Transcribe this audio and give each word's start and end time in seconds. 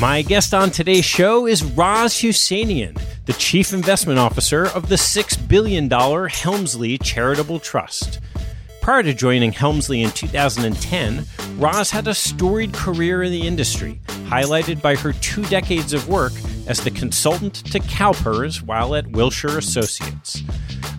My 0.00 0.22
guest 0.22 0.54
on 0.54 0.70
today's 0.70 1.04
show 1.04 1.48
is 1.48 1.64
Roz 1.64 2.14
Hewsenian 2.14 2.96
the 3.26 3.32
Chief 3.32 3.72
Investment 3.72 4.16
Officer 4.18 4.66
of 4.68 4.88
the 4.88 4.94
$6 4.94 5.48
billion 5.48 5.90
Helmsley 5.90 6.98
Charitable 6.98 7.58
Trust. 7.58 8.20
Prior 8.80 9.02
to 9.02 9.12
joining 9.12 9.50
Helmsley 9.50 10.02
in 10.02 10.12
2010, 10.12 11.26
Roz 11.56 11.90
had 11.90 12.06
a 12.06 12.14
storied 12.14 12.72
career 12.72 13.24
in 13.24 13.32
the 13.32 13.46
industry, 13.46 14.00
highlighted 14.28 14.80
by 14.80 14.94
her 14.94 15.12
two 15.14 15.42
decades 15.46 15.92
of 15.92 16.08
work 16.08 16.32
as 16.68 16.80
the 16.80 16.92
consultant 16.92 17.56
to 17.56 17.80
CalPERS 17.80 18.62
while 18.62 18.94
at 18.94 19.08
Wilshire 19.08 19.58
Associates. 19.58 20.42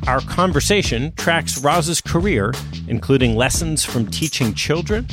Our 0.07 0.19
conversation 0.21 1.13
tracks 1.15 1.63
Roz's 1.63 2.01
career, 2.01 2.53
including 2.89 3.37
lessons 3.37 3.85
from 3.85 4.07
teaching 4.07 4.53
children, 4.53 5.07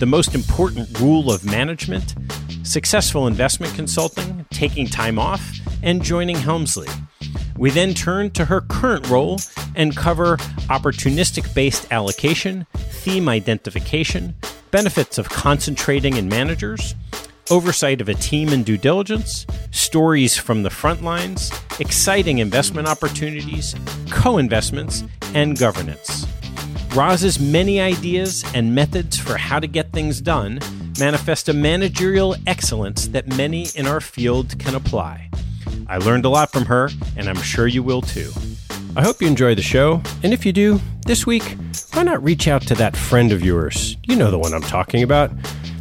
the 0.00 0.06
most 0.06 0.34
important 0.34 0.98
rule 0.98 1.30
of 1.30 1.44
management, 1.44 2.14
successful 2.66 3.26
investment 3.26 3.74
consulting, 3.74 4.44
taking 4.50 4.86
time 4.86 5.18
off, 5.18 5.42
and 5.82 6.02
joining 6.02 6.36
Helmsley. 6.36 6.88
We 7.56 7.70
then 7.70 7.94
turn 7.94 8.30
to 8.32 8.44
her 8.44 8.60
current 8.60 9.08
role 9.08 9.38
and 9.74 9.96
cover 9.96 10.36
opportunistic 10.68 11.54
based 11.54 11.90
allocation, 11.90 12.66
theme 12.74 13.28
identification, 13.28 14.34
benefits 14.70 15.16
of 15.16 15.28
concentrating 15.28 16.16
in 16.16 16.28
managers, 16.28 16.94
oversight 17.50 18.00
of 18.00 18.08
a 18.08 18.14
team 18.14 18.48
and 18.48 18.64
due 18.66 18.76
diligence, 18.76 19.46
stories 19.70 20.36
from 20.36 20.62
the 20.62 20.70
front 20.70 21.02
lines, 21.02 21.50
exciting 21.78 22.38
investment 22.38 22.88
opportunities, 22.88 23.74
co 24.10 24.38
investments, 24.38 25.04
and 25.34 25.58
governance. 25.58 26.26
Roz's 26.94 27.38
many 27.38 27.80
ideas 27.80 28.44
and 28.54 28.74
methods 28.74 29.18
for 29.18 29.36
how 29.36 29.60
to 29.60 29.66
get 29.66 29.92
things 29.92 30.20
done 30.20 30.58
manifest 30.98 31.48
a 31.48 31.52
managerial 31.52 32.36
excellence 32.46 33.08
that 33.08 33.26
many 33.26 33.66
in 33.74 33.86
our 33.86 34.00
field 34.00 34.58
can 34.58 34.74
apply. 34.74 35.30
I 35.88 35.98
learned 35.98 36.24
a 36.24 36.28
lot 36.28 36.52
from 36.52 36.66
her, 36.66 36.90
and 37.16 37.28
I'm 37.28 37.40
sure 37.42 37.66
you 37.66 37.82
will 37.82 38.02
too. 38.02 38.30
I 38.96 39.02
hope 39.02 39.20
you 39.20 39.28
enjoy 39.28 39.54
the 39.54 39.62
show, 39.62 40.02
and 40.22 40.32
if 40.32 40.46
you 40.46 40.52
do, 40.52 40.80
this 41.06 41.26
week, 41.26 41.56
why 41.92 42.02
not 42.02 42.22
reach 42.24 42.48
out 42.48 42.62
to 42.62 42.74
that 42.76 42.96
friend 42.96 43.30
of 43.30 43.42
yours? 43.44 43.96
You 44.04 44.16
know 44.16 44.30
the 44.30 44.38
one 44.38 44.54
I'm 44.54 44.62
talking 44.62 45.02
about. 45.02 45.30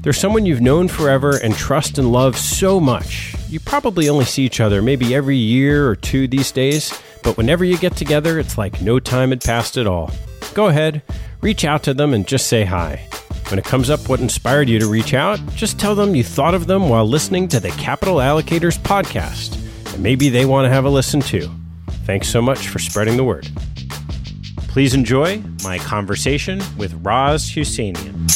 There's 0.01 0.19
someone 0.19 0.45
you've 0.45 0.61
known 0.61 0.87
forever 0.87 1.37
and 1.37 1.55
trust 1.55 1.97
and 1.97 2.11
love 2.11 2.37
so 2.37 2.79
much. 2.79 3.35
You 3.49 3.59
probably 3.59 4.09
only 4.09 4.25
see 4.25 4.43
each 4.43 4.59
other 4.59 4.81
maybe 4.81 5.15
every 5.15 5.37
year 5.37 5.87
or 5.87 5.95
two 5.95 6.27
these 6.27 6.51
days, 6.51 6.93
but 7.23 7.37
whenever 7.37 7.63
you 7.63 7.77
get 7.77 7.95
together, 7.95 8.37
it's 8.37 8.57
like 8.57 8.81
no 8.81 8.99
time 8.99 9.29
had 9.29 9.41
passed 9.41 9.77
at 9.77 9.87
all. 9.87 10.11
Go 10.53 10.67
ahead, 10.67 11.01
reach 11.41 11.65
out 11.65 11.83
to 11.83 11.93
them 11.93 12.13
and 12.13 12.27
just 12.27 12.47
say 12.47 12.65
hi. 12.65 13.07
When 13.49 13.59
it 13.59 13.65
comes 13.65 13.89
up 13.89 14.09
what 14.09 14.19
inspired 14.19 14.69
you 14.69 14.79
to 14.79 14.87
reach 14.87 15.13
out, 15.13 15.39
just 15.55 15.79
tell 15.79 15.95
them 15.95 16.15
you 16.15 16.23
thought 16.23 16.53
of 16.53 16.67
them 16.67 16.89
while 16.89 17.05
listening 17.05 17.47
to 17.49 17.59
the 17.59 17.69
Capital 17.71 18.15
Allocators 18.15 18.79
podcast 18.79 19.61
and 19.95 20.03
maybe 20.03 20.29
they 20.29 20.45
want 20.45 20.65
to 20.65 20.69
have 20.69 20.85
a 20.85 20.89
listen 20.89 21.21
too. 21.21 21.49
Thanks 22.05 22.27
so 22.27 22.41
much 22.41 22.67
for 22.67 22.79
spreading 22.79 23.17
the 23.17 23.23
word. 23.23 23.47
Please 24.67 24.93
enjoy 24.93 25.41
my 25.63 25.77
conversation 25.79 26.61
with 26.77 26.93
Roz 27.05 27.49
Hewsenian. 27.49 28.29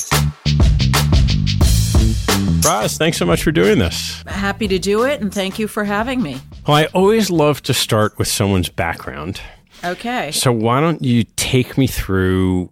Roz, 2.66 2.98
thanks 2.98 3.18
so 3.18 3.26
much 3.26 3.44
for 3.44 3.52
doing 3.52 3.78
this. 3.80 4.24
Happy 4.26 4.68
to 4.70 4.80
do 4.80 5.04
it, 5.04 5.22
and 5.22 5.34
thank 5.34 5.60
you 5.60 5.68
for 5.68 5.84
having 5.84 6.22
me. 6.22 6.40
Well, 6.66 6.78
I 6.78 6.86
always 6.86 7.30
love 7.30 7.62
to 7.64 7.74
start 7.74 8.18
with 8.18 8.28
someone's 8.28 8.70
background. 8.70 9.42
Okay. 9.84 10.32
So, 10.32 10.52
why 10.52 10.80
don't 10.80 11.04
you 11.04 11.26
take 11.36 11.78
me 11.78 11.88
through 11.88 12.72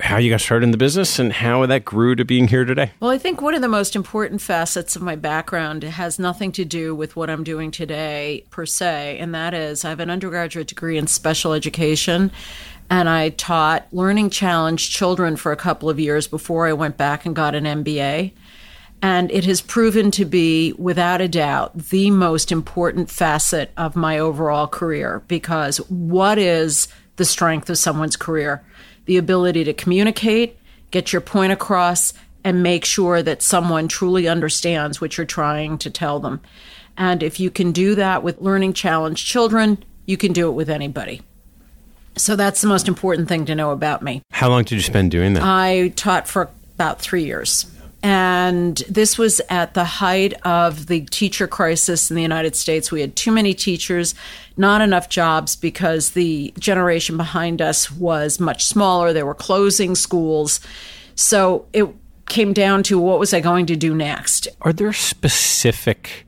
how 0.00 0.16
you 0.16 0.30
got 0.30 0.40
started 0.40 0.64
in 0.64 0.70
the 0.70 0.76
business 0.76 1.18
and 1.18 1.32
how 1.32 1.64
that 1.66 1.84
grew 1.84 2.14
to 2.14 2.24
being 2.24 2.48
here 2.48 2.64
today? 2.64 2.92
Well, 3.00 3.10
I 3.10 3.18
think 3.18 3.40
one 3.40 3.54
of 3.54 3.60
the 3.60 3.68
most 3.68 3.94
important 3.94 4.40
facets 4.40 4.96
of 4.96 5.02
my 5.02 5.16
background 5.16 5.82
has 5.82 6.18
nothing 6.18 6.52
to 6.52 6.64
do 6.64 6.94
with 6.94 7.16
what 7.16 7.30
I'm 7.30 7.44
doing 7.44 7.70
today 7.70 8.44
per 8.50 8.66
se, 8.66 9.18
and 9.18 9.34
that 9.34 9.54
is 9.54 9.84
I 9.84 9.90
have 9.90 10.00
an 10.00 10.10
undergraduate 10.10 10.68
degree 10.68 10.98
in 10.98 11.06
special 11.06 11.52
education. 11.52 12.32
And 12.88 13.08
I 13.08 13.28
taught 13.30 13.86
learning 13.92 14.30
challenged 14.30 14.90
children 14.90 15.36
for 15.36 15.52
a 15.52 15.56
couple 15.56 15.88
of 15.88 16.00
years 16.00 16.26
before 16.26 16.66
I 16.66 16.72
went 16.72 16.96
back 16.96 17.24
and 17.24 17.36
got 17.36 17.54
an 17.54 17.64
MBA. 17.64 18.32
And 19.02 19.30
it 19.30 19.44
has 19.44 19.60
proven 19.60 20.10
to 20.10 20.24
be, 20.24 20.72
without 20.72 21.20
a 21.20 21.28
doubt, 21.28 21.78
the 21.78 22.10
most 22.10 22.52
important 22.52 23.08
facet 23.08 23.70
of 23.76 23.96
my 23.96 24.18
overall 24.18 24.66
career 24.66 25.22
because 25.28 25.78
what 25.88 26.36
is 26.36 26.88
the 27.16 27.24
strength 27.24 27.70
of 27.70 27.78
someone's 27.78 28.16
career? 28.16 28.62
The 29.06 29.16
ability 29.16 29.64
to 29.64 29.72
communicate, 29.72 30.56
get 30.90 31.12
your 31.12 31.20
point 31.20 31.52
across, 31.52 32.12
and 32.44 32.62
make 32.62 32.84
sure 32.84 33.22
that 33.22 33.42
someone 33.42 33.88
truly 33.88 34.28
understands 34.28 35.00
what 35.00 35.16
you're 35.16 35.26
trying 35.26 35.78
to 35.78 35.90
tell 35.90 36.20
them. 36.20 36.40
And 36.96 37.22
if 37.22 37.40
you 37.40 37.50
can 37.50 37.72
do 37.72 37.94
that 37.94 38.22
with 38.22 38.40
learning 38.40 38.72
challenged 38.74 39.26
children, 39.26 39.82
you 40.06 40.16
can 40.16 40.32
do 40.32 40.48
it 40.48 40.52
with 40.52 40.70
anybody. 40.70 41.22
So 42.16 42.36
that's 42.36 42.60
the 42.60 42.68
most 42.68 42.88
important 42.88 43.28
thing 43.28 43.46
to 43.46 43.54
know 43.54 43.70
about 43.70 44.02
me. 44.02 44.22
How 44.32 44.48
long 44.48 44.64
did 44.64 44.72
you 44.72 44.80
spend 44.80 45.10
doing 45.10 45.34
that? 45.34 45.42
I 45.42 45.92
taught 45.96 46.28
for 46.28 46.50
about 46.74 47.00
three 47.00 47.24
years. 47.24 47.66
And 48.02 48.78
this 48.88 49.18
was 49.18 49.40
at 49.50 49.74
the 49.74 49.84
height 49.84 50.32
of 50.46 50.86
the 50.86 51.02
teacher 51.06 51.46
crisis 51.46 52.10
in 52.10 52.16
the 52.16 52.22
United 52.22 52.56
States. 52.56 52.90
We 52.90 53.02
had 53.02 53.14
too 53.14 53.30
many 53.30 53.52
teachers, 53.52 54.14
not 54.56 54.80
enough 54.80 55.08
jobs 55.08 55.54
because 55.54 56.10
the 56.10 56.54
generation 56.58 57.16
behind 57.16 57.60
us 57.60 57.90
was 57.90 58.40
much 58.40 58.64
smaller. 58.64 59.12
They 59.12 59.22
were 59.22 59.34
closing 59.34 59.94
schools. 59.94 60.60
So 61.14 61.66
it 61.74 61.86
came 62.26 62.54
down 62.54 62.82
to 62.84 62.98
what 62.98 63.18
was 63.18 63.34
I 63.34 63.40
going 63.40 63.66
to 63.66 63.76
do 63.76 63.94
next? 63.94 64.48
Are 64.62 64.72
there 64.72 64.92
specific 64.92 66.26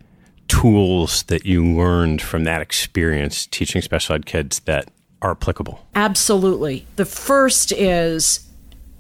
tools 0.49 1.23
that 1.25 1.47
you 1.47 1.65
learned 1.65 2.21
from 2.21 2.45
that 2.45 2.61
experience 2.61 3.47
teaching 3.47 3.81
special 3.81 4.15
ed 4.17 4.27
kids 4.27 4.61
that 4.61 4.91
are 5.23 5.31
applicable? 5.31 5.87
Absolutely. 5.95 6.85
The 6.97 7.07
first 7.07 7.73
is 7.73 8.47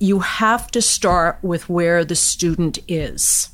you 0.02 0.19
have 0.19 0.69
to 0.69 0.82
start 0.82 1.38
with 1.43 1.69
where 1.69 2.04
the 2.04 2.16
student 2.16 2.76
is. 2.88 3.50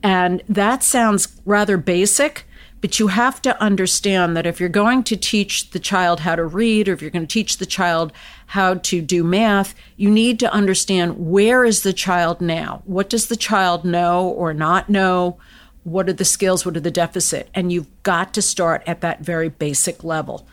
And 0.00 0.44
that 0.48 0.84
sounds 0.84 1.40
rather 1.44 1.76
basic, 1.76 2.46
but 2.80 3.00
you 3.00 3.08
have 3.08 3.42
to 3.42 3.60
understand 3.60 4.36
that 4.36 4.46
if 4.46 4.60
you're 4.60 4.68
going 4.68 5.02
to 5.04 5.16
teach 5.16 5.70
the 5.70 5.80
child 5.80 6.20
how 6.20 6.36
to 6.36 6.44
read 6.44 6.88
or 6.88 6.92
if 6.92 7.02
you're 7.02 7.10
going 7.10 7.26
to 7.26 7.32
teach 7.32 7.56
the 7.56 7.66
child 7.66 8.12
how 8.46 8.74
to 8.74 9.00
do 9.00 9.24
math, 9.24 9.74
you 9.96 10.08
need 10.08 10.38
to 10.38 10.52
understand 10.52 11.14
where 11.18 11.64
is 11.64 11.82
the 11.82 11.92
child 11.92 12.40
now? 12.40 12.82
What 12.84 13.10
does 13.10 13.26
the 13.26 13.36
child 13.36 13.84
know 13.84 14.28
or 14.28 14.54
not 14.54 14.88
know? 14.88 15.38
What 15.82 16.08
are 16.08 16.12
the 16.12 16.24
skills? 16.24 16.64
What 16.64 16.76
are 16.76 16.80
the 16.80 16.92
deficit? 16.92 17.48
And 17.54 17.72
you've 17.72 17.88
got 18.04 18.34
to 18.34 18.42
start 18.42 18.84
at 18.86 19.00
that 19.00 19.20
very 19.20 19.48
basic 19.48 20.04
level. 20.04 20.46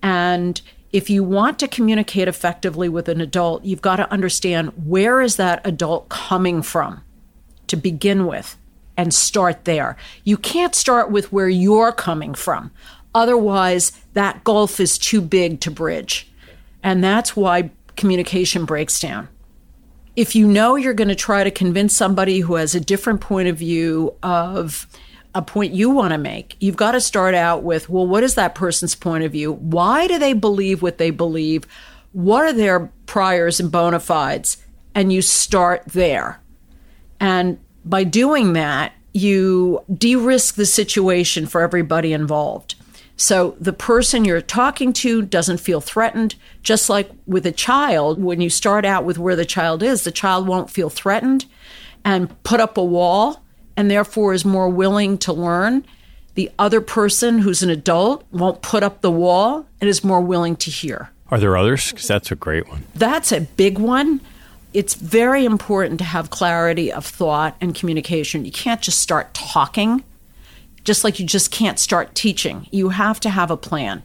And 0.00 0.62
if 0.92 1.08
you 1.08 1.24
want 1.24 1.58
to 1.58 1.68
communicate 1.68 2.28
effectively 2.28 2.88
with 2.88 3.08
an 3.08 3.20
adult, 3.20 3.64
you've 3.64 3.80
got 3.80 3.96
to 3.96 4.10
understand 4.12 4.72
where 4.86 5.20
is 5.20 5.36
that 5.36 5.66
adult 5.66 6.08
coming 6.08 6.62
from 6.62 7.02
to 7.66 7.76
begin 7.76 8.26
with 8.26 8.58
and 8.96 9.14
start 9.14 9.64
there. 9.64 9.96
You 10.24 10.36
can't 10.36 10.74
start 10.74 11.10
with 11.10 11.32
where 11.32 11.48
you're 11.48 11.92
coming 11.92 12.34
from. 12.34 12.70
Otherwise, 13.14 13.92
that 14.12 14.44
gulf 14.44 14.80
is 14.80 14.98
too 14.98 15.20
big 15.22 15.60
to 15.60 15.70
bridge. 15.70 16.30
And 16.82 17.02
that's 17.02 17.34
why 17.34 17.70
communication 17.96 18.64
breaks 18.64 19.00
down. 19.00 19.28
If 20.14 20.34
you 20.34 20.46
know 20.46 20.76
you're 20.76 20.92
going 20.92 21.08
to 21.08 21.14
try 21.14 21.42
to 21.42 21.50
convince 21.50 21.96
somebody 21.96 22.40
who 22.40 22.56
has 22.56 22.74
a 22.74 22.80
different 22.80 23.22
point 23.22 23.48
of 23.48 23.56
view 23.56 24.14
of 24.22 24.86
a 25.34 25.42
point 25.42 25.72
you 25.72 25.90
want 25.90 26.12
to 26.12 26.18
make, 26.18 26.56
you've 26.60 26.76
got 26.76 26.92
to 26.92 27.00
start 27.00 27.34
out 27.34 27.62
with, 27.62 27.88
well, 27.88 28.06
what 28.06 28.22
is 28.22 28.34
that 28.34 28.54
person's 28.54 28.94
point 28.94 29.24
of 29.24 29.32
view? 29.32 29.52
Why 29.52 30.06
do 30.06 30.18
they 30.18 30.32
believe 30.32 30.82
what 30.82 30.98
they 30.98 31.10
believe? 31.10 31.66
What 32.12 32.44
are 32.44 32.52
their 32.52 32.92
priors 33.06 33.58
and 33.58 33.72
bona 33.72 34.00
fides? 34.00 34.58
And 34.94 35.12
you 35.12 35.22
start 35.22 35.84
there. 35.86 36.40
And 37.18 37.58
by 37.84 38.04
doing 38.04 38.52
that, 38.52 38.92
you 39.14 39.82
de 39.92 40.16
risk 40.16 40.56
the 40.56 40.66
situation 40.66 41.46
for 41.46 41.62
everybody 41.62 42.12
involved. 42.12 42.74
So 43.16 43.56
the 43.60 43.72
person 43.72 44.24
you're 44.24 44.40
talking 44.40 44.92
to 44.94 45.22
doesn't 45.22 45.58
feel 45.58 45.80
threatened. 45.80 46.34
Just 46.62 46.90
like 46.90 47.10
with 47.26 47.46
a 47.46 47.52
child, 47.52 48.22
when 48.22 48.40
you 48.40 48.50
start 48.50 48.84
out 48.84 49.04
with 49.04 49.18
where 49.18 49.36
the 49.36 49.44
child 49.44 49.82
is, 49.82 50.04
the 50.04 50.10
child 50.10 50.46
won't 50.46 50.70
feel 50.70 50.90
threatened 50.90 51.46
and 52.04 52.42
put 52.42 52.60
up 52.60 52.76
a 52.76 52.84
wall 52.84 53.41
and 53.76 53.90
therefore 53.90 54.32
is 54.32 54.44
more 54.44 54.68
willing 54.68 55.18
to 55.18 55.32
learn. 55.32 55.84
The 56.34 56.50
other 56.58 56.80
person 56.80 57.38
who's 57.38 57.62
an 57.62 57.70
adult 57.70 58.24
won't 58.30 58.62
put 58.62 58.82
up 58.82 59.00
the 59.00 59.10
wall 59.10 59.66
and 59.80 59.88
is 59.88 60.02
more 60.02 60.20
willing 60.20 60.56
to 60.56 60.70
hear. 60.70 61.10
Are 61.30 61.38
there 61.38 61.56
others? 61.56 61.90
Because 61.90 62.08
that's 62.08 62.30
a 62.30 62.36
great 62.36 62.68
one. 62.68 62.84
That's 62.94 63.32
a 63.32 63.40
big 63.42 63.78
one. 63.78 64.20
It's 64.74 64.94
very 64.94 65.44
important 65.44 65.98
to 65.98 66.04
have 66.04 66.30
clarity 66.30 66.92
of 66.92 67.04
thought 67.04 67.56
and 67.60 67.74
communication. 67.74 68.44
You 68.44 68.52
can't 68.52 68.80
just 68.80 69.00
start 69.00 69.34
talking, 69.34 70.02
just 70.84 71.04
like 71.04 71.20
you 71.20 71.26
just 71.26 71.50
can't 71.50 71.78
start 71.78 72.14
teaching. 72.14 72.66
You 72.70 72.90
have 72.90 73.20
to 73.20 73.30
have 73.30 73.50
a 73.50 73.56
plan. 73.56 74.02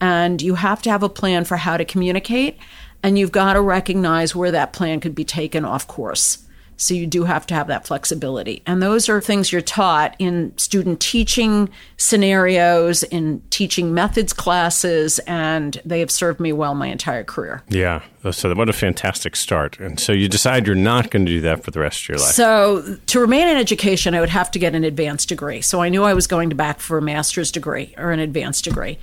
And 0.00 0.42
you 0.42 0.56
have 0.56 0.82
to 0.82 0.90
have 0.90 1.02
a 1.02 1.08
plan 1.08 1.44
for 1.44 1.56
how 1.56 1.76
to 1.76 1.84
communicate. 1.84 2.58
And 3.02 3.18
you've 3.18 3.32
got 3.32 3.54
to 3.54 3.60
recognize 3.60 4.34
where 4.34 4.50
that 4.50 4.72
plan 4.72 5.00
could 5.00 5.14
be 5.14 5.24
taken 5.24 5.64
off 5.64 5.86
course. 5.86 6.43
So 6.76 6.94
you 6.94 7.06
do 7.06 7.24
have 7.24 7.46
to 7.46 7.54
have 7.54 7.68
that 7.68 7.86
flexibility. 7.86 8.62
And 8.66 8.82
those 8.82 9.08
are 9.08 9.20
things 9.20 9.52
you're 9.52 9.60
taught 9.60 10.16
in 10.18 10.56
student 10.56 11.00
teaching 11.00 11.68
scenarios, 11.96 13.02
in 13.04 13.42
teaching 13.50 13.94
methods 13.94 14.32
classes, 14.32 15.18
and 15.20 15.80
they 15.84 16.00
have 16.00 16.10
served 16.10 16.40
me 16.40 16.52
well 16.52 16.74
my 16.74 16.88
entire 16.88 17.24
career. 17.24 17.62
Yeah. 17.68 18.02
So 18.30 18.54
what 18.54 18.68
a 18.68 18.72
fantastic 18.72 19.36
start. 19.36 19.78
And 19.78 20.00
so 20.00 20.12
you 20.12 20.28
decide 20.28 20.66
you're 20.66 20.74
not 20.74 21.10
going 21.10 21.26
to 21.26 21.32
do 21.32 21.40
that 21.42 21.62
for 21.62 21.70
the 21.70 21.80
rest 21.80 22.02
of 22.02 22.08
your 22.08 22.18
life. 22.18 22.32
So 22.32 22.98
to 23.06 23.20
remain 23.20 23.48
in 23.48 23.56
education, 23.56 24.14
I 24.14 24.20
would 24.20 24.30
have 24.30 24.50
to 24.52 24.58
get 24.58 24.74
an 24.74 24.82
advanced 24.82 25.28
degree. 25.28 25.60
So 25.60 25.82
I 25.82 25.90
knew 25.90 26.04
I 26.04 26.14
was 26.14 26.26
going 26.26 26.48
to 26.50 26.56
back 26.56 26.80
for 26.80 26.98
a 26.98 27.02
master's 27.02 27.52
degree 27.52 27.94
or 27.98 28.12
an 28.12 28.20
advanced 28.20 28.64
degree. 28.64 28.98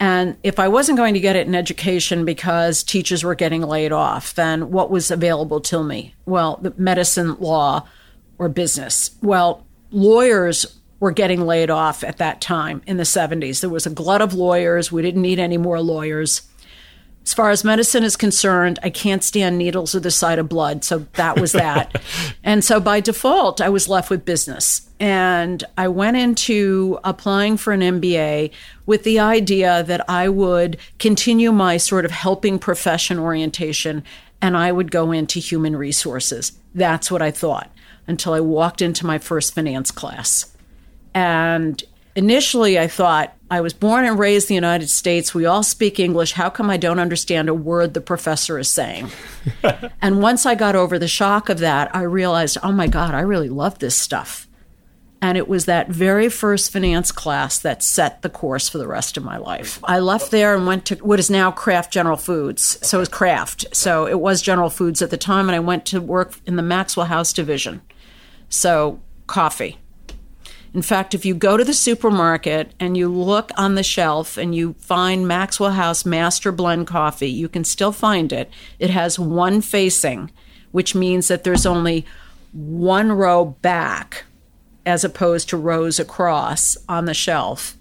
And 0.00 0.38
if 0.42 0.58
I 0.58 0.66
wasn't 0.66 0.96
going 0.96 1.12
to 1.12 1.20
get 1.20 1.36
it 1.36 1.46
in 1.46 1.54
education 1.54 2.24
because 2.24 2.82
teachers 2.82 3.22
were 3.22 3.34
getting 3.34 3.60
laid 3.60 3.92
off, 3.92 4.34
then 4.34 4.70
what 4.70 4.90
was 4.90 5.10
available 5.10 5.60
to 5.60 5.84
me? 5.84 6.14
Well, 6.24 6.58
medicine, 6.78 7.36
law, 7.38 7.86
or 8.38 8.48
business. 8.48 9.10
Well, 9.22 9.66
lawyers 9.90 10.78
were 11.00 11.10
getting 11.10 11.46
laid 11.46 11.68
off 11.68 12.02
at 12.02 12.16
that 12.16 12.40
time 12.40 12.80
in 12.86 12.96
the 12.96 13.02
70s. 13.02 13.60
There 13.60 13.68
was 13.68 13.84
a 13.84 13.90
glut 13.90 14.22
of 14.22 14.32
lawyers. 14.32 14.90
We 14.90 15.02
didn't 15.02 15.22
need 15.22 15.38
any 15.38 15.58
more 15.58 15.80
lawyers. 15.80 16.42
As 17.24 17.34
far 17.34 17.50
as 17.50 17.64
medicine 17.64 18.02
is 18.02 18.16
concerned, 18.16 18.78
I 18.82 18.90
can't 18.90 19.22
stand 19.22 19.58
needles 19.58 19.94
or 19.94 20.00
the 20.00 20.10
sight 20.10 20.38
of 20.38 20.48
blood. 20.48 20.84
So 20.84 21.06
that 21.14 21.38
was 21.38 21.52
that. 21.52 22.02
and 22.44 22.64
so 22.64 22.80
by 22.80 23.00
default, 23.00 23.60
I 23.60 23.68
was 23.68 23.88
left 23.88 24.10
with 24.10 24.24
business. 24.24 24.88
And 24.98 25.62
I 25.78 25.88
went 25.88 26.16
into 26.16 26.98
applying 27.04 27.56
for 27.56 27.72
an 27.72 27.80
MBA 27.80 28.50
with 28.86 29.04
the 29.04 29.18
idea 29.18 29.82
that 29.84 30.08
I 30.08 30.28
would 30.28 30.78
continue 30.98 31.52
my 31.52 31.76
sort 31.76 32.04
of 32.04 32.10
helping 32.10 32.58
profession 32.58 33.18
orientation 33.18 34.02
and 34.42 34.56
I 34.56 34.72
would 34.72 34.90
go 34.90 35.12
into 35.12 35.38
human 35.38 35.76
resources. 35.76 36.52
That's 36.74 37.10
what 37.10 37.22
I 37.22 37.30
thought 37.30 37.70
until 38.06 38.32
I 38.32 38.40
walked 38.40 38.82
into 38.82 39.06
my 39.06 39.18
first 39.18 39.54
finance 39.54 39.90
class. 39.90 40.54
And 41.14 41.82
initially, 42.14 42.78
I 42.78 42.88
thought, 42.88 43.34
I 43.50 43.60
was 43.60 43.72
born 43.72 44.04
and 44.04 44.18
raised 44.18 44.48
in 44.48 44.54
the 44.54 44.54
United 44.54 44.88
States. 44.88 45.34
We 45.34 45.44
all 45.44 45.64
speak 45.64 45.98
English. 45.98 46.32
How 46.32 46.50
come 46.50 46.70
I 46.70 46.76
don't 46.76 47.00
understand 47.00 47.48
a 47.48 47.54
word 47.54 47.94
the 47.94 48.00
professor 48.00 48.58
is 48.58 48.68
saying? 48.68 49.10
and 50.00 50.22
once 50.22 50.46
I 50.46 50.54
got 50.54 50.76
over 50.76 50.98
the 50.98 51.08
shock 51.08 51.48
of 51.48 51.58
that, 51.58 51.94
I 51.94 52.02
realized, 52.02 52.58
oh 52.62 52.70
my 52.70 52.86
God, 52.86 53.12
I 53.12 53.20
really 53.20 53.48
love 53.48 53.80
this 53.80 53.96
stuff. 53.96 54.46
And 55.22 55.36
it 55.36 55.48
was 55.48 55.66
that 55.66 55.88
very 55.88 56.28
first 56.28 56.72
finance 56.72 57.12
class 57.12 57.58
that 57.58 57.82
set 57.82 58.22
the 58.22 58.30
course 58.30 58.68
for 58.68 58.78
the 58.78 58.86
rest 58.86 59.16
of 59.16 59.24
my 59.24 59.36
life. 59.36 59.78
I 59.84 59.98
left 59.98 60.30
there 60.30 60.54
and 60.54 60.66
went 60.66 60.86
to 60.86 60.94
what 60.96 61.18
is 61.18 61.28
now 61.28 61.50
Kraft 61.50 61.92
General 61.92 62.16
Foods. 62.16 62.78
So 62.86 62.98
it 62.98 63.00
was 63.00 63.08
Kraft. 63.08 63.66
So 63.72 64.06
it 64.06 64.18
was 64.18 64.40
General 64.40 64.70
Foods 64.70 65.02
at 65.02 65.10
the 65.10 65.18
time. 65.18 65.48
And 65.48 65.56
I 65.56 65.60
went 65.60 65.84
to 65.86 66.00
work 66.00 66.34
in 66.46 66.56
the 66.56 66.62
Maxwell 66.62 67.06
House 67.06 67.32
division. 67.32 67.82
So 68.48 69.00
coffee. 69.26 69.79
In 70.72 70.82
fact, 70.82 71.14
if 71.14 71.24
you 71.24 71.34
go 71.34 71.56
to 71.56 71.64
the 71.64 71.74
supermarket 71.74 72.72
and 72.78 72.96
you 72.96 73.08
look 73.08 73.50
on 73.56 73.74
the 73.74 73.82
shelf 73.82 74.36
and 74.36 74.54
you 74.54 74.74
find 74.78 75.26
Maxwell 75.26 75.72
House 75.72 76.06
Master 76.06 76.52
Blend 76.52 76.86
coffee, 76.86 77.30
you 77.30 77.48
can 77.48 77.64
still 77.64 77.92
find 77.92 78.32
it. 78.32 78.50
It 78.78 78.90
has 78.90 79.18
one 79.18 79.62
facing, 79.62 80.30
which 80.70 80.94
means 80.94 81.28
that 81.28 81.42
there's 81.42 81.66
only 81.66 82.06
one 82.52 83.10
row 83.10 83.44
back 83.44 84.24
as 84.86 85.04
opposed 85.04 85.48
to 85.48 85.56
rows 85.56 85.98
across 85.98 86.76
on 86.88 87.04
the 87.04 87.14
shelf. 87.14 87.76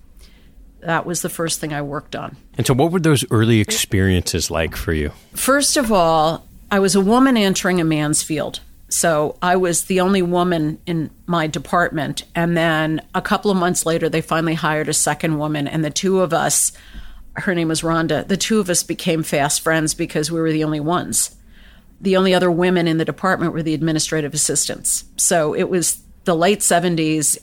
That 0.81 1.05
was 1.05 1.22
the 1.22 1.29
first 1.29 1.60
thing 1.60 1.74
I 1.74 1.81
worked 1.81 2.15
on. 2.15 2.38
And 2.58 2.65
so, 2.65 2.74
what 2.74 2.91
were 2.91 3.00
those 3.00 3.25
early 3.31 3.60
experiences 3.60 4.50
like 4.50 4.75
for 4.75 4.93
you? 4.93 5.12
First 5.34 5.77
of 5.77 5.91
all, 5.91 6.46
I 6.72 6.79
was 6.79 6.96
a 6.96 7.01
woman 7.01 7.36
entering 7.36 7.81
a 7.81 7.84
man's 7.84 8.24
field. 8.24 8.62
So 8.89 9.38
I 9.41 9.55
was 9.55 9.86
the 9.86 10.01
only 10.01 10.24
woman 10.24 10.79
in 10.86 11.12
my 11.27 11.46
department. 11.48 12.24
And 12.34 12.58
then 12.58 13.01
a 13.13 13.22
couple 13.22 13.51
of 13.51 13.58
months 13.58 13.86
later, 13.86 14.10
they 14.10 14.22
finally 14.22 14.55
hired 14.55 14.89
a 14.89 14.93
second 14.93 15.38
woman. 15.38 15.67
And 15.67 15.86
the 15.86 15.91
two 15.91 16.22
of 16.22 16.34
us, 16.34 16.72
her 17.34 17.53
name 17.53 17.67
was 17.67 17.81
Rhonda, 17.81 18.27
the 18.27 18.38
two 18.38 18.60
of 18.60 18.69
us 18.69 18.81
became 18.81 19.22
fast 19.22 19.62
friends 19.62 19.93
because 19.93 20.31
we 20.31 20.41
were 20.41 20.51
the 20.51 20.63
only 20.63 20.79
ones. 20.79 21.36
The 22.01 22.17
only 22.17 22.34
other 22.34 22.50
women 22.50 22.88
in 22.88 22.98
the 22.98 23.05
department 23.05 23.53
were 23.53 23.63
the 23.63 23.74
administrative 23.74 24.34
assistants. 24.34 25.03
So 25.17 25.53
it 25.53 25.69
was 25.69 26.01
the 26.24 26.36
late 26.36 26.60
70s. 26.60 27.38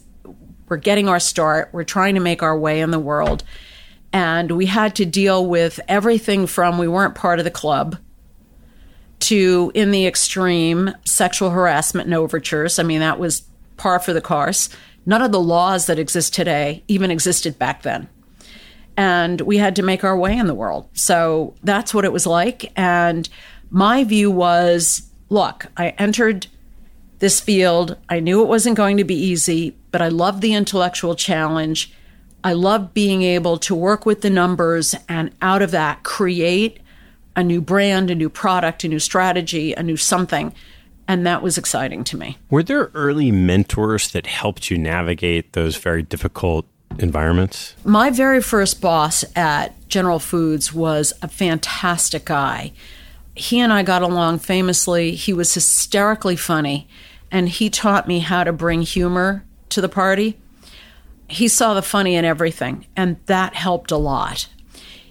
We're 0.69 0.79
getting 0.79 1.09
our 1.09 1.21
start, 1.21 1.71
we're 1.73 1.85
trying 1.85 2.17
to 2.17 2.21
make 2.21 2.43
our 2.43 2.59
way 2.59 2.81
in 2.81 2.91
the 2.91 2.99
world. 2.99 3.45
And 4.13 4.51
we 4.53 4.67
had 4.67 4.97
to 4.97 5.05
deal 5.05 5.47
with 5.47 5.79
everything 5.87 6.47
from 6.49 6.79
we 6.79 6.89
weren't 6.89 7.15
part 7.15 7.39
of 7.39 7.45
the 7.45 7.51
club 7.51 7.99
to, 9.21 9.73
in 9.75 9.91
the 9.91 10.07
extreme, 10.07 10.91
sexual 11.05 11.51
harassment 11.51 12.07
and 12.07 12.15
overtures. 12.15 12.79
I 12.79 12.83
mean, 12.83 13.01
that 13.01 13.19
was 13.19 13.43
par 13.77 13.99
for 13.99 14.13
the 14.13 14.21
course. 14.21 14.69
None 15.05 15.23
of 15.23 15.33
the 15.33 15.41
laws 15.41 15.87
that 15.87 15.99
exist 15.99 16.35
today 16.35 16.83
even 16.89 17.11
existed 17.11 17.59
back 17.59 17.83
then. 17.83 18.09
And 18.97 19.41
we 19.43 19.59
had 19.59 19.77
to 19.77 19.83
make 19.83 20.05
our 20.05 20.17
way 20.17 20.37
in 20.37 20.47
the 20.47 20.55
world. 20.55 20.89
So 20.95 21.55
that's 21.63 21.93
what 21.93 22.05
it 22.05 22.13
was 22.13 22.27
like. 22.27 22.73
And 22.77 23.29
my 23.71 24.05
view 24.05 24.31
was 24.31 25.03
look, 25.29 25.67
I 25.77 25.89
entered 25.91 26.47
this 27.19 27.41
field. 27.41 27.97
I 28.09 28.21
knew 28.21 28.43
it 28.43 28.49
wasn't 28.49 28.77
going 28.77 28.97
to 28.99 29.05
be 29.05 29.17
easy, 29.17 29.77
but 29.91 30.03
I 30.03 30.09
loved 30.09 30.41
the 30.41 30.55
intellectual 30.55 31.15
challenge. 31.15 31.93
I 32.45 32.53
loved 32.53 32.95
being 32.95 33.23
able 33.23 33.59
to 33.59 33.75
work 33.75 34.07
with 34.07 34.21
the 34.21 34.31
numbers 34.31 34.95
and 35.09 35.35
out 35.43 35.63
of 35.63 35.73
that 35.73 36.05
create 36.05 36.79
a 37.37 37.45
new 37.45 37.61
brand, 37.61 38.11
a 38.11 38.15
new 38.15 38.31
product, 38.31 38.83
a 38.83 38.89
new 38.89 38.99
strategy, 38.99 39.75
a 39.75 39.83
new 39.83 39.97
something. 39.97 40.53
And 41.07 41.25
that 41.25 41.43
was 41.43 41.57
exciting 41.57 42.03
to 42.05 42.17
me. 42.17 42.37
Were 42.51 42.65
there 42.65 42.91
early 42.95 43.31
mentors 43.31 44.11
that 44.11 44.27
helped 44.27 44.71
you 44.71 44.79
navigate 44.79 45.53
those 45.53 45.77
very 45.77 46.03
difficult 46.03 46.67
environments? 46.99 47.77
My 47.85 48.11
very 48.11 48.43
first 48.43 48.81
boss 48.81 49.25
at 49.37 49.89
General 49.89 50.19
Foods 50.19 50.73
was 50.73 51.13
a 51.23 51.29
fantastic 51.29 52.25
guy. 52.25 52.73
He 53.37 53.61
and 53.61 53.73
I 53.73 53.83
got 53.83 54.03
along 54.03 54.41
famously. 54.41 55.15
He 55.15 55.33
was 55.33 55.53
hysterically 55.55 56.37
funny, 56.37 56.89
and 57.31 57.49
he 57.49 57.71
taught 57.71 58.09
me 58.09 58.21
how 58.21 58.43
to 58.43 58.53
bring 58.53 58.83
humor 58.83 59.45
to 59.69 59.81
the 59.81 59.89
party. 59.89 60.39
He 61.29 61.47
saw 61.47 61.75
the 61.75 61.83
funny 61.83 62.17
in 62.17 62.25
everything, 62.25 62.87
and 62.97 63.19
that 63.27 63.55
helped 63.55 63.91
a 63.91 63.97
lot. 63.97 64.49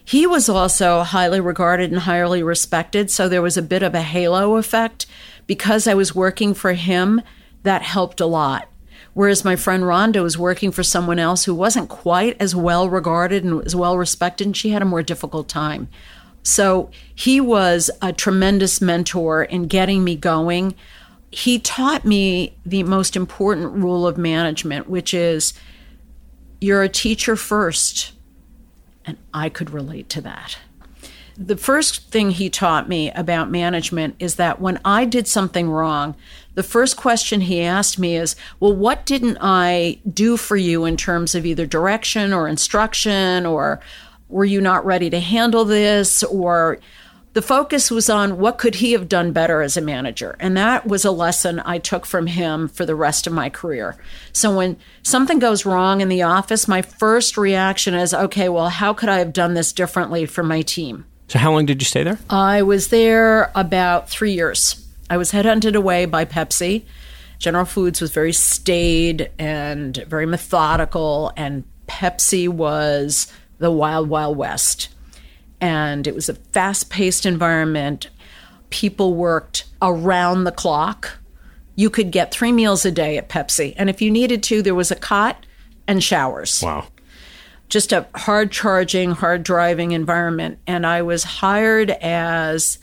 He 0.06 0.24
was 0.24 0.48
also 0.48 1.02
highly 1.02 1.40
regarded 1.40 1.90
and 1.90 2.02
highly 2.02 2.40
respected, 2.40 3.10
so 3.10 3.28
there 3.28 3.42
was 3.42 3.56
a 3.56 3.62
bit 3.62 3.82
of 3.82 3.92
a 3.92 4.02
halo 4.02 4.54
effect. 4.56 5.04
Because 5.48 5.88
I 5.88 5.94
was 5.94 6.14
working 6.14 6.54
for 6.54 6.74
him, 6.74 7.20
that 7.64 7.82
helped 7.82 8.20
a 8.20 8.26
lot. 8.26 8.68
Whereas 9.14 9.44
my 9.44 9.56
friend 9.56 9.82
Rhonda 9.82 10.22
was 10.22 10.38
working 10.38 10.70
for 10.70 10.84
someone 10.84 11.18
else 11.18 11.44
who 11.44 11.54
wasn't 11.56 11.88
quite 11.88 12.36
as 12.38 12.54
well 12.54 12.88
regarded 12.88 13.42
and 13.42 13.66
as 13.66 13.74
well 13.74 13.98
respected, 13.98 14.46
and 14.46 14.56
she 14.56 14.70
had 14.70 14.80
a 14.80 14.84
more 14.84 15.02
difficult 15.02 15.48
time. 15.48 15.88
So 16.44 16.88
he 17.12 17.40
was 17.40 17.90
a 18.00 18.12
tremendous 18.12 18.80
mentor 18.80 19.42
in 19.42 19.66
getting 19.66 20.04
me 20.04 20.14
going. 20.14 20.76
He 21.32 21.58
taught 21.58 22.04
me 22.04 22.54
the 22.64 22.84
most 22.84 23.16
important 23.16 23.72
rule 23.72 24.06
of 24.06 24.16
management, 24.16 24.88
which 24.88 25.12
is 25.12 25.52
you're 26.60 26.84
a 26.84 26.88
teacher 26.88 27.34
first 27.34 28.12
and 29.06 29.16
I 29.32 29.48
could 29.48 29.70
relate 29.70 30.08
to 30.10 30.20
that. 30.22 30.58
The 31.38 31.56
first 31.56 32.10
thing 32.10 32.30
he 32.30 32.48
taught 32.48 32.88
me 32.88 33.10
about 33.10 33.50
management 33.50 34.16
is 34.18 34.36
that 34.36 34.58
when 34.58 34.80
I 34.84 35.04
did 35.04 35.28
something 35.28 35.68
wrong, 35.68 36.14
the 36.54 36.62
first 36.62 36.96
question 36.96 37.42
he 37.42 37.60
asked 37.60 37.98
me 37.98 38.16
is, 38.16 38.36
Well, 38.58 38.72
what 38.72 39.04
didn't 39.04 39.36
I 39.40 39.98
do 40.10 40.38
for 40.38 40.56
you 40.56 40.86
in 40.86 40.96
terms 40.96 41.34
of 41.34 41.44
either 41.44 41.66
direction 41.66 42.32
or 42.32 42.48
instruction, 42.48 43.44
or 43.44 43.80
were 44.30 44.46
you 44.46 44.62
not 44.62 44.86
ready 44.86 45.10
to 45.10 45.20
handle 45.20 45.66
this? 45.66 46.22
Or 46.22 46.78
the 47.36 47.42
focus 47.42 47.90
was 47.90 48.08
on 48.08 48.38
what 48.38 48.56
could 48.56 48.76
he 48.76 48.92
have 48.92 49.10
done 49.10 49.30
better 49.30 49.60
as 49.60 49.76
a 49.76 49.82
manager. 49.82 50.36
And 50.40 50.56
that 50.56 50.86
was 50.86 51.04
a 51.04 51.10
lesson 51.10 51.60
i 51.66 51.76
took 51.76 52.06
from 52.06 52.28
him 52.28 52.66
for 52.66 52.86
the 52.86 52.94
rest 52.94 53.26
of 53.26 53.32
my 53.34 53.50
career. 53.50 53.94
So 54.32 54.56
when 54.56 54.78
something 55.02 55.38
goes 55.38 55.66
wrong 55.66 56.00
in 56.00 56.08
the 56.08 56.22
office 56.22 56.66
my 56.66 56.80
first 56.80 57.36
reaction 57.36 57.92
is 57.92 58.14
okay 58.14 58.48
well 58.48 58.70
how 58.70 58.94
could 58.94 59.10
i 59.10 59.18
have 59.18 59.34
done 59.34 59.52
this 59.52 59.74
differently 59.74 60.24
for 60.24 60.42
my 60.42 60.62
team? 60.62 61.04
So 61.28 61.38
how 61.38 61.52
long 61.52 61.66
did 61.66 61.82
you 61.82 61.84
stay 61.84 62.04
there? 62.04 62.18
I 62.30 62.62
was 62.62 62.88
there 62.88 63.52
about 63.54 64.08
three 64.08 64.32
years. 64.32 64.82
I 65.10 65.18
was 65.18 65.32
headhunted 65.32 65.74
away 65.74 66.06
by 66.06 66.24
pepsi. 66.24 66.84
General 67.38 67.66
foods 67.66 68.00
was 68.00 68.12
very 68.12 68.32
staid 68.32 69.30
and 69.38 69.94
very 70.08 70.24
methodical 70.24 71.34
and 71.36 71.64
pepsi 71.86 72.48
was 72.48 73.30
the 73.58 73.70
wild 73.70 74.08
wild 74.08 74.38
west 74.38 74.88
and 75.60 76.06
it 76.06 76.14
was 76.14 76.28
a 76.28 76.34
fast 76.34 76.90
paced 76.90 77.26
environment. 77.26 78.08
People 78.70 79.14
worked 79.14 79.64
around 79.80 80.44
the 80.44 80.52
clock. 80.52 81.18
You 81.74 81.90
could 81.90 82.10
get 82.10 82.32
three 82.32 82.52
meals 82.52 82.84
a 82.84 82.90
day 82.90 83.16
at 83.18 83.28
Pepsi. 83.28 83.74
And 83.76 83.90
if 83.90 84.00
you 84.00 84.10
needed 84.10 84.42
to, 84.44 84.62
there 84.62 84.74
was 84.74 84.90
a 84.90 84.96
cot 84.96 85.44
and 85.86 86.02
showers. 86.02 86.62
Wow. 86.62 86.86
Just 87.68 87.92
a 87.92 88.06
hard 88.14 88.52
charging, 88.52 89.10
hard 89.10 89.42
driving 89.42 89.92
environment. 89.92 90.58
And 90.66 90.86
I 90.86 91.02
was 91.02 91.24
hired 91.24 91.90
as 91.90 92.78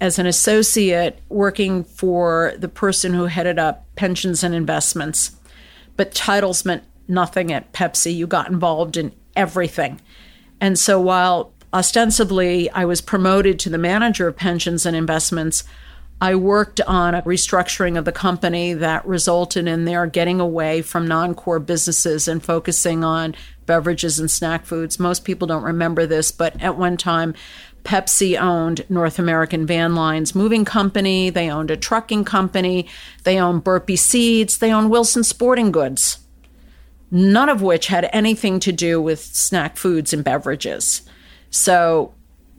as 0.00 0.18
an 0.18 0.26
associate 0.26 1.20
working 1.28 1.84
for 1.84 2.54
the 2.58 2.68
person 2.68 3.14
who 3.14 3.26
headed 3.26 3.56
up 3.56 3.86
pensions 3.94 4.42
and 4.42 4.52
investments. 4.52 5.30
But 5.96 6.12
titles 6.12 6.64
meant 6.64 6.82
nothing 7.06 7.52
at 7.52 7.72
Pepsi. 7.72 8.12
You 8.12 8.26
got 8.26 8.50
involved 8.50 8.96
in 8.96 9.12
everything. 9.36 10.00
And 10.60 10.76
so 10.76 11.00
while 11.00 11.52
ostensibly, 11.72 12.70
I 12.70 12.84
was 12.84 13.00
promoted 13.00 13.58
to 13.60 13.70
the 13.70 13.78
manager 13.78 14.28
of 14.28 14.36
pensions 14.36 14.86
and 14.86 14.96
investments. 14.96 15.64
I 16.20 16.36
worked 16.36 16.80
on 16.82 17.16
a 17.16 17.22
restructuring 17.22 17.98
of 17.98 18.04
the 18.04 18.12
company 18.12 18.74
that 18.74 19.04
resulted 19.04 19.66
in 19.66 19.86
their 19.86 20.06
getting 20.06 20.40
away 20.40 20.80
from 20.82 21.08
non 21.08 21.34
core 21.34 21.58
businesses 21.58 22.28
and 22.28 22.42
focusing 22.42 23.02
on 23.02 23.34
beverages 23.66 24.20
and 24.20 24.30
snack 24.30 24.64
foods. 24.64 25.00
Most 25.00 25.24
people 25.24 25.48
don't 25.48 25.64
remember 25.64 26.06
this, 26.06 26.30
but 26.30 26.62
at 26.62 26.76
one 26.76 26.96
time, 26.96 27.34
Pepsi 27.84 28.40
owned 28.40 28.84
North 28.88 29.18
American 29.18 29.66
Van 29.66 29.94
Lines 29.94 30.34
Moving 30.34 30.64
Company. 30.64 31.30
They 31.30 31.50
owned 31.50 31.70
a 31.70 31.76
trucking 31.76 32.24
company. 32.24 32.86
They 33.24 33.40
owned 33.40 33.64
Burpee 33.64 33.96
Seeds. 33.96 34.58
They 34.58 34.72
owned 34.72 34.90
Wilson 34.90 35.24
Sporting 35.24 35.72
Goods, 35.72 36.18
none 37.10 37.48
of 37.48 37.62
which 37.62 37.88
had 37.88 38.08
anything 38.12 38.60
to 38.60 38.72
do 38.72 39.00
with 39.00 39.20
snack 39.20 39.76
foods 39.76 40.12
and 40.12 40.22
beverages. 40.22 41.02
So 41.52 42.12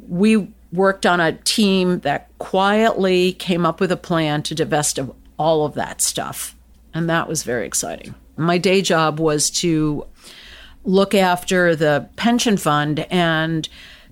we 0.07 0.47
worked 0.71 1.05
on 1.05 1.19
a 1.19 1.33
team 1.33 1.99
that 1.99 2.29
quietly 2.37 3.33
came 3.33 3.65
up 3.65 3.81
with 3.81 3.91
a 3.91 3.97
plan 3.97 4.41
to 4.43 4.55
divest 4.55 4.97
of 4.97 5.13
all 5.37 5.65
of 5.65 5.73
that 5.73 6.01
stuff. 6.01 6.55
And 6.93 7.09
that 7.09 7.27
was 7.27 7.43
very 7.43 7.65
exciting. 7.65 8.15
My 8.37 8.57
day 8.57 8.81
job 8.81 9.19
was 9.19 9.49
to 9.51 10.05
look 10.85 11.13
after 11.13 11.75
the 11.75 12.09
pension 12.15 12.57
fund, 12.57 13.01
and 13.09 13.67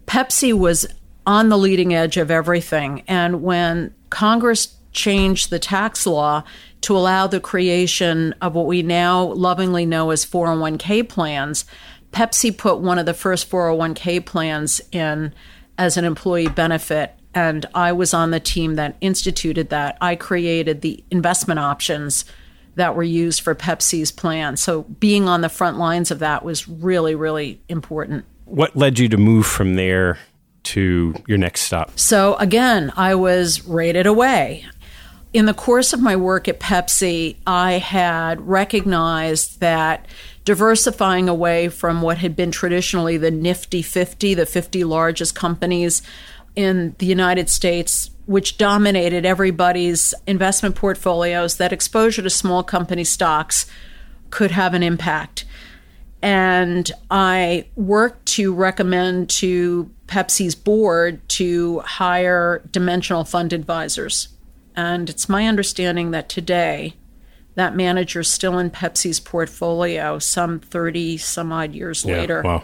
Pepsi 0.07 0.53
was 0.53 0.85
on 1.25 1.49
the 1.49 1.57
leading 1.57 1.93
edge 1.93 2.17
of 2.17 2.31
everything. 2.31 3.03
And 3.07 3.43
when 3.43 3.93
Congress 4.09 4.75
changed 4.91 5.49
the 5.49 5.59
tax 5.59 6.05
law 6.05 6.43
to 6.81 6.97
allow 6.97 7.27
the 7.27 7.39
creation 7.39 8.33
of 8.41 8.55
what 8.55 8.65
we 8.65 8.81
now 8.81 9.23
lovingly 9.23 9.85
know 9.85 10.09
as 10.09 10.25
401k 10.25 11.07
plans, 11.07 11.65
Pepsi 12.11 12.55
put 12.55 12.79
one 12.79 12.99
of 12.99 13.05
the 13.05 13.13
first 13.13 13.49
401k 13.49 14.25
plans 14.25 14.81
in 14.91 15.33
as 15.77 15.97
an 15.97 16.05
employee 16.05 16.47
benefit, 16.47 17.13
and 17.33 17.65
I 17.73 17.93
was 17.93 18.13
on 18.13 18.31
the 18.31 18.39
team 18.39 18.75
that 18.75 18.97
instituted 19.01 19.69
that. 19.69 19.97
I 20.01 20.15
created 20.15 20.81
the 20.81 21.03
investment 21.09 21.59
options 21.59 22.25
that 22.75 22.95
were 22.95 23.03
used 23.03 23.41
for 23.41 23.55
Pepsi's 23.55 24.11
plan. 24.11 24.57
So 24.57 24.83
being 24.83 25.27
on 25.27 25.41
the 25.41 25.49
front 25.49 25.77
lines 25.77 26.11
of 26.11 26.19
that 26.19 26.43
was 26.43 26.67
really, 26.67 27.15
really 27.15 27.61
important. 27.67 28.25
What 28.45 28.75
led 28.75 28.99
you 28.99 29.09
to 29.09 29.17
move 29.17 29.45
from 29.45 29.75
there 29.75 30.19
to 30.63 31.15
your 31.27 31.37
next 31.37 31.61
stop? 31.61 31.97
So 31.97 32.35
again, 32.35 32.91
I 32.95 33.15
was 33.15 33.65
rated 33.65 34.05
away. 34.05 34.65
In 35.33 35.45
the 35.45 35.53
course 35.53 35.93
of 35.93 36.01
my 36.01 36.17
work 36.17 36.47
at 36.49 36.59
Pepsi, 36.59 37.37
I 37.47 37.73
had 37.73 38.45
recognized 38.45 39.61
that 39.61 40.07
diversifying 40.45 41.29
away 41.29 41.69
from 41.69 42.01
what 42.01 42.17
had 42.17 42.35
been 42.35 42.51
traditionally 42.51 43.17
the 43.17 43.31
nifty 43.31 43.81
50, 43.81 44.33
the 44.33 44.45
50 44.45 44.83
largest 44.83 45.35
companies 45.35 46.01
in 46.55 46.95
the 46.97 47.05
United 47.05 47.49
States, 47.49 48.09
which 48.25 48.57
dominated 48.57 49.25
everybody's 49.25 50.13
investment 50.27 50.75
portfolios, 50.75 51.57
that 51.57 51.71
exposure 51.71 52.21
to 52.21 52.29
small 52.29 52.63
company 52.63 53.03
stocks 53.03 53.65
could 54.29 54.51
have 54.51 54.73
an 54.73 54.83
impact. 54.83 55.45
And 56.21 56.91
I 57.09 57.67
worked 57.75 58.25
to 58.27 58.53
recommend 58.53 59.29
to 59.31 59.89
Pepsi's 60.07 60.55
board 60.55 61.27
to 61.29 61.79
hire 61.79 62.61
dimensional 62.71 63.23
fund 63.23 63.53
advisors. 63.53 64.29
And 64.75 65.09
it's 65.09 65.27
my 65.27 65.47
understanding 65.47 66.11
that 66.11 66.29
today 66.29 66.95
that 67.55 67.75
manager 67.75 68.21
is 68.21 68.27
still 68.27 68.57
in 68.57 68.69
Pepsi's 68.69 69.19
portfolio 69.19 70.19
some 70.19 70.59
30 70.59 71.17
some 71.17 71.51
odd 71.51 71.73
years 71.73 72.05
Yeah, 72.05 72.17
later. 72.17 72.41
Wow. 72.43 72.63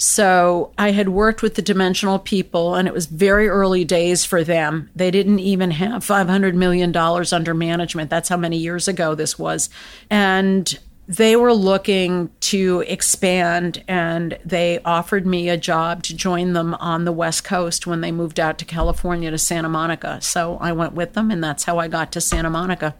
So 0.00 0.72
I 0.78 0.92
had 0.92 1.08
worked 1.08 1.42
with 1.42 1.56
the 1.56 1.62
Dimensional 1.62 2.20
people, 2.20 2.76
and 2.76 2.86
it 2.86 2.94
was 2.94 3.06
very 3.06 3.48
early 3.48 3.84
days 3.84 4.24
for 4.24 4.44
them. 4.44 4.90
They 4.94 5.10
didn't 5.10 5.40
even 5.40 5.72
have 5.72 6.04
$500 6.04 6.54
million 6.54 6.96
under 6.96 7.52
management. 7.52 8.08
That's 8.08 8.28
how 8.28 8.36
many 8.36 8.58
years 8.58 8.86
ago 8.86 9.16
this 9.16 9.36
was. 9.40 9.68
And 10.08 10.78
they 11.08 11.34
were 11.34 11.52
looking 11.52 12.30
to 12.40 12.84
expand, 12.86 13.82
and 13.88 14.38
they 14.44 14.78
offered 14.84 15.26
me 15.26 15.48
a 15.48 15.56
job 15.56 16.04
to 16.04 16.14
join 16.14 16.52
them 16.52 16.74
on 16.74 17.04
the 17.04 17.12
West 17.12 17.42
Coast 17.42 17.84
when 17.84 18.00
they 18.00 18.12
moved 18.12 18.38
out 18.38 18.56
to 18.58 18.64
California 18.64 19.32
to 19.32 19.38
Santa 19.38 19.68
Monica. 19.68 20.20
So 20.20 20.58
I 20.60 20.70
went 20.72 20.92
with 20.92 21.14
them, 21.14 21.32
and 21.32 21.42
that's 21.42 21.64
how 21.64 21.78
I 21.78 21.88
got 21.88 22.12
to 22.12 22.20
Santa 22.20 22.50
Monica. 22.50 22.94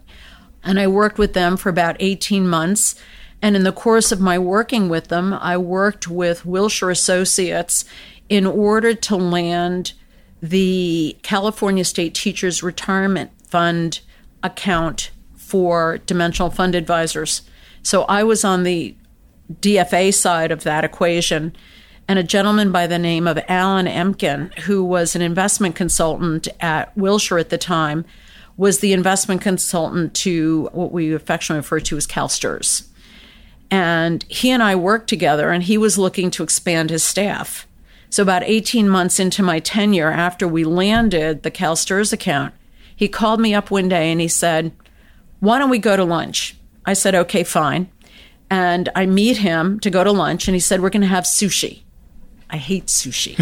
And 0.63 0.79
I 0.79 0.87
worked 0.87 1.17
with 1.17 1.33
them 1.33 1.57
for 1.57 1.69
about 1.69 1.97
18 1.99 2.47
months. 2.47 2.95
And 3.41 3.55
in 3.55 3.63
the 3.63 3.71
course 3.71 4.11
of 4.11 4.19
my 4.19 4.37
working 4.37 4.89
with 4.89 5.07
them, 5.07 5.33
I 5.33 5.57
worked 5.57 6.07
with 6.07 6.45
Wilshire 6.45 6.89
Associates 6.89 7.85
in 8.27 8.45
order 8.45 8.93
to 8.93 9.15
land 9.15 9.93
the 10.41 11.17
California 11.21 11.83
State 11.83 12.13
Teachers 12.13 12.61
Retirement 12.61 13.31
Fund 13.41 14.01
account 14.43 15.11
for 15.35 15.97
Dimensional 16.05 16.51
Fund 16.51 16.75
Advisors. 16.75 17.41
So 17.81 18.03
I 18.03 18.23
was 18.23 18.43
on 18.43 18.63
the 18.63 18.95
DFA 19.53 20.13
side 20.13 20.51
of 20.51 20.63
that 20.63 20.83
equation. 20.83 21.55
And 22.07 22.17
a 22.17 22.23
gentleman 22.23 22.71
by 22.71 22.87
the 22.87 22.97
name 22.97 23.27
of 23.27 23.39
Alan 23.47 23.85
Emkin, 23.85 24.57
who 24.59 24.83
was 24.83 25.15
an 25.15 25.21
investment 25.21 25.75
consultant 25.75 26.47
at 26.59 26.95
Wilshire 26.97 27.37
at 27.37 27.49
the 27.49 27.57
time, 27.57 28.03
was 28.59 28.79
the 28.79 28.91
investment 28.91 29.39
consultant 29.39 30.13
to 30.13 30.67
what 30.73 30.91
we 30.91 31.13
affectionately 31.13 31.59
refer 31.59 31.79
to 31.79 31.95
as 31.95 32.05
CalSTRS. 32.05 32.85
And 33.71 34.25
he 34.27 34.51
and 34.51 34.61
I 34.61 34.75
worked 34.75 35.07
together, 35.07 35.51
and 35.51 35.63
he 35.63 35.77
was 35.77 35.97
looking 35.97 36.29
to 36.31 36.43
expand 36.43 36.89
his 36.89 37.01
staff. 37.01 37.65
So, 38.09 38.21
about 38.21 38.43
18 38.43 38.89
months 38.89 39.17
into 39.17 39.41
my 39.41 39.59
tenure, 39.59 40.11
after 40.11 40.45
we 40.45 40.65
landed 40.65 41.43
the 41.43 41.51
CalSTRS 41.51 42.11
account, 42.11 42.53
he 42.93 43.07
called 43.07 43.39
me 43.39 43.53
up 43.53 43.71
one 43.71 43.87
day 43.87 44.11
and 44.11 44.19
he 44.19 44.27
said, 44.27 44.73
Why 45.39 45.57
don't 45.57 45.69
we 45.69 45.79
go 45.79 45.95
to 45.95 46.03
lunch? 46.03 46.57
I 46.85 46.91
said, 46.93 47.15
Okay, 47.15 47.45
fine. 47.45 47.89
And 48.49 48.89
I 48.93 49.05
meet 49.05 49.37
him 49.37 49.79
to 49.79 49.89
go 49.89 50.03
to 50.03 50.11
lunch, 50.11 50.49
and 50.49 50.55
he 50.55 50.59
said, 50.59 50.81
We're 50.81 50.89
going 50.89 51.01
to 51.01 51.07
have 51.07 51.23
sushi. 51.23 51.83
I 52.49 52.57
hate 52.57 52.87
sushi. 52.87 53.37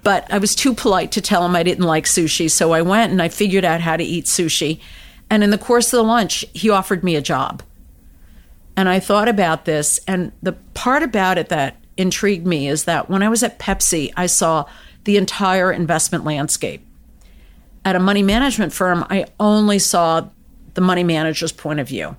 but 0.02 0.32
I 0.32 0.38
was 0.38 0.54
too 0.54 0.74
polite 0.74 1.12
to 1.12 1.20
tell 1.20 1.44
him 1.44 1.54
I 1.54 1.62
didn't 1.62 1.84
like 1.84 2.04
sushi. 2.04 2.50
So 2.50 2.72
I 2.72 2.82
went 2.82 3.12
and 3.12 3.22
I 3.22 3.28
figured 3.28 3.64
out 3.64 3.80
how 3.80 3.96
to 3.96 4.04
eat 4.04 4.24
sushi. 4.24 4.80
And 5.30 5.44
in 5.44 5.50
the 5.50 5.58
course 5.58 5.92
of 5.92 5.98
the 5.98 6.02
lunch, 6.02 6.44
he 6.52 6.70
offered 6.70 7.04
me 7.04 7.16
a 7.16 7.20
job. 7.20 7.62
And 8.76 8.88
I 8.88 9.00
thought 9.00 9.28
about 9.28 9.64
this. 9.64 10.00
And 10.06 10.32
the 10.42 10.52
part 10.74 11.02
about 11.02 11.38
it 11.38 11.48
that 11.48 11.76
intrigued 11.96 12.46
me 12.46 12.68
is 12.68 12.84
that 12.84 13.08
when 13.08 13.22
I 13.22 13.28
was 13.28 13.42
at 13.42 13.58
Pepsi, 13.58 14.12
I 14.16 14.26
saw 14.26 14.66
the 15.04 15.16
entire 15.16 15.72
investment 15.72 16.24
landscape. 16.24 16.84
At 17.84 17.96
a 17.96 18.00
money 18.00 18.22
management 18.22 18.72
firm, 18.72 19.06
I 19.08 19.26
only 19.38 19.78
saw 19.78 20.28
the 20.74 20.80
money 20.80 21.04
manager's 21.04 21.52
point 21.52 21.80
of 21.80 21.88
view. 21.88 22.16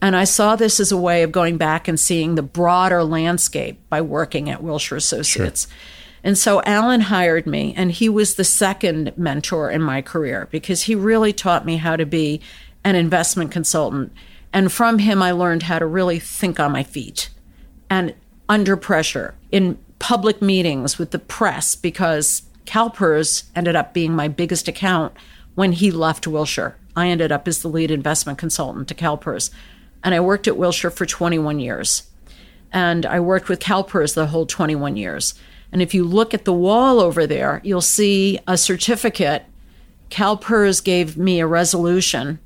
And 0.00 0.14
I 0.14 0.24
saw 0.24 0.54
this 0.54 0.78
as 0.78 0.92
a 0.92 0.96
way 0.96 1.22
of 1.22 1.32
going 1.32 1.56
back 1.56 1.88
and 1.88 1.98
seeing 1.98 2.34
the 2.34 2.42
broader 2.42 3.02
landscape 3.02 3.80
by 3.88 4.00
working 4.00 4.48
at 4.48 4.62
Wilshire 4.62 4.96
Associates. 4.96 5.66
Sure. 5.66 5.76
And 6.22 6.36
so 6.36 6.62
Alan 6.62 7.02
hired 7.02 7.46
me, 7.46 7.74
and 7.76 7.92
he 7.92 8.08
was 8.08 8.34
the 8.34 8.44
second 8.44 9.12
mentor 9.16 9.70
in 9.70 9.82
my 9.82 10.02
career 10.02 10.48
because 10.50 10.82
he 10.82 10.94
really 10.94 11.32
taught 11.32 11.64
me 11.64 11.76
how 11.76 11.96
to 11.96 12.06
be 12.06 12.40
an 12.84 12.96
investment 12.96 13.50
consultant. 13.50 14.12
And 14.52 14.72
from 14.72 14.98
him, 14.98 15.22
I 15.22 15.32
learned 15.32 15.64
how 15.64 15.78
to 15.78 15.86
really 15.86 16.18
think 16.18 16.58
on 16.58 16.72
my 16.72 16.82
feet 16.82 17.30
and 17.90 18.14
under 18.48 18.76
pressure 18.76 19.34
in 19.50 19.78
public 19.98 20.40
meetings 20.40 20.98
with 20.98 21.10
the 21.10 21.18
press 21.18 21.74
because 21.74 22.42
CalPERS 22.66 23.44
ended 23.54 23.76
up 23.76 23.94
being 23.94 24.12
my 24.12 24.28
biggest 24.28 24.68
account 24.68 25.12
when 25.54 25.72
he 25.72 25.90
left 25.90 26.26
Wilshire. 26.26 26.76
I 26.96 27.08
ended 27.08 27.32
up 27.32 27.46
as 27.46 27.62
the 27.62 27.68
lead 27.68 27.90
investment 27.90 28.38
consultant 28.38 28.88
to 28.88 28.94
CalPERS. 28.94 29.50
And 30.04 30.14
I 30.14 30.20
worked 30.20 30.48
at 30.48 30.56
Wilshire 30.56 30.90
for 30.90 31.06
21 31.06 31.60
years. 31.60 32.08
And 32.72 33.06
I 33.06 33.20
worked 33.20 33.48
with 33.48 33.60
CalPERS 33.60 34.14
the 34.14 34.26
whole 34.26 34.46
21 34.46 34.96
years. 34.96 35.34
And 35.72 35.82
if 35.82 35.94
you 35.94 36.04
look 36.04 36.34
at 36.34 36.44
the 36.44 36.52
wall 36.52 37.00
over 37.00 37.26
there, 37.26 37.60
you'll 37.64 37.80
see 37.80 38.38
a 38.46 38.56
certificate. 38.56 39.44
CalPERS 40.10 40.82
gave 40.82 41.16
me 41.16 41.40
a 41.40 41.46
resolution 41.46 42.38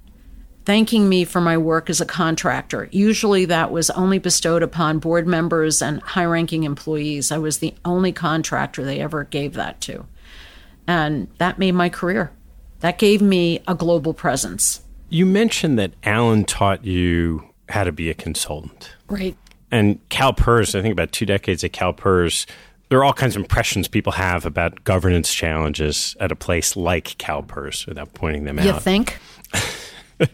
thanking 0.64 1.08
me 1.08 1.24
for 1.24 1.40
my 1.40 1.58
work 1.58 1.90
as 1.90 2.00
a 2.00 2.06
contractor. 2.06 2.88
Usually 2.92 3.44
that 3.46 3.70
was 3.70 3.90
only 3.90 4.18
bestowed 4.18 4.62
upon 4.62 4.98
board 4.98 5.26
members 5.26 5.82
and 5.82 6.00
high 6.02 6.24
ranking 6.24 6.64
employees. 6.64 7.32
I 7.32 7.38
was 7.38 7.58
the 7.58 7.74
only 7.84 8.12
contractor 8.12 8.84
they 8.84 9.00
ever 9.00 9.24
gave 9.24 9.54
that 9.54 9.80
to. 9.82 10.06
And 10.86 11.28
that 11.38 11.58
made 11.58 11.72
my 11.72 11.88
career. 11.88 12.32
That 12.80 12.98
gave 12.98 13.22
me 13.22 13.60
a 13.66 13.74
global 13.74 14.14
presence. 14.14 14.81
You 15.12 15.26
mentioned 15.26 15.78
that 15.78 15.92
Alan 16.04 16.46
taught 16.46 16.86
you 16.86 17.44
how 17.68 17.84
to 17.84 17.92
be 17.92 18.08
a 18.08 18.14
consultant. 18.14 18.94
Right. 19.08 19.36
And 19.70 20.00
CalPERS, 20.08 20.74
I 20.74 20.80
think 20.80 20.92
about 20.92 21.12
two 21.12 21.26
decades 21.26 21.62
at 21.62 21.72
CalPERS, 21.72 22.46
there 22.88 22.98
are 22.98 23.04
all 23.04 23.12
kinds 23.12 23.36
of 23.36 23.42
impressions 23.42 23.88
people 23.88 24.12
have 24.12 24.46
about 24.46 24.84
governance 24.84 25.32
challenges 25.34 26.16
at 26.18 26.32
a 26.32 26.34
place 26.34 26.76
like 26.76 27.18
CalPERS 27.18 27.86
without 27.86 28.14
pointing 28.14 28.44
them 28.44 28.58
you 28.58 28.70
out. 28.70 28.74
You 28.76 28.80
think? 28.80 29.18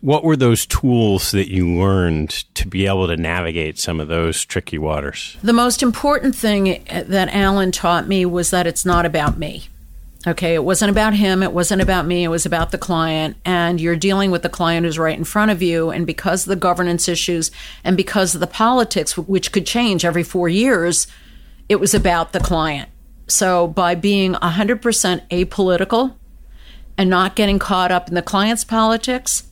what 0.00 0.24
were 0.24 0.36
those 0.36 0.66
tools 0.66 1.30
that 1.30 1.48
you 1.48 1.68
learned 1.68 2.30
to 2.54 2.66
be 2.66 2.88
able 2.88 3.06
to 3.06 3.16
navigate 3.16 3.78
some 3.78 4.00
of 4.00 4.08
those 4.08 4.44
tricky 4.44 4.78
waters? 4.78 5.36
The 5.44 5.52
most 5.52 5.80
important 5.80 6.34
thing 6.34 6.84
that 6.88 7.28
Alan 7.32 7.70
taught 7.70 8.08
me 8.08 8.26
was 8.26 8.50
that 8.50 8.66
it's 8.66 8.84
not 8.84 9.06
about 9.06 9.38
me. 9.38 9.68
Okay, 10.26 10.54
it 10.54 10.64
wasn't 10.64 10.90
about 10.90 11.14
him, 11.14 11.40
it 11.40 11.52
wasn't 11.52 11.80
about 11.80 12.04
me, 12.04 12.24
it 12.24 12.28
was 12.28 12.44
about 12.44 12.72
the 12.72 12.78
client. 12.78 13.36
And 13.44 13.80
you're 13.80 13.94
dealing 13.94 14.32
with 14.32 14.42
the 14.42 14.48
client 14.48 14.84
who's 14.84 14.98
right 14.98 15.16
in 15.16 15.22
front 15.22 15.52
of 15.52 15.62
you. 15.62 15.90
And 15.90 16.04
because 16.04 16.44
of 16.44 16.48
the 16.48 16.56
governance 16.56 17.08
issues 17.08 17.52
and 17.84 17.96
because 17.96 18.34
of 18.34 18.40
the 18.40 18.48
politics, 18.48 19.16
which 19.16 19.52
could 19.52 19.66
change 19.66 20.04
every 20.04 20.24
four 20.24 20.48
years, 20.48 21.06
it 21.68 21.76
was 21.76 21.94
about 21.94 22.32
the 22.32 22.40
client. 22.40 22.88
So 23.28 23.68
by 23.68 23.94
being 23.94 24.34
100% 24.34 25.28
apolitical 25.28 26.14
and 26.98 27.08
not 27.08 27.36
getting 27.36 27.60
caught 27.60 27.92
up 27.92 28.08
in 28.08 28.14
the 28.14 28.22
client's 28.22 28.64
politics 28.64 29.44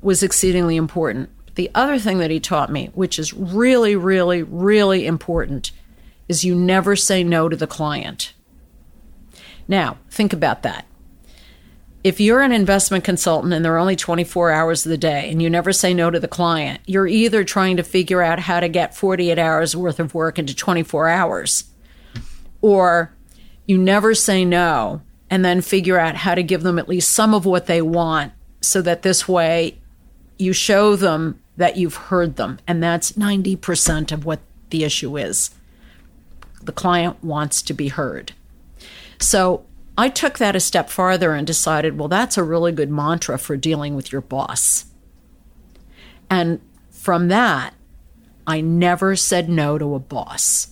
was 0.00 0.22
exceedingly 0.22 0.76
important. 0.76 1.30
The 1.56 1.70
other 1.74 1.98
thing 1.98 2.18
that 2.18 2.30
he 2.30 2.38
taught 2.38 2.70
me, 2.70 2.90
which 2.94 3.18
is 3.18 3.32
really, 3.32 3.96
really, 3.96 4.42
really 4.44 5.06
important, 5.06 5.72
is 6.28 6.44
you 6.44 6.54
never 6.54 6.94
say 6.94 7.24
no 7.24 7.48
to 7.48 7.56
the 7.56 7.66
client. 7.66 8.32
Now, 9.68 9.98
think 10.10 10.32
about 10.32 10.62
that. 10.62 10.86
If 12.02 12.20
you're 12.20 12.42
an 12.42 12.52
investment 12.52 13.02
consultant 13.02 13.54
and 13.54 13.64
there 13.64 13.74
are 13.74 13.78
only 13.78 13.96
24 13.96 14.50
hours 14.50 14.84
of 14.84 14.90
the 14.90 14.98
day 14.98 15.30
and 15.30 15.40
you 15.40 15.48
never 15.48 15.72
say 15.72 15.94
no 15.94 16.10
to 16.10 16.20
the 16.20 16.28
client, 16.28 16.80
you're 16.84 17.06
either 17.06 17.44
trying 17.44 17.78
to 17.78 17.82
figure 17.82 18.20
out 18.20 18.40
how 18.40 18.60
to 18.60 18.68
get 18.68 18.94
48 18.94 19.38
hours 19.38 19.74
worth 19.74 19.98
of 19.98 20.12
work 20.12 20.38
into 20.38 20.54
24 20.54 21.08
hours, 21.08 21.64
or 22.60 23.14
you 23.66 23.78
never 23.78 24.14
say 24.14 24.44
no 24.44 25.00
and 25.30 25.44
then 25.44 25.62
figure 25.62 25.98
out 25.98 26.16
how 26.16 26.34
to 26.34 26.42
give 26.42 26.62
them 26.62 26.78
at 26.78 26.88
least 26.88 27.10
some 27.10 27.32
of 27.32 27.46
what 27.46 27.66
they 27.66 27.80
want 27.80 28.32
so 28.60 28.82
that 28.82 29.02
this 29.02 29.26
way 29.26 29.78
you 30.38 30.52
show 30.52 30.96
them 30.96 31.40
that 31.56 31.76
you've 31.76 31.96
heard 31.96 32.36
them. 32.36 32.58
And 32.66 32.82
that's 32.82 33.12
90% 33.12 34.12
of 34.12 34.24
what 34.24 34.40
the 34.70 34.84
issue 34.84 35.16
is. 35.16 35.50
The 36.62 36.72
client 36.72 37.22
wants 37.22 37.62
to 37.62 37.74
be 37.74 37.88
heard. 37.88 38.32
So 39.18 39.64
I 39.96 40.08
took 40.08 40.38
that 40.38 40.56
a 40.56 40.60
step 40.60 40.90
farther 40.90 41.34
and 41.34 41.46
decided, 41.46 41.98
well, 41.98 42.08
that's 42.08 42.36
a 42.36 42.42
really 42.42 42.72
good 42.72 42.90
mantra 42.90 43.38
for 43.38 43.56
dealing 43.56 43.94
with 43.94 44.10
your 44.10 44.20
boss. 44.20 44.86
And 46.28 46.60
from 46.90 47.28
that, 47.28 47.74
I 48.46 48.60
never 48.60 49.16
said 49.16 49.48
no 49.48 49.78
to 49.78 49.94
a 49.94 49.98
boss. 49.98 50.68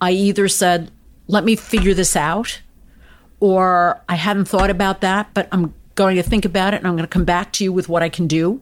I 0.00 0.10
either 0.10 0.48
said, 0.48 0.90
let 1.26 1.44
me 1.44 1.56
figure 1.56 1.94
this 1.94 2.14
out, 2.14 2.60
or 3.40 4.02
I 4.08 4.16
hadn't 4.16 4.46
thought 4.46 4.70
about 4.70 5.00
that, 5.00 5.32
but 5.32 5.48
I'm 5.50 5.74
going 5.94 6.16
to 6.16 6.22
think 6.22 6.44
about 6.44 6.74
it 6.74 6.78
and 6.78 6.86
I'm 6.86 6.94
going 6.94 7.04
to 7.04 7.12
come 7.12 7.24
back 7.24 7.52
to 7.54 7.64
you 7.64 7.72
with 7.72 7.88
what 7.88 8.02
I 8.02 8.08
can 8.08 8.26
do. 8.26 8.60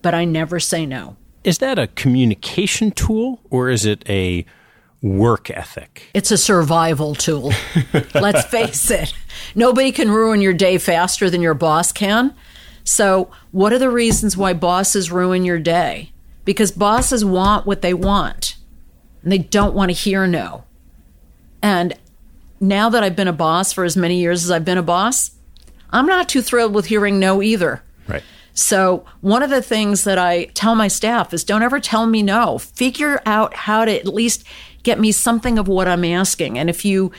But 0.00 0.14
I 0.14 0.24
never 0.24 0.60
say 0.60 0.86
no. 0.86 1.16
Is 1.42 1.58
that 1.58 1.78
a 1.78 1.88
communication 1.88 2.92
tool 2.92 3.40
or 3.50 3.68
is 3.68 3.84
it 3.84 4.08
a 4.08 4.44
work 5.02 5.50
ethic? 5.50 6.10
It's 6.14 6.30
a 6.30 6.38
survival 6.38 7.14
tool. 7.14 7.52
Let's 8.14 8.46
face 8.46 8.90
it. 8.90 9.14
Nobody 9.54 9.92
can 9.92 10.10
ruin 10.10 10.40
your 10.40 10.52
day 10.52 10.78
faster 10.78 11.30
than 11.30 11.42
your 11.42 11.54
boss 11.54 11.92
can. 11.92 12.34
So, 12.84 13.30
what 13.52 13.72
are 13.72 13.78
the 13.78 13.90
reasons 13.90 14.36
why 14.36 14.54
bosses 14.54 15.10
ruin 15.10 15.44
your 15.44 15.58
day? 15.58 16.12
Because 16.44 16.72
bosses 16.72 17.24
want 17.24 17.66
what 17.66 17.82
they 17.82 17.92
want, 17.92 18.56
and 19.22 19.30
they 19.30 19.38
don't 19.38 19.74
want 19.74 19.90
to 19.90 19.94
hear 19.94 20.26
no. 20.26 20.64
And 21.62 21.94
now 22.60 22.88
that 22.88 23.02
I've 23.02 23.16
been 23.16 23.28
a 23.28 23.32
boss 23.32 23.72
for 23.72 23.84
as 23.84 23.96
many 23.96 24.18
years 24.18 24.44
as 24.44 24.50
I've 24.50 24.64
been 24.64 24.78
a 24.78 24.82
boss, 24.82 25.32
I'm 25.90 26.06
not 26.06 26.28
too 26.28 26.42
thrilled 26.42 26.74
with 26.74 26.86
hearing 26.86 27.18
no 27.18 27.42
either. 27.42 27.82
Right. 28.06 28.22
So, 28.54 29.04
one 29.20 29.42
of 29.42 29.50
the 29.50 29.62
things 29.62 30.04
that 30.04 30.18
I 30.18 30.46
tell 30.46 30.74
my 30.74 30.88
staff 30.88 31.32
is 31.32 31.44
don't 31.44 31.62
ever 31.62 31.78
tell 31.78 32.06
me 32.06 32.22
no. 32.22 32.58
Figure 32.58 33.22
out 33.24 33.54
how 33.54 33.84
to 33.84 33.92
at 33.92 34.06
least 34.06 34.44
get 34.88 34.98
me 34.98 35.12
something 35.12 35.58
of 35.58 35.68
what 35.68 35.86
I'm 35.86 36.02
asking. 36.02 36.58
And 36.58 36.70
if 36.70 36.82
you 36.82 37.12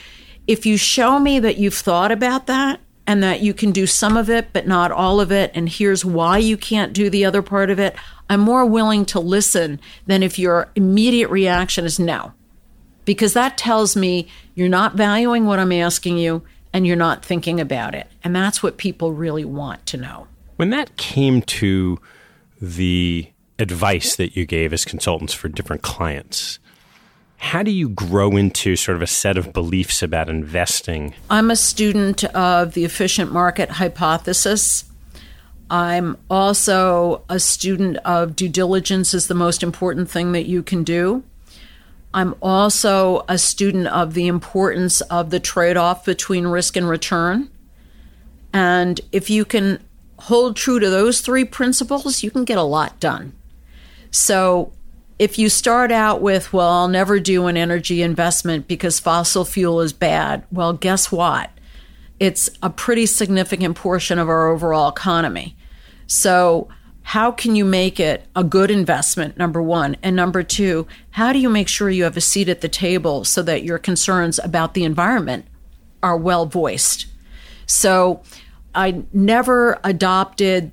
if 0.47 0.65
you 0.65 0.75
show 0.75 1.19
me 1.19 1.39
that 1.39 1.59
you've 1.59 1.75
thought 1.75 2.11
about 2.11 2.47
that 2.47 2.79
and 3.05 3.21
that 3.21 3.41
you 3.41 3.53
can 3.53 3.71
do 3.71 3.85
some 3.85 4.17
of 4.17 4.27
it 4.27 4.47
but 4.53 4.65
not 4.65 4.91
all 4.91 5.21
of 5.21 5.31
it 5.31 5.51
and 5.53 5.69
here's 5.69 6.03
why 6.03 6.39
you 6.39 6.57
can't 6.57 6.93
do 6.93 7.11
the 7.11 7.25
other 7.25 7.43
part 7.43 7.69
of 7.69 7.77
it, 7.77 7.95
I'm 8.27 8.39
more 8.39 8.65
willing 8.65 9.05
to 9.05 9.19
listen 9.19 9.79
than 10.07 10.23
if 10.23 10.39
your 10.39 10.71
immediate 10.75 11.29
reaction 11.29 11.85
is 11.85 11.99
no. 11.99 12.33
Because 13.05 13.33
that 13.33 13.55
tells 13.55 13.95
me 13.95 14.27
you're 14.55 14.67
not 14.67 14.95
valuing 14.95 15.45
what 15.45 15.59
I'm 15.59 15.71
asking 15.71 16.17
you 16.17 16.41
and 16.73 16.87
you're 16.87 16.95
not 16.95 17.23
thinking 17.23 17.59
about 17.59 17.93
it. 17.93 18.07
And 18.23 18.35
that's 18.35 18.63
what 18.63 18.77
people 18.77 19.13
really 19.13 19.45
want 19.45 19.85
to 19.87 19.97
know. 19.97 20.25
When 20.55 20.71
that 20.71 20.97
came 20.97 21.43
to 21.43 21.99
the 22.59 23.29
advice 23.59 24.15
that 24.15 24.35
you 24.35 24.47
gave 24.47 24.73
as 24.73 24.85
consultants 24.85 25.35
for 25.35 25.49
different 25.49 25.83
clients, 25.83 26.57
how 27.39 27.63
do 27.63 27.71
you 27.71 27.89
grow 27.89 28.35
into 28.35 28.75
sort 28.75 28.97
of 28.97 29.01
a 29.01 29.07
set 29.07 29.37
of 29.37 29.53
beliefs 29.53 30.03
about 30.03 30.29
investing? 30.29 31.15
I'm 31.29 31.49
a 31.49 31.55
student 31.55 32.25
of 32.25 32.73
the 32.73 32.83
efficient 32.83 33.31
market 33.31 33.71
hypothesis. 33.71 34.83
I'm 35.69 36.17
also 36.29 37.23
a 37.29 37.39
student 37.39 37.97
of 37.97 38.35
due 38.35 38.49
diligence 38.49 39.13
is 39.13 39.27
the 39.27 39.35
most 39.35 39.63
important 39.63 40.09
thing 40.09 40.33
that 40.33 40.47
you 40.47 40.61
can 40.61 40.83
do. 40.83 41.23
I'm 42.13 42.35
also 42.41 43.23
a 43.29 43.37
student 43.37 43.87
of 43.87 44.15
the 44.15 44.27
importance 44.27 44.99
of 45.01 45.29
the 45.29 45.39
trade 45.39 45.77
off 45.77 46.03
between 46.03 46.45
risk 46.45 46.75
and 46.75 46.89
return. 46.89 47.49
And 48.51 48.99
if 49.11 49.29
you 49.29 49.45
can 49.45 49.81
hold 50.17 50.57
true 50.57 50.79
to 50.79 50.89
those 50.89 51.21
three 51.21 51.45
principles, 51.45 52.21
you 52.21 52.31
can 52.31 52.43
get 52.43 52.57
a 52.57 52.63
lot 52.63 52.99
done. 52.99 53.33
So 54.11 54.73
if 55.19 55.37
you 55.37 55.49
start 55.49 55.91
out 55.91 56.21
with, 56.21 56.53
well, 56.53 56.69
I'll 56.69 56.87
never 56.87 57.19
do 57.19 57.47
an 57.47 57.57
energy 57.57 58.01
investment 58.01 58.69
because 58.69 59.01
fossil 59.01 59.43
fuel 59.43 59.81
is 59.81 59.91
bad, 59.91 60.45
well, 60.49 60.71
guess 60.71 61.11
what? 61.11 61.51
It's 62.21 62.49
a 62.63 62.69
pretty 62.69 63.05
significant 63.05 63.75
portion 63.75 64.17
of 64.17 64.29
our 64.29 64.47
overall 64.47 64.89
economy. 64.89 65.57
So, 66.07 66.69
how 67.03 67.31
can 67.31 67.55
you 67.55 67.65
make 67.65 67.99
it 67.99 68.27
a 68.35 68.43
good 68.43 68.69
investment, 68.69 69.35
number 69.35 69.61
one? 69.61 69.97
And 70.03 70.15
number 70.15 70.43
two, 70.43 70.85
how 71.11 71.33
do 71.33 71.39
you 71.39 71.49
make 71.49 71.67
sure 71.67 71.89
you 71.89 72.03
have 72.03 72.17
a 72.17 72.21
seat 72.21 72.47
at 72.49 72.61
the 72.61 72.69
table 72.69 73.25
so 73.25 73.41
that 73.41 73.63
your 73.63 73.79
concerns 73.79 74.37
about 74.39 74.73
the 74.73 74.83
environment 74.83 75.45
are 76.01 76.15
well 76.15 76.45
voiced? 76.45 77.07
So, 77.65 78.23
I 78.73 79.03
never 79.11 79.79
adopted 79.83 80.71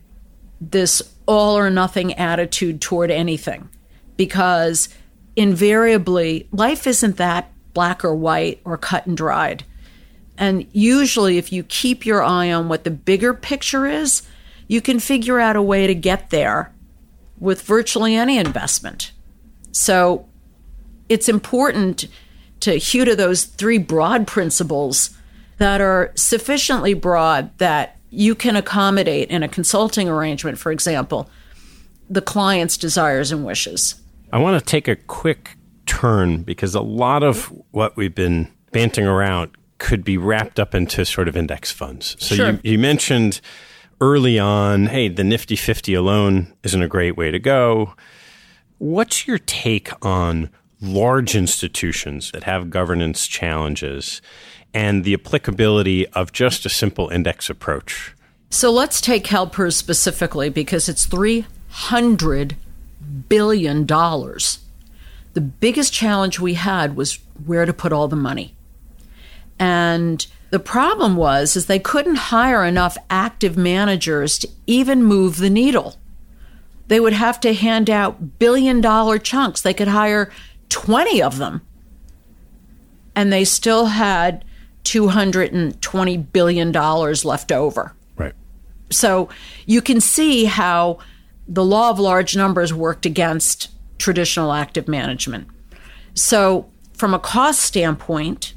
this 0.61 1.03
all 1.27 1.59
or 1.59 1.69
nothing 1.71 2.13
attitude 2.15 2.81
toward 2.81 3.11
anything 3.11 3.69
because 4.17 4.89
invariably 5.35 6.49
life 6.53 6.87
isn't 6.87 7.17
that 7.17 7.53
black 7.75 8.05
or 8.05 8.15
white 8.15 8.61
or 8.65 8.79
cut 8.79 9.07
and 9.07 9.17
dried. 9.17 9.65
And 10.39 10.67
usually, 10.73 11.39
if 11.39 11.53
you 11.53 11.63
keep 11.63 12.05
your 12.05 12.23
eye 12.23 12.53
on 12.53 12.69
what 12.69 12.85
the 12.85 12.91
bigger 12.91 13.33
picture 13.33 13.87
is, 13.87 14.23
you 14.69 14.81
can 14.81 14.99
figure 14.99 15.41
out 15.41 15.57
a 15.57 15.63
way 15.63 15.87
to 15.87 15.95
get 15.95 16.31
there 16.31 16.73
with 17.39 17.63
virtually 17.63 18.15
any 18.15 18.39
investment. 18.39 19.13
So 19.73 20.27
it's 21.09 21.29
important 21.29 22.07
to 22.61 22.77
hew 22.77 23.05
to 23.05 23.15
those 23.15 23.45
three 23.45 23.79
broad 23.79 24.27
principles 24.27 25.11
that 25.59 25.81
are 25.81 26.13
sufficiently 26.15 26.95
broad 26.95 27.57
that 27.59 27.99
you 28.11 28.35
can 28.35 28.57
accommodate 28.57 29.31
in 29.31 29.43
a 29.43 29.49
consulting 29.49 30.09
arrangement, 30.09 30.59
for 30.59 30.73
example, 30.73 31.29
the 32.09 32.23
client's 32.23 32.77
desires 32.77 33.33
and 33.33 33.45
wishes. 33.45 33.97
I 34.33 34.39
want 34.39 34.59
to 34.59 34.65
take 34.65 34.89
a 34.89 34.97
quick 34.97 35.57
turn 35.87 36.43
because 36.43 36.75
a 36.75 36.81
lot 36.81 37.23
of 37.23 37.47
what 37.71 37.97
we've 37.97 38.15
been 38.15 38.49
banting 38.73 39.07
around 39.07 39.51
could 39.79 40.05
be 40.05 40.19
wrapped 40.19 40.59
up 40.59 40.75
into 40.75 41.05
sort 41.05 41.29
of 41.29 41.37
index 41.37 41.71
funds. 41.71 42.17
So 42.19 42.35
Sure. 42.35 42.51
you, 42.53 42.61
you 42.63 42.79
mentioned 42.79 43.41
early 44.01 44.39
on, 44.39 44.87
hey, 44.87 45.09
the 45.09 45.25
Nifty 45.25 45.57
50 45.57 45.95
alone 45.95 46.53
isn't 46.63 46.83
a 46.83 46.89
great 46.89 47.17
way 47.17 47.31
to 47.31 47.39
go. 47.39 47.95
What's 48.79 49.27
your 49.27 49.39
take 49.39 49.91
on 50.05 50.51
large 50.81 51.35
institutions 51.35 52.31
that 52.33 52.45
have 52.45 52.69
governance 52.69 53.27
challenges 53.27 54.21
and 54.75 55.05
the 55.05 55.15
applicability 55.15 56.07
of 56.09 56.33
just 56.33 56.67
a 56.67 56.69
simple 56.69 57.09
index 57.09 57.49
approach? 57.49 58.15
So 58.51 58.71
let's 58.71 59.01
take 59.01 59.25
CalPERS 59.25 59.73
specifically 59.75 60.51
because 60.51 60.89
it's 60.89 61.07
$300 61.07 62.55
billion. 63.29 63.85
dollars. 63.85 64.61
The 65.35 65.41
biggest 65.41 65.93
challenge 65.93 66.41
we 66.41 66.55
had 66.55 66.97
was 66.97 67.19
where 67.45 67.67
to 67.67 67.73
put 67.73 67.93
all 67.93 68.09
the 68.09 68.17
money. 68.17 68.55
And 69.59 70.27
the 70.51 70.59
problem 70.59 71.17
was 71.17 71.57
is 71.57 71.67
they 71.67 71.79
couldn't 71.79 72.17
hire 72.17 72.65
enough 72.65 72.97
active 73.11 73.57
managers 73.57 74.39
to 74.39 74.49
even 74.67 75.03
move 75.03 75.37
the 75.37 75.51
needle. 75.51 75.97
They 76.89 77.01
would 77.01 77.13
have 77.13 77.41
to 77.41 77.53
hand 77.53 77.91
out 77.91 78.39
billion 78.39 78.81
dollar 78.81 79.19
chunks. 79.19 79.61
They 79.61 79.75
could 79.75 79.89
hire 79.89 80.31
20 80.69 81.21
of 81.21 81.39
them. 81.39 81.63
And 83.15 83.33
they 83.33 83.45
still 83.45 83.87
had 83.87 84.45
$220 84.85 86.33
billion 86.33 86.73
left 86.73 87.53
over. 87.53 87.93
Right. 88.17 88.35
So 88.91 89.29
you 89.67 89.83
can 89.83 90.01
see 90.01 90.45
how 90.45 90.99
the 91.49 91.65
law 91.65 91.91
of 91.91 91.99
large 91.99 92.37
numbers 92.37 92.75
worked 92.75 93.07
against 93.07 93.71
traditional 93.99 94.53
active 94.53 94.89
management. 94.89 95.49
So, 96.15 96.71
from 96.95 97.13
a 97.13 97.19
cost 97.19 97.61
standpoint 97.61 98.55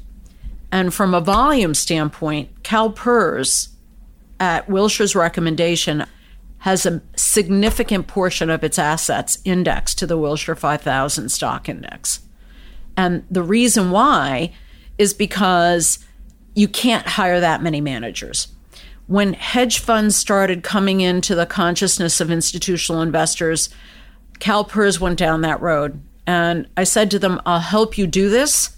and 0.72 0.94
from 0.94 1.14
a 1.14 1.20
volume 1.20 1.74
standpoint, 1.74 2.62
CalPERS, 2.62 3.68
at 4.38 4.66
Wilshire's 4.68 5.14
recommendation, 5.14 6.06
has 6.58 6.86
a 6.86 7.02
significant 7.16 8.06
portion 8.06 8.50
of 8.50 8.64
its 8.64 8.78
assets 8.78 9.38
indexed 9.44 9.98
to 9.98 10.06
the 10.06 10.16
Wilshire 10.16 10.54
5000 10.54 11.28
stock 11.28 11.68
index. 11.68 12.20
And 12.96 13.24
the 13.30 13.42
reason 13.42 13.90
why 13.90 14.52
is 14.98 15.14
because 15.14 15.98
you 16.54 16.68
can't 16.68 17.06
hire 17.06 17.40
that 17.40 17.62
many 17.62 17.80
managers. 17.80 18.48
When 19.10 19.32
hedge 19.32 19.80
funds 19.80 20.14
started 20.14 20.62
coming 20.62 21.00
into 21.00 21.34
the 21.34 21.44
consciousness 21.44 22.20
of 22.20 22.30
institutional 22.30 23.02
investors, 23.02 23.68
CalPERS 24.38 25.00
went 25.00 25.18
down 25.18 25.40
that 25.40 25.60
road. 25.60 26.00
And 26.28 26.68
I 26.76 26.84
said 26.84 27.10
to 27.10 27.18
them, 27.18 27.40
I'll 27.44 27.58
help 27.58 27.98
you 27.98 28.06
do 28.06 28.30
this, 28.30 28.76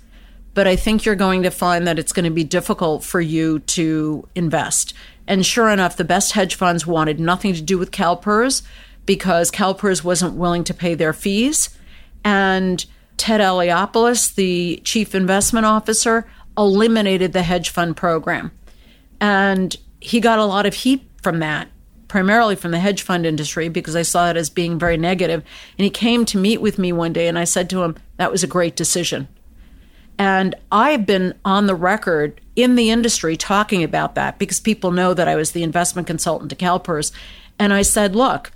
but 0.55 0.67
I 0.67 0.75
think 0.75 1.05
you're 1.05 1.17
going 1.17 1.43
to 1.43 1.51
find 1.51 1.87
that 1.87 1.99
it's 1.99 2.15
going 2.15 2.25
to 2.25 2.31
be 2.31 2.45
difficult 2.45 3.05
for 3.05 3.21
you 3.21 3.59
to 3.59 4.27
invest. 4.35 4.95
And 5.27 5.45
sure 5.45 5.69
enough, 5.69 5.99
the 5.99 6.03
best 6.03 6.33
hedge 6.33 6.55
funds 6.55 6.87
wanted 6.87 7.21
nothing 7.21 7.53
to 7.53 7.61
do 7.61 7.77
with 7.77 7.91
CalPERS 7.91 8.63
because 9.05 9.51
CalPERS 9.51 10.03
wasn't 10.03 10.37
willing 10.37 10.65
to 10.65 10.73
pay 10.73 10.95
their 10.95 11.13
fees. 11.13 11.77
And 12.25 12.83
Ted 13.19 13.43
Eliopoulos, 13.43 14.35
the 14.35 14.81
chief 14.83 15.15
investment 15.15 15.67
officer, 15.67 16.27
eliminated 16.57 17.35
the 17.35 17.43
hedge 17.43 17.69
fund 17.69 17.99
program. 17.99 18.51
And 19.21 19.77
he 20.03 20.21
got 20.21 20.39
a 20.39 20.45
lot 20.45 20.67
of 20.67 20.75
heat 20.75 21.09
from 21.23 21.39
that, 21.39 21.69
primarily 22.09 22.57
from 22.57 22.73
the 22.73 22.81
hedge 22.81 23.03
fund 23.03 23.25
industry, 23.25 23.69
because 23.69 23.95
I 23.95 24.03
saw 24.03 24.31
it 24.31 24.37
as 24.37 24.51
being 24.51 24.79
very 24.79 24.97
negative. 24.97 25.43
And 25.79 25.85
he 25.85 25.91
came 25.91 26.25
to 26.27 26.39
meet 26.39 26.61
with 26.61 26.79
me 26.79 26.93
one 26.93 27.13
day, 27.13 27.29
and 27.29 27.39
I 27.39 27.45
said 27.45 27.71
to 27.71 27.83
him, 27.83 27.97
That 28.17 28.33
was 28.33 28.43
a 28.43 28.49
great 28.49 28.75
decision. 28.75 29.29
And 30.19 30.55
I've 30.71 31.07
been 31.07 31.35
on 31.45 31.67
the 31.67 31.75
record 31.75 32.41
in 32.55 32.75
the 32.75 32.91
industry 32.91 33.37
talking 33.37 33.83
about 33.83 34.15
that 34.17 34.39
because 34.39 34.61
people 34.61 34.91
know 34.91 35.15
that 35.15 35.29
I 35.29 35.37
was 35.37 35.53
the 35.53 35.63
investment 35.63 36.07
consultant 36.07 36.51
to 36.51 36.57
CalPERS. 36.57 37.13
And 37.59 37.73
I 37.73 37.83
said, 37.83 38.17
Look, 38.17 38.51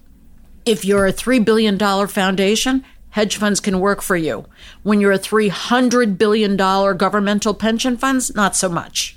if 0.65 0.85
you're 0.85 1.07
a 1.07 1.13
$3 1.13 1.45
billion 1.45 1.79
foundation, 2.09 2.85
hedge 3.11 3.37
funds 3.37 3.61
can 3.61 3.79
work 3.79 4.03
for 4.03 4.17
you. 4.17 4.47
When 4.83 5.01
you're 5.01 5.13
a 5.13 5.19
$300 5.19 6.19
billion 6.19 6.57
governmental 6.57 7.55
pension 7.55 7.97
funds, 7.97 8.35
not 8.35 8.57
so 8.57 8.69
much. 8.69 9.17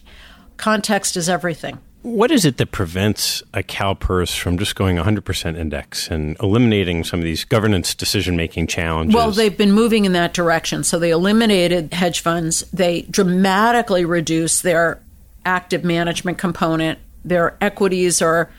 Context 0.58 1.18
is 1.18 1.28
everything. 1.28 1.80
What 2.02 2.32
is 2.32 2.46
it 2.46 2.58
that 2.58 2.72
prevents 2.72 3.44
a 3.54 3.62
CalPERS 3.62 4.38
from 4.38 4.58
just 4.58 4.76
going 4.76 4.96
100% 4.96 5.58
index 5.58 6.10
and 6.10 6.38
eliminating 6.42 7.04
some 7.04 7.20
of 7.20 7.26
these 7.26 7.44
governance 7.44 7.94
decision 7.94 8.38
making 8.38 8.68
challenges? 8.68 9.14
Well, 9.14 9.32
they've 9.32 9.58
been 9.58 9.74
moving 9.74 10.06
in 10.06 10.14
that 10.14 10.34
direction. 10.34 10.86
So 10.86 10.98
they 10.98 11.12
eliminated 11.12 11.94
hedge 11.94 12.22
funds, 12.22 12.62
they 12.72 13.02
dramatically 13.04 14.06
reduced 14.06 14.64
their 14.64 15.02
active 15.46 15.84
management 15.84 16.38
component. 16.38 17.00
Their 17.26 17.58
equities 17.60 18.22
are 18.22 18.50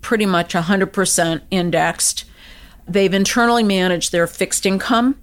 pretty 0.00 0.24
much 0.24 0.54
100% 0.54 1.42
indexed. 1.50 2.24
They've 2.88 3.12
internally 3.12 3.62
managed 3.62 4.10
their 4.10 4.26
fixed 4.26 4.64
income, 4.64 5.20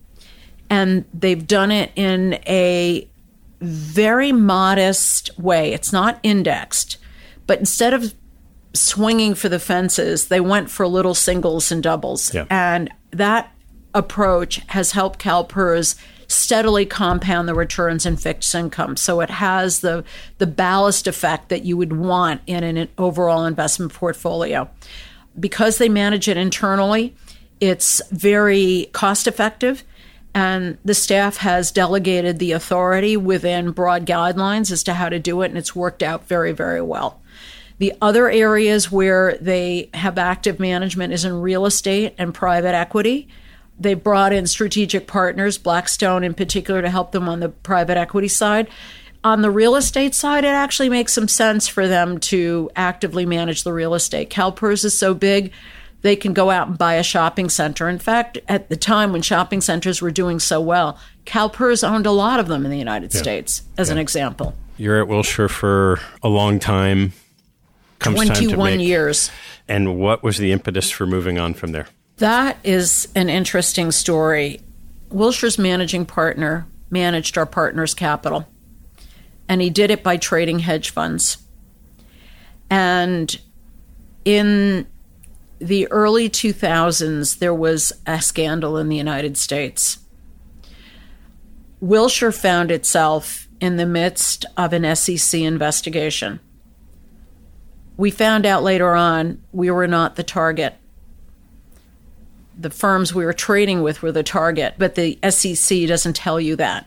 and 0.69 1.05
they've 1.12 1.47
done 1.47 1.71
it 1.71 1.91
in 1.95 2.36
a 2.45 3.07
very 3.62 4.31
modest 4.31 5.31
way. 5.39 5.73
It's 5.73 5.91
not 5.91 6.19
indexed 6.21 6.97
but 7.47 7.60
instead 7.60 7.93
of 7.93 8.13
swinging 8.73 9.36
for 9.36 9.49
the 9.49 9.60
fences, 9.60 10.27
they 10.27 10.39
went 10.39 10.69
for 10.69 10.88
little 10.88 11.13
singles 11.13 11.71
and 11.71 11.84
doubles. 11.84 12.34
Yeah. 12.34 12.45
And 12.49 12.89
that 13.12 13.51
approach 13.93 14.56
has 14.67 14.91
helped 14.91 15.19
CalPERS 15.19 15.95
steadily 16.27 16.86
compound 16.86 17.47
the 17.47 17.53
returns 17.53 18.06
in 18.06 18.17
fixed 18.17 18.53
income. 18.56 18.97
So 18.97 19.21
it 19.21 19.29
has 19.29 19.79
the 19.79 20.03
the 20.39 20.47
ballast 20.47 21.08
effect 21.08 21.49
that 21.49 21.63
you 21.63 21.77
would 21.77 21.93
want 21.93 22.41
in 22.47 22.63
an 22.63 22.89
overall 22.97 23.45
investment 23.45 23.93
portfolio. 23.93 24.69
Because 25.39 25.77
they 25.77 25.89
manage 25.89 26.27
it 26.27 26.38
internally, 26.38 27.15
it's 27.60 28.01
very 28.12 28.89
cost 28.93 29.27
effective 29.27 29.84
and 30.36 30.77
the 30.84 30.95
staff 30.95 31.38
has 31.38 31.71
delegated 31.71 32.39
the 32.39 32.51
authority 32.51 33.15
within 33.15 33.71
broad 33.71 34.06
guidelines 34.06 34.71
as 34.71 34.84
to 34.84 34.93
how 34.93 35.10
to 35.10 35.19
do 35.19 35.41
it 35.43 35.47
and 35.47 35.58
it's 35.58 35.75
worked 35.75 36.01
out 36.01 36.27
very 36.27 36.51
very 36.51 36.82
well. 36.82 37.21
The 37.83 37.93
other 38.01 38.29
areas 38.29 38.89
where 38.89 39.37
they 39.41 39.89
have 39.93 40.17
active 40.17 40.57
management 40.57 41.11
is 41.11 41.25
in 41.25 41.41
real 41.41 41.65
estate 41.65 42.13
and 42.17 42.33
private 42.33 42.73
equity. 42.73 43.27
They 43.77 43.93
brought 43.93 44.31
in 44.31 44.47
strategic 44.47 45.05
partners, 45.05 45.57
Blackstone 45.57 46.23
in 46.23 46.33
particular, 46.33 46.81
to 46.81 46.89
help 46.89 47.11
them 47.11 47.27
on 47.27 47.41
the 47.41 47.49
private 47.49 47.97
equity 47.97 48.29
side. 48.29 48.69
On 49.25 49.41
the 49.41 49.51
real 49.51 49.75
estate 49.75 50.15
side, 50.15 50.45
it 50.45 50.55
actually 50.55 50.87
makes 50.87 51.11
some 51.11 51.27
sense 51.27 51.67
for 51.67 51.85
them 51.85 52.21
to 52.21 52.71
actively 52.77 53.25
manage 53.25 53.65
the 53.65 53.73
real 53.73 53.95
estate. 53.95 54.29
CalPERS 54.29 54.85
is 54.85 54.97
so 54.97 55.13
big, 55.13 55.51
they 56.03 56.15
can 56.15 56.31
go 56.31 56.51
out 56.51 56.69
and 56.69 56.77
buy 56.77 56.93
a 56.93 57.03
shopping 57.03 57.49
center. 57.49 57.89
In 57.89 57.99
fact, 57.99 58.37
at 58.47 58.69
the 58.69 58.77
time 58.77 59.11
when 59.11 59.21
shopping 59.21 59.59
centers 59.59 60.01
were 60.01 60.09
doing 60.09 60.39
so 60.39 60.61
well, 60.61 60.97
CalPERS 61.25 61.85
owned 61.85 62.05
a 62.05 62.11
lot 62.11 62.39
of 62.39 62.47
them 62.47 62.63
in 62.63 62.71
the 62.71 62.79
United 62.79 63.13
Yeah. 63.13 63.21
States, 63.21 63.63
as 63.77 63.89
an 63.89 63.97
example. 63.97 64.53
You're 64.77 65.01
at 65.01 65.09
Wilshire 65.09 65.49
for 65.49 65.99
a 66.23 66.29
long 66.29 66.59
time. 66.59 67.11
Comes 68.03 68.17
time 68.27 68.35
to 68.35 68.43
21 68.43 68.77
make- 68.77 68.87
years. 68.87 69.31
And 69.67 69.97
what 69.97 70.23
was 70.23 70.37
the 70.37 70.51
impetus 70.51 70.89
for 70.89 71.07
moving 71.07 71.39
on 71.39 71.53
from 71.53 71.71
there? 71.71 71.87
That 72.17 72.57
is 72.63 73.07
an 73.15 73.29
interesting 73.29 73.91
story. 73.91 74.61
Wilshire's 75.09 75.57
managing 75.57 76.05
partner 76.05 76.67
managed 76.89 77.37
our 77.37 77.45
partner's 77.45 77.93
capital, 77.93 78.47
and 79.47 79.61
he 79.61 79.69
did 79.69 79.89
it 79.89 80.03
by 80.03 80.17
trading 80.17 80.59
hedge 80.59 80.91
funds. 80.91 81.37
And 82.69 83.39
in 84.25 84.87
the 85.59 85.87
early 85.91 86.29
2000s, 86.29 87.39
there 87.39 87.53
was 87.53 87.93
a 88.05 88.21
scandal 88.21 88.77
in 88.77 88.89
the 88.89 88.97
United 88.97 89.37
States. 89.37 89.99
Wilshire 91.79 92.31
found 92.31 92.71
itself 92.71 93.47
in 93.59 93.77
the 93.77 93.85
midst 93.85 94.45
of 94.57 94.73
an 94.73 94.95
SEC 94.95 95.41
investigation. 95.41 96.39
We 97.97 98.12
found 98.12 98.45
out 98.45 98.63
later 98.63 98.93
on 98.93 99.41
we 99.51 99.69
were 99.71 99.88
not 99.88 100.15
the 100.15 100.23
target 100.23 100.75
the 102.58 102.69
firms 102.69 103.13
we 103.15 103.25
were 103.25 103.34
trading 103.34 103.82
with 103.82 104.01
were 104.03 104.12
the 104.12 104.21
target, 104.23 104.75
but 104.77 104.93
the 104.95 105.17
SEC 105.27 105.88
doesn't 105.88 106.15
tell 106.15 106.39
you 106.39 106.56
that. 106.56 106.86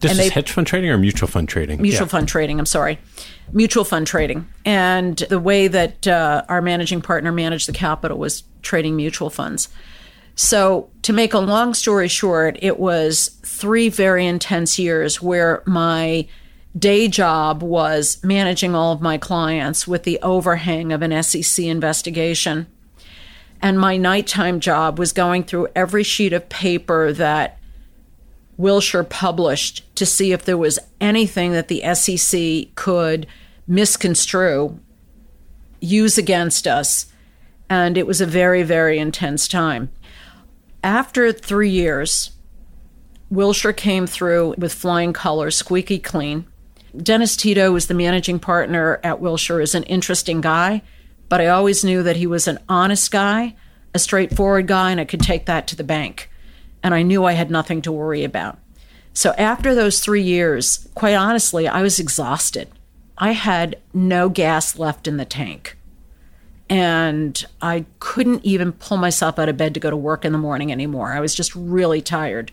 This 0.00 0.10
And 0.10 0.20
is 0.20 0.26
they- 0.26 0.28
hedge 0.28 0.50
fund 0.50 0.66
trading 0.66 0.90
or 0.90 0.98
mutual 0.98 1.28
fund 1.28 1.48
trading? 1.48 1.80
Mutual 1.80 2.02
Yeah. 2.06 2.10
fund 2.10 2.28
trading, 2.28 2.58
I'm 2.60 2.66
sorry. 2.66 2.98
Mutual 3.52 3.84
fund 3.84 4.06
trading. 4.06 4.46
And 4.66 5.16
the 5.30 5.38
way 5.40 5.68
that 5.68 6.06
uh, 6.06 6.42
our 6.50 6.60
managing 6.60 7.00
partner 7.00 7.32
managed 7.32 7.66
the 7.66 7.72
capital 7.72 8.18
was 8.18 8.42
trading 8.60 8.96
mutual 8.96 9.30
funds. 9.30 9.68
So, 10.34 10.90
to 11.02 11.14
make 11.14 11.32
a 11.32 11.38
long 11.38 11.72
story 11.72 12.08
short, 12.08 12.58
it 12.60 12.78
was 12.78 13.30
three 13.46 13.88
very 13.88 14.26
intense 14.26 14.78
years 14.78 15.22
where 15.22 15.62
my 15.64 16.26
day 16.76 17.08
job 17.08 17.62
was 17.62 18.22
managing 18.22 18.74
all 18.74 18.92
of 18.92 19.00
my 19.00 19.18
clients 19.18 19.86
with 19.86 20.02
the 20.02 20.18
overhang 20.22 20.92
of 20.92 21.02
an 21.02 21.22
SEC 21.22 21.64
investigation. 21.64 22.66
And 23.62 23.78
my 23.78 23.96
nighttime 23.96 24.60
job 24.60 24.98
was 24.98 25.12
going 25.12 25.44
through 25.44 25.68
every 25.74 26.02
sheet 26.02 26.32
of 26.32 26.48
paper 26.48 27.12
that 27.12 27.58
Wilshire 28.58 29.04
published 29.04 29.82
to 29.96 30.06
see 30.06 30.32
if 30.32 30.44
there 30.44 30.58
was 30.58 30.78
anything 31.00 31.52
that 31.52 31.68
the 31.68 31.82
SEC 31.94 32.74
could 32.74 33.26
misconstrue, 33.66 34.78
use 35.80 36.18
against 36.18 36.66
us. 36.66 37.06
And 37.68 37.98
it 37.98 38.06
was 38.06 38.20
a 38.20 38.26
very, 38.26 38.62
very 38.62 38.98
intense 38.98 39.48
time. 39.48 39.90
After 40.84 41.32
three 41.32 41.70
years, 41.70 42.30
Wilshire 43.30 43.72
came 43.72 44.06
through 44.06 44.54
with 44.56 44.72
flying 44.72 45.12
colors, 45.12 45.56
squeaky 45.56 45.98
clean. 45.98 46.46
Dennis 47.02 47.36
Tito 47.36 47.72
was 47.72 47.86
the 47.86 47.94
managing 47.94 48.38
partner 48.38 49.00
at 49.02 49.20
Wilshire, 49.20 49.60
is 49.60 49.74
an 49.74 49.82
interesting 49.84 50.40
guy, 50.40 50.82
but 51.28 51.40
I 51.40 51.48
always 51.48 51.84
knew 51.84 52.02
that 52.02 52.16
he 52.16 52.26
was 52.26 52.48
an 52.48 52.58
honest 52.68 53.10
guy, 53.10 53.54
a 53.94 53.98
straightforward 53.98 54.66
guy, 54.66 54.90
and 54.90 55.00
I 55.00 55.04
could 55.04 55.20
take 55.20 55.46
that 55.46 55.66
to 55.68 55.76
the 55.76 55.84
bank. 55.84 56.30
And 56.82 56.94
I 56.94 57.02
knew 57.02 57.24
I 57.24 57.32
had 57.32 57.50
nothing 57.50 57.82
to 57.82 57.92
worry 57.92 58.24
about. 58.24 58.58
So 59.12 59.32
after 59.32 59.74
those 59.74 60.00
three 60.00 60.22
years, 60.22 60.88
quite 60.94 61.14
honestly, 61.14 61.66
I 61.66 61.82
was 61.82 61.98
exhausted. 61.98 62.68
I 63.18 63.32
had 63.32 63.76
no 63.94 64.28
gas 64.28 64.78
left 64.78 65.08
in 65.08 65.16
the 65.16 65.24
tank. 65.24 65.76
And 66.68 67.44
I 67.62 67.86
couldn't 68.00 68.44
even 68.44 68.72
pull 68.72 68.96
myself 68.96 69.38
out 69.38 69.48
of 69.48 69.56
bed 69.56 69.74
to 69.74 69.80
go 69.80 69.90
to 69.90 69.96
work 69.96 70.24
in 70.24 70.32
the 70.32 70.38
morning 70.38 70.70
anymore. 70.70 71.12
I 71.12 71.20
was 71.20 71.34
just 71.34 71.54
really 71.54 72.02
tired. 72.02 72.52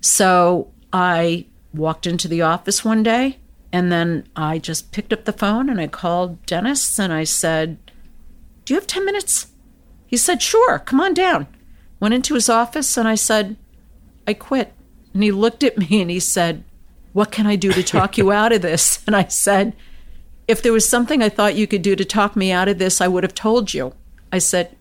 So 0.00 0.70
I 0.92 1.46
walked 1.74 2.06
into 2.06 2.28
the 2.28 2.42
office 2.42 2.84
one 2.84 3.02
day 3.02 3.38
and 3.72 3.90
then 3.90 4.26
I 4.34 4.58
just 4.58 4.92
picked 4.92 5.12
up 5.12 5.24
the 5.24 5.32
phone 5.32 5.68
and 5.68 5.80
I 5.80 5.86
called 5.86 6.44
Dennis 6.46 6.98
and 6.98 7.12
I 7.12 7.24
said, 7.24 7.78
Do 8.64 8.74
you 8.74 8.80
have 8.80 8.86
10 8.86 9.04
minutes? 9.04 9.48
He 10.06 10.16
said, 10.16 10.42
Sure, 10.42 10.78
come 10.78 11.00
on 11.00 11.14
down. 11.14 11.46
Went 12.00 12.14
into 12.14 12.34
his 12.34 12.48
office 12.48 12.96
and 12.96 13.08
I 13.08 13.14
said, 13.14 13.56
I 14.26 14.34
quit. 14.34 14.72
And 15.12 15.22
he 15.22 15.30
looked 15.30 15.64
at 15.64 15.78
me 15.78 16.00
and 16.00 16.10
he 16.10 16.20
said, 16.20 16.64
What 17.12 17.32
can 17.32 17.46
I 17.46 17.56
do 17.56 17.72
to 17.72 17.82
talk 17.82 18.18
you 18.18 18.32
out 18.32 18.52
of 18.52 18.62
this? 18.62 19.02
And 19.06 19.16
I 19.16 19.24
said, 19.24 19.74
If 20.46 20.62
there 20.62 20.72
was 20.72 20.88
something 20.88 21.22
I 21.22 21.28
thought 21.28 21.56
you 21.56 21.66
could 21.66 21.82
do 21.82 21.96
to 21.96 22.04
talk 22.04 22.36
me 22.36 22.52
out 22.52 22.68
of 22.68 22.78
this, 22.78 23.00
I 23.00 23.08
would 23.08 23.24
have 23.24 23.34
told 23.34 23.74
you. 23.74 23.94
I 24.32 24.38
said, 24.38 24.76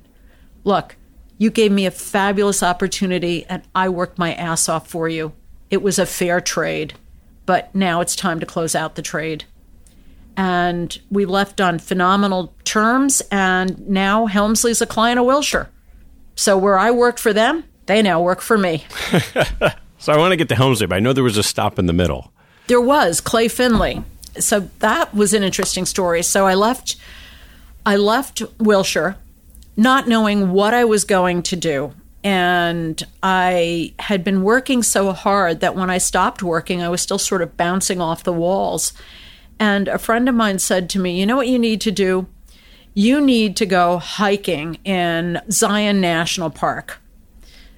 Look, 0.63 0.95
you 1.37 1.49
gave 1.49 1.71
me 1.71 1.85
a 1.85 1.91
fabulous 1.91 2.63
opportunity 2.63 3.45
and 3.47 3.63
I 3.73 3.89
worked 3.89 4.17
my 4.17 4.33
ass 4.33 4.69
off 4.69 4.87
for 4.87 5.09
you. 5.09 5.33
It 5.69 5.81
was 5.81 5.99
a 5.99 6.05
fair 6.05 6.39
trade, 6.39 6.93
but 7.45 7.73
now 7.73 8.01
it's 8.01 8.15
time 8.15 8.39
to 8.39 8.45
close 8.45 8.75
out 8.75 8.95
the 8.95 9.01
trade. 9.01 9.45
And 10.37 10.97
we 11.09 11.25
left 11.25 11.61
on 11.61 11.79
phenomenal 11.79 12.53
terms, 12.65 13.21
and 13.31 13.87
now 13.87 14.25
Helmsley's 14.25 14.81
a 14.81 14.85
client 14.85 15.19
of 15.19 15.25
Wilshire. 15.25 15.69
So 16.35 16.57
where 16.57 16.77
I 16.77 16.91
worked 16.91 17.19
for 17.19 17.31
them, 17.31 17.63
they 17.85 18.01
now 18.01 18.21
work 18.21 18.41
for 18.41 18.57
me. 18.57 18.85
So 20.05 20.13
I 20.13 20.17
want 20.17 20.33
to 20.33 20.35
get 20.35 20.49
to 20.49 20.55
Helmsley, 20.55 20.85
but 20.85 20.95
I 20.95 20.99
know 20.99 21.13
there 21.13 21.23
was 21.23 21.35
a 21.35 21.41
stop 21.41 21.79
in 21.79 21.87
the 21.87 21.93
middle. 21.93 22.31
There 22.67 22.79
was 22.79 23.19
Clay 23.21 23.47
Finlay. 23.47 24.03
So 24.39 24.69
that 24.77 25.15
was 25.15 25.33
an 25.33 25.41
interesting 25.41 25.85
story. 25.87 26.21
So 26.21 26.45
I 26.45 26.53
left 26.53 26.95
I 27.87 27.95
left 27.95 28.43
Wilshire 28.59 29.17
not 29.75 30.07
knowing 30.07 30.51
what 30.51 30.75
I 30.75 30.85
was 30.85 31.05
going 31.05 31.41
to 31.43 31.55
do. 31.55 31.93
And 32.25 33.03
I 33.21 33.93
had 33.99 34.23
been 34.23 34.41
working 34.41 34.81
so 34.81 35.11
hard 35.11 35.59
that 35.59 35.75
when 35.75 35.91
I 35.91 35.99
stopped 35.99 36.41
working, 36.41 36.81
I 36.81 36.89
was 36.89 36.99
still 36.99 37.19
sort 37.19 37.43
of 37.43 37.55
bouncing 37.55 38.01
off 38.01 38.23
the 38.23 38.33
walls. 38.33 38.93
And 39.59 39.87
a 39.87 39.99
friend 39.99 40.27
of 40.27 40.33
mine 40.33 40.57
said 40.57 40.89
to 40.89 40.99
me, 40.99 41.19
You 41.19 41.27
know 41.27 41.35
what 41.35 41.47
you 41.47 41.59
need 41.59 41.81
to 41.81 41.91
do? 41.91 42.25
You 42.95 43.21
need 43.21 43.55
to 43.57 43.67
go 43.67 43.99
hiking 43.99 44.79
in 44.83 45.39
Zion 45.51 46.01
National 46.01 46.49
Park. 46.49 46.99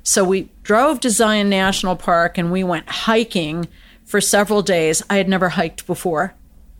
So 0.01 0.23
we 0.23 0.49
drove 0.63 1.01
to 1.01 1.09
Zion 1.09 1.49
National 1.49 1.97
Park 1.97 2.37
and 2.37 2.49
we 2.49 2.63
went 2.63 2.87
hiking 2.87 3.67
for 4.05 4.21
several 4.21 4.61
days. 4.61 5.03
I 5.09 5.17
had 5.17 5.27
never 5.27 5.49
hiked 5.49 5.85
before. 5.85 6.33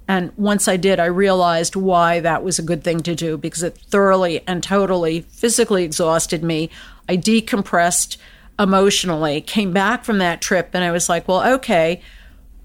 And 0.08 0.32
once 0.38 0.70
I 0.70 0.78
did, 0.78 1.02
I 1.02 1.08
realized 1.08 1.76
why 1.76 2.22
that 2.22 2.44
was 2.44 2.60
a 2.60 2.64
good 2.64 2.84
thing 2.84 3.02
to 3.02 3.14
do 3.14 3.38
because 3.38 3.62
it 3.62 3.78
thoroughly 3.78 4.42
and 4.48 4.64
totally 4.64 5.22
physically 5.22 5.84
exhausted 5.84 6.44
me. 6.44 6.70
I 7.10 7.18
decompressed 7.18 8.18
emotionally, 8.60 9.42
came 9.42 9.72
back 9.72 10.04
from 10.04 10.18
that 10.18 10.42
trip, 10.42 10.72
and 10.74 10.84
I 10.84 10.92
was 10.92 11.10
like, 11.10 11.28
well, 11.28 11.56
okay, 11.56 12.02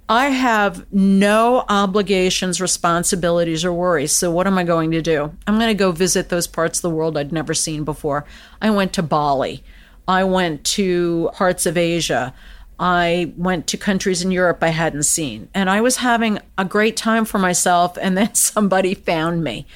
I 0.09 0.28
have 0.28 0.92
no 0.92 1.64
obligations, 1.68 2.61
responsibilities, 2.61 3.64
or 3.64 3.72
worries. 3.72 4.12
So, 4.12 4.31
what 4.31 4.46
am 4.46 4.59
I 4.59 4.64
going 4.64 4.90
to 4.90 5.00
do? 5.02 5.33
I'm 5.46 5.57
going 5.57 5.68
to 5.68 5.74
go 5.74 5.92
visit 5.92 6.28
those 6.28 6.46
parts 6.46 6.78
of 6.78 6.83
the 6.83 6.90
world 6.90 7.16
I'd 7.16 7.33
never 7.33 7.55
seen 7.55 7.85
before. 7.85 8.24
I 8.61 8.70
went 8.70 8.92
to 8.94 9.02
Bali. 9.02 9.62
I 10.07 10.24
went 10.24 10.64
to 10.64 11.31
parts 11.35 11.66
of 11.66 11.76
Asia. 11.76 12.35
I 12.78 13.33
went 13.37 13.68
to 13.68 13.76
countries 13.76 14.22
in 14.22 14.33
Europe 14.33 14.59
I 14.61 14.68
hadn't 14.68 15.05
seen. 15.05 15.48
And 15.55 15.70
I 15.70 15.81
was 15.81 15.98
having 15.98 16.40
a 16.59 16.64
great 16.64 16.96
time 16.96 17.24
for 17.24 17.38
myself. 17.38 17.96
And 18.00 18.16
then 18.16 18.35
somebody 18.35 18.94
found 18.94 19.44
me. 19.44 19.66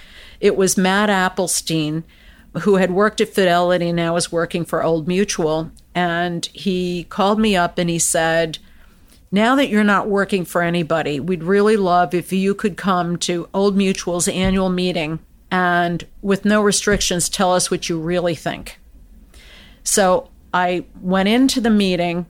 It 0.40 0.56
was 0.56 0.76
Matt 0.76 1.08
Appelstein, 1.08 2.02
who 2.60 2.76
had 2.76 2.90
worked 2.90 3.20
at 3.20 3.28
Fidelity 3.28 3.88
and 3.88 3.96
now 3.96 4.14
was 4.14 4.32
working 4.32 4.64
for 4.64 4.82
Old 4.82 5.06
Mutual. 5.06 5.70
And 5.94 6.46
he 6.46 7.04
called 7.04 7.38
me 7.38 7.56
up 7.56 7.78
and 7.78 7.90
he 7.90 7.98
said, 7.98 8.58
Now 9.30 9.54
that 9.56 9.68
you're 9.68 9.84
not 9.84 10.08
working 10.08 10.44
for 10.44 10.62
anybody, 10.62 11.20
we'd 11.20 11.44
really 11.44 11.76
love 11.76 12.14
if 12.14 12.32
you 12.32 12.54
could 12.54 12.76
come 12.76 13.16
to 13.18 13.48
Old 13.52 13.76
Mutual's 13.76 14.28
annual 14.28 14.68
meeting 14.68 15.18
and, 15.50 16.04
with 16.22 16.44
no 16.44 16.62
restrictions, 16.62 17.28
tell 17.28 17.52
us 17.52 17.70
what 17.70 17.88
you 17.88 18.00
really 18.00 18.34
think. 18.34 18.78
So 19.84 20.30
I 20.52 20.84
went 21.00 21.28
into 21.28 21.60
the 21.60 21.70
meeting 21.70 22.26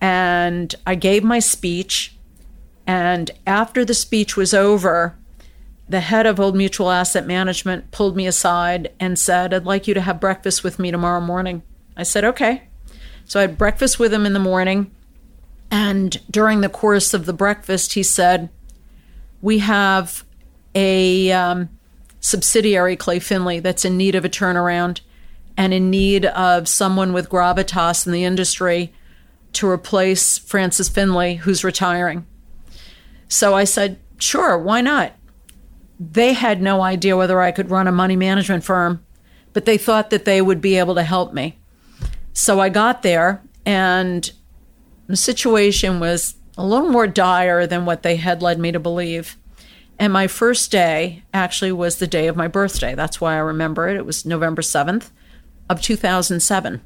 and 0.00 0.74
I 0.86 0.94
gave 0.94 1.22
my 1.22 1.38
speech. 1.38 2.14
And 2.86 3.30
after 3.46 3.84
the 3.84 3.94
speech 3.94 4.36
was 4.36 4.54
over, 4.54 5.14
the 5.88 6.00
head 6.00 6.26
of 6.26 6.38
Old 6.38 6.54
Mutual 6.54 6.90
Asset 6.90 7.26
Management 7.26 7.90
pulled 7.90 8.16
me 8.16 8.26
aside 8.26 8.92
and 9.00 9.18
said, 9.18 9.54
I'd 9.54 9.64
like 9.64 9.88
you 9.88 9.94
to 9.94 10.00
have 10.02 10.20
breakfast 10.20 10.62
with 10.62 10.78
me 10.78 10.90
tomorrow 10.90 11.20
morning. 11.20 11.62
I 11.96 12.02
said, 12.02 12.24
okay. 12.24 12.68
So 13.24 13.40
I 13.40 13.42
had 13.42 13.58
breakfast 13.58 13.98
with 13.98 14.12
him 14.12 14.26
in 14.26 14.32
the 14.32 14.38
morning. 14.38 14.90
And 15.70 16.20
during 16.30 16.60
the 16.60 16.68
course 16.68 17.12
of 17.14 17.26
the 17.26 17.32
breakfast, 17.32 17.94
he 17.94 18.02
said, 18.02 18.48
We 19.42 19.58
have 19.58 20.24
a 20.74 21.30
um, 21.32 21.68
subsidiary, 22.20 22.96
Clay 22.96 23.18
Finlay, 23.18 23.60
that's 23.60 23.84
in 23.84 23.96
need 23.96 24.14
of 24.14 24.24
a 24.24 24.30
turnaround 24.30 25.00
and 25.56 25.74
in 25.74 25.90
need 25.90 26.24
of 26.24 26.68
someone 26.68 27.12
with 27.12 27.28
gravitas 27.28 28.06
in 28.06 28.12
the 28.12 28.24
industry 28.24 28.92
to 29.54 29.68
replace 29.68 30.38
Francis 30.38 30.88
Finlay, 30.88 31.34
who's 31.34 31.64
retiring. 31.64 32.26
So 33.28 33.54
I 33.54 33.64
said, 33.64 33.98
sure, 34.18 34.56
why 34.56 34.80
not? 34.80 35.12
They 35.98 36.32
had 36.32 36.62
no 36.62 36.82
idea 36.82 37.16
whether 37.16 37.40
I 37.40 37.50
could 37.50 37.70
run 37.70 37.88
a 37.88 37.92
money 37.92 38.16
management 38.16 38.64
firm, 38.64 39.04
but 39.52 39.64
they 39.64 39.78
thought 39.78 40.10
that 40.10 40.24
they 40.24 40.40
would 40.40 40.60
be 40.60 40.76
able 40.76 40.94
to 40.94 41.02
help 41.02 41.32
me. 41.32 41.58
So 42.32 42.60
I 42.60 42.68
got 42.68 43.02
there, 43.02 43.42
and 43.66 44.30
the 45.08 45.16
situation 45.16 45.98
was 45.98 46.36
a 46.56 46.64
little 46.64 46.90
more 46.90 47.06
dire 47.06 47.66
than 47.66 47.84
what 47.84 48.02
they 48.02 48.16
had 48.16 48.42
led 48.42 48.58
me 48.58 48.70
to 48.72 48.78
believe. 48.78 49.36
And 49.98 50.12
my 50.12 50.28
first 50.28 50.70
day 50.70 51.24
actually 51.34 51.72
was 51.72 51.96
the 51.96 52.06
day 52.06 52.28
of 52.28 52.36
my 52.36 52.46
birthday. 52.46 52.94
That's 52.94 53.20
why 53.20 53.34
I 53.34 53.38
remember 53.38 53.88
it. 53.88 53.96
It 53.96 54.06
was 54.06 54.24
November 54.24 54.62
7th 54.62 55.10
of 55.68 55.82
2007. 55.82 56.80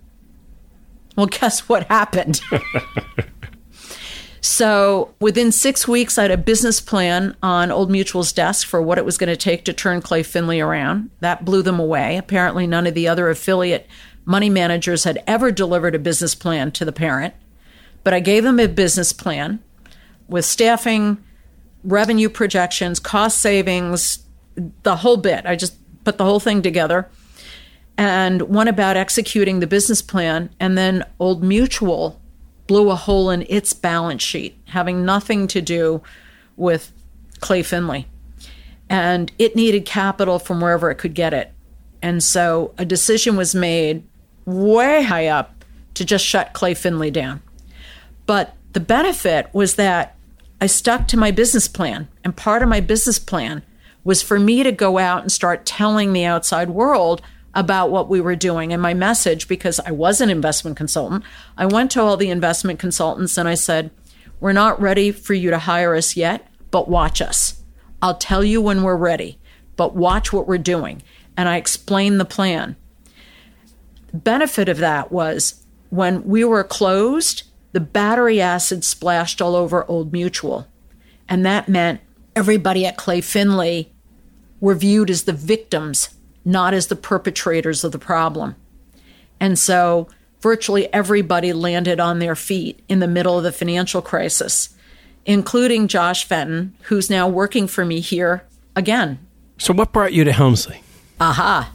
Well, 1.16 1.26
guess 1.26 1.68
what 1.68 1.86
happened? 1.88 2.40
so, 4.44 5.14
within 5.20 5.52
six 5.52 5.86
weeks, 5.86 6.18
I 6.18 6.22
had 6.22 6.32
a 6.32 6.36
business 6.36 6.80
plan 6.80 7.36
on 7.44 7.70
Old 7.70 7.92
Mutual's 7.92 8.32
desk 8.32 8.66
for 8.66 8.82
what 8.82 8.98
it 8.98 9.04
was 9.04 9.16
going 9.16 9.28
to 9.28 9.36
take 9.36 9.64
to 9.64 9.72
turn 9.72 10.02
Clay 10.02 10.24
Finlay 10.24 10.58
around. 10.58 11.10
That 11.20 11.44
blew 11.44 11.62
them 11.62 11.78
away. 11.78 12.16
Apparently, 12.16 12.66
none 12.66 12.88
of 12.88 12.94
the 12.94 13.06
other 13.06 13.30
affiliate 13.30 13.86
money 14.24 14.50
managers 14.50 15.04
had 15.04 15.22
ever 15.28 15.52
delivered 15.52 15.94
a 15.94 16.00
business 16.00 16.34
plan 16.34 16.72
to 16.72 16.84
the 16.84 16.90
parent. 16.90 17.34
But 18.02 18.14
I 18.14 18.20
gave 18.20 18.42
them 18.42 18.58
a 18.58 18.66
business 18.66 19.12
plan 19.12 19.60
with 20.26 20.44
staffing, 20.44 21.22
revenue 21.84 22.28
projections, 22.28 22.98
cost 22.98 23.38
savings, 23.38 24.24
the 24.82 24.96
whole 24.96 25.18
bit. 25.18 25.46
I 25.46 25.54
just 25.54 25.76
put 26.02 26.18
the 26.18 26.24
whole 26.24 26.40
thing 26.40 26.62
together 26.62 27.08
and 27.96 28.42
one 28.42 28.68
about 28.68 28.96
executing 28.96 29.60
the 29.60 29.66
business 29.68 30.02
plan. 30.02 30.50
And 30.58 30.76
then 30.76 31.04
Old 31.20 31.44
Mutual 31.44 32.20
blew 32.66 32.90
a 32.90 32.96
hole 32.96 33.30
in 33.30 33.44
its 33.48 33.72
balance 33.72 34.22
sheet, 34.22 34.56
having 34.66 35.04
nothing 35.04 35.46
to 35.48 35.60
do 35.60 36.02
with 36.56 36.92
Clay 37.40 37.62
Finlay. 37.62 38.06
And 38.88 39.32
it 39.38 39.56
needed 39.56 39.86
capital 39.86 40.38
from 40.38 40.60
wherever 40.60 40.90
it 40.90 40.96
could 40.96 41.14
get 41.14 41.32
it. 41.32 41.52
And 42.02 42.22
so 42.22 42.74
a 42.78 42.84
decision 42.84 43.36
was 43.36 43.54
made 43.54 44.04
way 44.44 45.02
high 45.02 45.28
up 45.28 45.64
to 45.94 46.04
just 46.04 46.24
shut 46.24 46.52
Clay 46.52 46.74
Finlay 46.74 47.10
down. 47.10 47.42
But 48.26 48.54
the 48.72 48.80
benefit 48.80 49.48
was 49.52 49.76
that 49.76 50.16
I 50.60 50.66
stuck 50.66 51.08
to 51.08 51.16
my 51.16 51.30
business 51.30 51.68
plan. 51.68 52.08
And 52.24 52.36
part 52.36 52.62
of 52.62 52.68
my 52.68 52.80
business 52.80 53.18
plan 53.18 53.62
was 54.04 54.22
for 54.22 54.38
me 54.38 54.62
to 54.62 54.72
go 54.72 54.98
out 54.98 55.22
and 55.22 55.30
start 55.30 55.66
telling 55.66 56.12
the 56.12 56.24
outside 56.24 56.70
world 56.70 57.22
about 57.54 57.90
what 57.90 58.08
we 58.08 58.20
were 58.20 58.36
doing. 58.36 58.72
And 58.72 58.80
my 58.80 58.94
message, 58.94 59.48
because 59.48 59.80
I 59.80 59.90
was 59.90 60.20
an 60.20 60.30
investment 60.30 60.76
consultant, 60.76 61.24
I 61.56 61.66
went 61.66 61.90
to 61.92 62.00
all 62.00 62.16
the 62.16 62.30
investment 62.30 62.78
consultants 62.78 63.36
and 63.36 63.48
I 63.48 63.54
said, 63.54 63.90
We're 64.40 64.52
not 64.52 64.80
ready 64.80 65.12
for 65.12 65.34
you 65.34 65.50
to 65.50 65.58
hire 65.58 65.94
us 65.94 66.16
yet, 66.16 66.48
but 66.70 66.88
watch 66.88 67.20
us. 67.20 67.62
I'll 68.00 68.16
tell 68.16 68.42
you 68.42 68.60
when 68.60 68.82
we're 68.82 68.96
ready, 68.96 69.38
but 69.76 69.94
watch 69.94 70.32
what 70.32 70.48
we're 70.48 70.58
doing. 70.58 71.02
And 71.36 71.48
I 71.48 71.56
explained 71.56 72.18
the 72.18 72.24
plan. 72.24 72.76
The 74.10 74.18
benefit 74.18 74.68
of 74.68 74.78
that 74.78 75.12
was 75.12 75.64
when 75.90 76.24
we 76.24 76.44
were 76.44 76.64
closed, 76.64 77.44
the 77.72 77.80
battery 77.80 78.40
acid 78.40 78.84
splashed 78.84 79.40
all 79.40 79.54
over 79.54 79.88
Old 79.88 80.12
Mutual. 80.12 80.66
And 81.28 81.46
that 81.46 81.68
meant 81.68 82.00
everybody 82.34 82.84
at 82.84 82.96
Clay 82.96 83.20
Finlay 83.20 83.90
were 84.60 84.74
viewed 84.74 85.10
as 85.10 85.24
the 85.24 85.32
victims 85.32 86.10
not 86.44 86.74
as 86.74 86.88
the 86.88 86.96
perpetrators 86.96 87.84
of 87.84 87.92
the 87.92 87.98
problem. 87.98 88.56
And 89.40 89.58
so 89.58 90.08
virtually 90.40 90.92
everybody 90.92 91.52
landed 91.52 92.00
on 92.00 92.18
their 92.18 92.36
feet 92.36 92.80
in 92.88 92.98
the 92.98 93.08
middle 93.08 93.38
of 93.38 93.44
the 93.44 93.52
financial 93.52 94.02
crisis, 94.02 94.70
including 95.24 95.88
Josh 95.88 96.24
Fenton, 96.24 96.74
who's 96.82 97.08
now 97.08 97.28
working 97.28 97.66
for 97.66 97.84
me 97.84 98.00
here 98.00 98.44
again. 98.76 99.18
So, 99.58 99.72
what 99.72 99.92
brought 99.92 100.12
you 100.12 100.24
to 100.24 100.32
Helmsley? 100.32 100.82
Aha. 101.20 101.72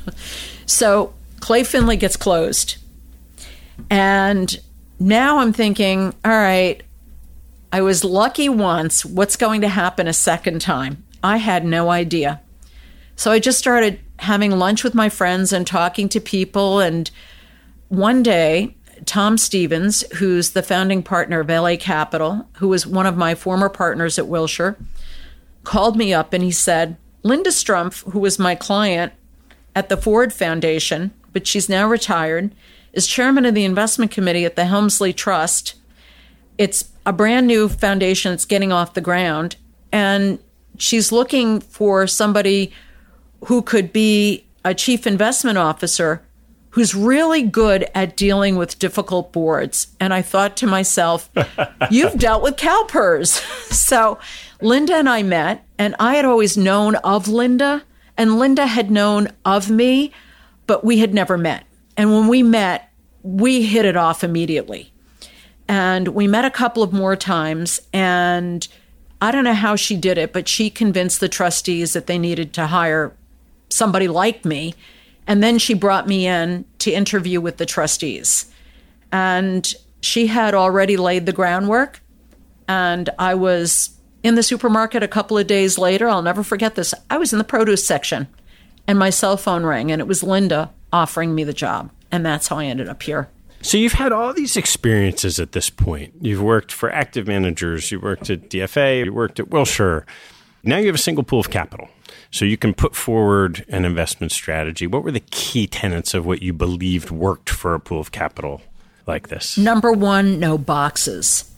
so, 0.66 1.12
Clay 1.40 1.64
Finlay 1.64 1.96
gets 1.96 2.16
closed. 2.16 2.76
And 3.90 4.58
now 5.00 5.38
I'm 5.38 5.52
thinking, 5.52 6.14
all 6.24 6.30
right, 6.30 6.82
I 7.72 7.82
was 7.82 8.04
lucky 8.04 8.48
once. 8.48 9.04
What's 9.04 9.36
going 9.36 9.60
to 9.62 9.68
happen 9.68 10.06
a 10.06 10.12
second 10.12 10.60
time? 10.60 11.04
I 11.22 11.38
had 11.38 11.64
no 11.64 11.90
idea. 11.90 12.40
So 13.16 13.32
I 13.32 13.38
just 13.38 13.58
started 13.58 13.98
having 14.18 14.52
lunch 14.52 14.84
with 14.84 14.94
my 14.94 15.08
friends 15.08 15.52
and 15.52 15.66
talking 15.66 16.08
to 16.10 16.20
people. 16.20 16.80
And 16.80 17.10
one 17.88 18.22
day, 18.22 18.76
Tom 19.04 19.38
Stevens, 19.38 20.04
who's 20.16 20.50
the 20.50 20.62
founding 20.62 21.02
partner 21.02 21.40
of 21.40 21.48
LA 21.48 21.76
Capital, 21.76 22.48
who 22.54 22.68
was 22.68 22.86
one 22.86 23.06
of 23.06 23.16
my 23.16 23.34
former 23.34 23.68
partners 23.68 24.18
at 24.18 24.28
Wilshire, 24.28 24.76
called 25.64 25.96
me 25.96 26.14
up 26.14 26.32
and 26.32 26.44
he 26.44 26.50
said, 26.50 26.96
Linda 27.22 27.50
Strumpf, 27.50 28.10
who 28.12 28.20
was 28.20 28.38
my 28.38 28.54
client 28.54 29.12
at 29.74 29.88
the 29.88 29.96
Ford 29.96 30.32
Foundation, 30.32 31.12
but 31.32 31.46
she's 31.46 31.68
now 31.68 31.88
retired, 31.88 32.54
is 32.92 33.06
chairman 33.06 33.44
of 33.44 33.54
the 33.54 33.64
investment 33.64 34.10
committee 34.10 34.44
at 34.44 34.56
the 34.56 34.66
Helmsley 34.66 35.12
Trust. 35.12 35.74
It's 36.56 36.90
a 37.04 37.12
brand 37.12 37.46
new 37.46 37.68
foundation 37.68 38.32
that's 38.32 38.44
getting 38.44 38.72
off 38.72 38.94
the 38.94 39.00
ground. 39.00 39.56
And 39.92 40.38
she's 40.78 41.12
looking 41.12 41.60
for 41.60 42.06
somebody 42.06 42.72
who 43.44 43.62
could 43.62 43.92
be 43.92 44.44
a 44.64 44.74
chief 44.74 45.06
investment 45.06 45.58
officer 45.58 46.22
who's 46.70 46.94
really 46.94 47.40
good 47.40 47.86
at 47.94 48.18
dealing 48.18 48.56
with 48.56 48.78
difficult 48.78 49.32
boards. 49.32 49.86
And 49.98 50.12
I 50.12 50.20
thought 50.20 50.58
to 50.58 50.66
myself, 50.66 51.30
you've 51.90 52.18
dealt 52.18 52.42
with 52.42 52.56
CalPERS. 52.56 53.28
so 53.72 54.18
Linda 54.60 54.94
and 54.96 55.08
I 55.08 55.22
met, 55.22 55.64
and 55.78 55.96
I 55.98 56.16
had 56.16 56.26
always 56.26 56.58
known 56.58 56.96
of 56.96 57.28
Linda, 57.28 57.82
and 58.18 58.38
Linda 58.38 58.66
had 58.66 58.90
known 58.90 59.28
of 59.44 59.70
me, 59.70 60.12
but 60.66 60.84
we 60.84 60.98
had 60.98 61.14
never 61.14 61.38
met. 61.38 61.64
And 61.96 62.12
when 62.12 62.28
we 62.28 62.42
met, 62.42 62.92
we 63.22 63.62
hit 63.62 63.86
it 63.86 63.96
off 63.96 64.22
immediately. 64.22 64.92
And 65.68 66.08
we 66.08 66.26
met 66.28 66.44
a 66.44 66.50
couple 66.50 66.82
of 66.82 66.92
more 66.92 67.16
times, 67.16 67.80
and 67.92 68.68
I 69.22 69.30
don't 69.30 69.44
know 69.44 69.54
how 69.54 69.76
she 69.76 69.96
did 69.96 70.18
it, 70.18 70.32
but 70.32 70.46
she 70.46 70.68
convinced 70.68 71.20
the 71.20 71.28
trustees 71.28 71.94
that 71.94 72.06
they 72.06 72.18
needed 72.18 72.52
to 72.52 72.66
hire 72.66 73.14
somebody 73.68 74.08
like 74.08 74.44
me. 74.44 74.74
And 75.26 75.42
then 75.42 75.58
she 75.58 75.74
brought 75.74 76.06
me 76.06 76.26
in 76.26 76.64
to 76.78 76.92
interview 76.92 77.40
with 77.40 77.56
the 77.56 77.66
trustees. 77.66 78.52
And 79.12 79.74
she 80.00 80.28
had 80.28 80.54
already 80.54 80.96
laid 80.96 81.26
the 81.26 81.32
groundwork. 81.32 82.00
And 82.68 83.10
I 83.18 83.34
was 83.34 83.90
in 84.22 84.34
the 84.34 84.42
supermarket 84.42 85.02
a 85.02 85.08
couple 85.08 85.38
of 85.38 85.46
days 85.46 85.78
later. 85.78 86.08
I'll 86.08 86.22
never 86.22 86.42
forget 86.42 86.74
this. 86.74 86.94
I 87.10 87.18
was 87.18 87.32
in 87.32 87.38
the 87.38 87.44
produce 87.44 87.86
section 87.86 88.28
and 88.86 88.98
my 88.98 89.10
cell 89.10 89.36
phone 89.36 89.64
rang, 89.64 89.90
and 89.90 90.00
it 90.00 90.06
was 90.06 90.22
Linda 90.22 90.72
offering 90.92 91.34
me 91.34 91.44
the 91.44 91.52
job. 91.52 91.90
And 92.12 92.24
that's 92.24 92.48
how 92.48 92.58
I 92.58 92.66
ended 92.66 92.88
up 92.88 93.02
here. 93.02 93.28
So 93.62 93.76
you've 93.78 93.94
had 93.94 94.12
all 94.12 94.32
these 94.32 94.56
experiences 94.56 95.40
at 95.40 95.52
this 95.52 95.70
point. 95.70 96.14
You've 96.20 96.42
worked 96.42 96.70
for 96.70 96.90
active 96.92 97.26
managers, 97.26 97.90
you 97.90 97.98
worked 97.98 98.30
at 98.30 98.48
DFA, 98.48 99.04
you 99.04 99.12
worked 99.12 99.40
at 99.40 99.50
Wilshire. 99.50 100.06
Now 100.62 100.76
you 100.78 100.86
have 100.86 100.94
a 100.94 100.98
single 100.98 101.24
pool 101.24 101.40
of 101.40 101.50
capital. 101.50 101.88
So 102.30 102.44
you 102.44 102.56
can 102.56 102.74
put 102.74 102.94
forward 102.94 103.64
an 103.68 103.84
investment 103.84 104.32
strategy. 104.32 104.86
What 104.86 105.04
were 105.04 105.12
the 105.12 105.20
key 105.20 105.66
tenets 105.66 106.14
of 106.14 106.26
what 106.26 106.42
you 106.42 106.52
believed 106.52 107.10
worked 107.10 107.50
for 107.50 107.74
a 107.74 107.80
pool 107.80 108.00
of 108.00 108.12
capital 108.12 108.62
like 109.06 109.28
this? 109.28 109.56
Number 109.56 109.92
one, 109.92 110.38
no 110.38 110.58
boxes. 110.58 111.50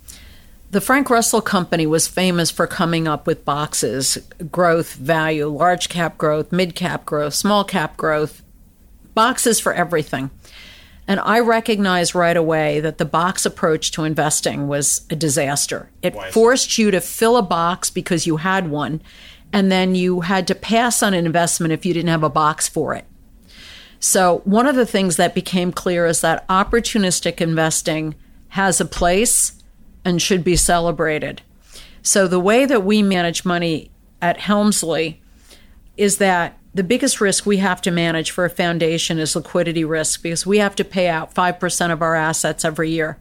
The 0.71 0.83
Frank 0.83 1.09
Russell 1.09 1.41
Company 1.41 1.87
was 1.87 2.07
famous 2.07 2.51
for 2.51 2.67
coming 2.67 3.09
up 3.09 3.27
with 3.27 3.45
boxes 3.47 4.19
growth, 4.53 4.95
value, 4.95 5.47
large 5.47 5.89
cap 5.89 6.19
growth, 6.19 6.53
mid 6.53 6.75
cap 6.75 7.07
growth, 7.07 7.33
small 7.33 7.65
cap 7.65 7.97
growth, 7.97 8.43
boxes 9.15 9.59
for 9.59 9.73
everything. 9.73 10.31
And 11.09 11.21
I 11.21 11.41
recognized 11.41 12.15
right 12.15 12.37
away 12.37 12.81
that 12.81 12.99
the 12.99 13.07
box 13.07 13.47
approach 13.47 13.93
to 13.93 14.05
investing 14.05 14.69
was 14.69 15.07
a 15.09 15.17
disaster. 15.17 15.89
It 16.03 16.15
forced 16.33 16.77
you 16.77 16.91
to 16.91 17.01
fill 17.01 17.39
a 17.39 17.43
box 17.43 17.89
because 17.89 18.27
you 18.27 18.37
had 18.37 18.71
one, 18.71 19.01
and 19.53 19.73
then 19.73 19.95
you 19.95 20.21
had 20.21 20.47
to 20.49 20.55
pass 20.55 21.03
on 21.03 21.15
an 21.15 21.25
investment 21.25 21.73
if 21.73 21.87
you 21.87 21.95
didn't 21.95 22.11
have 22.11 22.23
a 22.23 22.31
box 22.31 22.69
for 22.69 22.95
it. 22.95 23.05
So, 24.01 24.43
one 24.45 24.67
of 24.67 24.77
the 24.77 24.87
things 24.87 25.17
that 25.17 25.35
became 25.35 25.73
clear 25.73 26.07
is 26.07 26.21
that 26.21 26.47
opportunistic 26.49 27.41
investing 27.41 28.15
has 28.49 28.81
a 28.81 28.85
place 28.85 29.63
and 30.05 30.23
should 30.23 30.45
be 30.45 30.57
celebrated. 30.57 31.43
So, 32.03 32.29
the 32.29 32.41
way 32.41 32.65
that 32.65 32.85
we 32.85 33.03
manage 33.03 33.45
money 33.45 33.91
at 34.23 34.39
Helmsley 34.39 35.21
is 35.97 36.19
that 36.19 36.59
the 36.75 36.85
biggest 36.85 37.21
risk 37.21 37.45
we 37.45 37.57
have 37.57 37.83
to 37.83 37.91
manage 37.91 38.31
for 38.31 38.45
a 38.45 38.51
foundation 38.51 39.19
is 39.19 39.35
liquidity 39.35 39.85
risk 39.85 40.23
because 40.23 40.47
we 40.47 40.59
have 40.59 40.77
to 40.77 40.85
pay 40.85 41.09
out 41.09 41.35
5% 41.35 41.93
of 41.93 42.03
our 42.03 42.15
assets 42.15 42.65
every 42.65 42.91
year. 42.91 43.19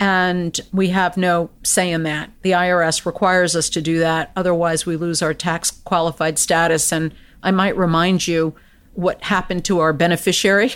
And 0.00 0.58
we 0.72 0.88
have 0.88 1.16
no 1.16 1.50
say 1.62 1.90
in 1.90 2.04
that. 2.04 2.30
The 2.42 2.52
IRS 2.52 3.04
requires 3.04 3.56
us 3.56 3.68
to 3.70 3.82
do 3.82 3.98
that. 3.98 4.30
Otherwise, 4.36 4.86
we 4.86 4.96
lose 4.96 5.22
our 5.22 5.34
tax 5.34 5.70
qualified 5.70 6.38
status. 6.38 6.92
And 6.92 7.12
I 7.42 7.50
might 7.50 7.76
remind 7.76 8.28
you 8.28 8.54
what 8.94 9.22
happened 9.22 9.64
to 9.64 9.80
our 9.80 9.92
beneficiary. 9.92 10.72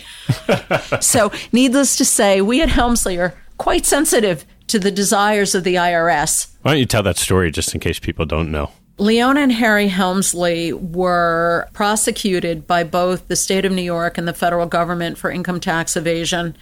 so, 1.01 1.31
needless 1.51 1.95
to 1.97 2.05
say, 2.05 2.41
we 2.41 2.61
at 2.61 2.69
Helmsley 2.69 3.17
are 3.17 3.33
quite 3.57 3.85
sensitive 3.85 4.45
to 4.67 4.79
the 4.79 4.91
desires 4.91 5.55
of 5.55 5.63
the 5.63 5.75
IRS. 5.75 6.55
Why 6.61 6.71
don't 6.71 6.79
you 6.79 6.85
tell 6.85 7.03
that 7.03 7.17
story 7.17 7.51
just 7.51 7.73
in 7.73 7.79
case 7.79 7.99
people 7.99 8.25
don't 8.25 8.51
know? 8.51 8.71
Leona 8.97 9.41
and 9.41 9.51
Harry 9.51 9.87
Helmsley 9.87 10.71
were 10.71 11.67
prosecuted 11.73 12.67
by 12.67 12.83
both 12.83 13.27
the 13.27 13.35
state 13.35 13.65
of 13.65 13.71
New 13.71 13.81
York 13.81 14.17
and 14.17 14.27
the 14.27 14.33
federal 14.33 14.67
government 14.67 15.17
for 15.17 15.31
income 15.31 15.59
tax 15.59 15.97
evasion, 15.97 16.55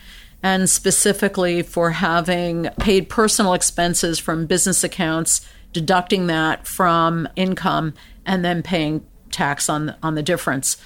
and 0.43 0.69
specifically 0.69 1.61
for 1.61 1.91
having 1.91 2.69
paid 2.79 3.09
personal 3.09 3.53
expenses 3.53 4.19
from 4.19 4.45
business 4.45 4.83
accounts, 4.83 5.41
deducting 5.71 6.27
that 6.27 6.67
from 6.67 7.27
income, 7.35 7.93
and 8.25 8.43
then 8.43 8.63
paying 8.63 9.05
tax 9.31 9.69
on 9.69 9.95
on 10.03 10.15
the 10.15 10.23
difference. 10.23 10.77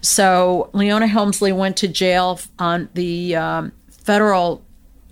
So 0.00 0.70
Leona 0.72 1.06
Helmsley 1.06 1.52
went 1.52 1.76
to 1.78 1.88
jail 1.88 2.40
on 2.58 2.88
the 2.94 3.36
um, 3.36 3.72
federal 3.90 4.62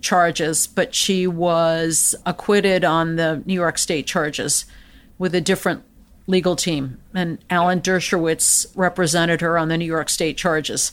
charges, 0.01 0.65
but 0.65 0.95
she 0.95 1.27
was 1.27 2.15
acquitted 2.25 2.83
on 2.83 3.15
the 3.15 3.43
New 3.45 3.53
York 3.53 3.77
State 3.77 4.07
charges 4.07 4.65
with 5.17 5.35
a 5.35 5.41
different 5.41 5.83
legal 6.25 6.55
team, 6.55 6.99
and 7.13 7.39
Alan 7.49 7.81
Dershowitz 7.81 8.67
represented 8.75 9.41
her 9.41 9.57
on 9.57 9.67
the 9.67 9.77
New 9.77 9.85
York 9.85 10.09
State 10.09 10.37
charges. 10.37 10.91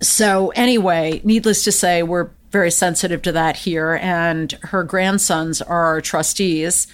So, 0.00 0.50
anyway, 0.50 1.20
needless 1.24 1.64
to 1.64 1.72
say, 1.72 2.02
we're 2.02 2.30
very 2.50 2.70
sensitive 2.70 3.22
to 3.22 3.32
that 3.32 3.56
here, 3.56 3.98
and 4.02 4.52
her 4.62 4.84
grandsons 4.84 5.62
are 5.62 5.84
our 5.86 6.00
trustees. 6.00 6.86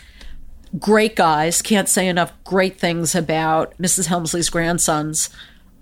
Great 0.78 1.16
guys. 1.16 1.62
Can't 1.62 1.88
say 1.88 2.08
enough 2.08 2.32
great 2.44 2.78
things 2.78 3.14
about 3.14 3.76
Mrs. 3.78 4.06
Helmsley's 4.06 4.50
grandsons. 4.50 5.30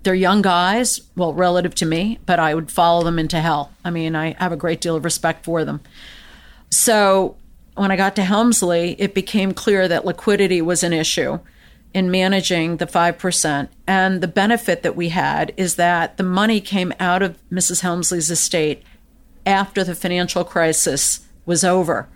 They're 0.03 0.15
young 0.15 0.41
guys, 0.41 1.01
well, 1.15 1.33
relative 1.33 1.75
to 1.75 1.85
me, 1.85 2.17
but 2.25 2.39
I 2.39 2.55
would 2.55 2.71
follow 2.71 3.03
them 3.03 3.19
into 3.19 3.39
hell. 3.39 3.71
I 3.85 3.91
mean, 3.91 4.15
I 4.15 4.33
have 4.39 4.51
a 4.51 4.57
great 4.57 4.81
deal 4.81 4.95
of 4.95 5.05
respect 5.05 5.45
for 5.45 5.63
them. 5.63 5.81
So, 6.69 7.37
when 7.75 7.91
I 7.91 7.95
got 7.95 8.15
to 8.17 8.23
Helmsley, 8.23 8.95
it 8.99 9.13
became 9.13 9.53
clear 9.53 9.87
that 9.87 10.05
liquidity 10.05 10.61
was 10.61 10.83
an 10.83 10.91
issue 10.91 11.39
in 11.93 12.09
managing 12.09 12.77
the 12.77 12.85
5%. 12.85 13.67
And 13.87 14.21
the 14.21 14.27
benefit 14.27 14.83
that 14.83 14.95
we 14.95 15.09
had 15.09 15.53
is 15.57 15.75
that 15.75 16.17
the 16.17 16.23
money 16.23 16.61
came 16.61 16.93
out 16.99 17.21
of 17.21 17.37
Mrs. 17.51 17.81
Helmsley's 17.81 18.31
estate 18.31 18.83
after 19.45 19.83
the 19.83 19.95
financial 19.95 20.43
crisis 20.43 21.27
was 21.45 21.63
over. 21.63 22.07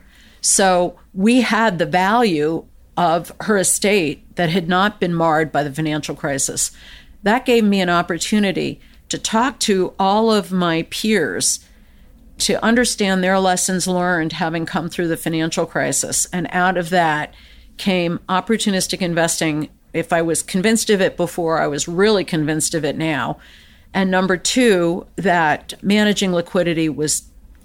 So 0.42 0.98
we 1.14 1.42
had 1.42 1.78
the 1.78 1.86
value 1.86 2.66
of 2.96 3.32
her 3.42 3.58
estate 3.58 4.36
that 4.36 4.50
had 4.50 4.70
not 4.70 5.00
been 5.00 5.14
marred 5.14 5.52
by 5.52 5.64
the 5.64 5.74
financial 5.74 6.16
crisis. 6.16 6.72
That 7.24 7.46
gave 7.46 7.64
me 7.64 7.82
an 7.82 7.90
opportunity 7.90 8.80
to 9.10 9.18
talk 9.18 9.60
to 9.62 9.94
all 10.00 10.32
of 10.32 10.52
my 10.52 10.84
peers 10.84 11.60
to 12.38 12.64
understand 12.64 13.24
their 13.24 13.40
lessons 13.40 13.88
learned 13.88 14.34
having 14.34 14.66
come 14.66 14.90
through 14.90 15.08
the 15.08 15.18
financial 15.18 15.66
crisis. 15.66 16.28
And 16.32 16.48
out 16.52 16.78
of 16.78 16.90
that 16.90 17.34
came 17.78 18.20
opportunistic 18.30 19.02
investing. 19.02 19.70
If 19.94 20.12
I 20.12 20.22
was 20.22 20.42
convinced 20.42 20.90
of 20.90 21.02
it 21.02 21.18
before, 21.18 21.60
I 21.60 21.68
was 21.68 21.88
really 21.88 22.24
convinced 22.24 22.74
of 22.74 22.84
it 22.84 22.98
now. 22.98 23.38
And 23.94 24.12
number 24.12 24.36
two, 24.36 25.08
that 25.16 25.74
managing 25.82 26.34
liquidity 26.34 26.90
was 26.90 27.24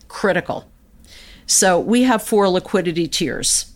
critical. 0.08 0.70
So 1.46 1.80
we 1.80 2.04
have 2.04 2.22
four 2.22 2.48
liquidity 2.48 3.08
tiers 3.08 3.72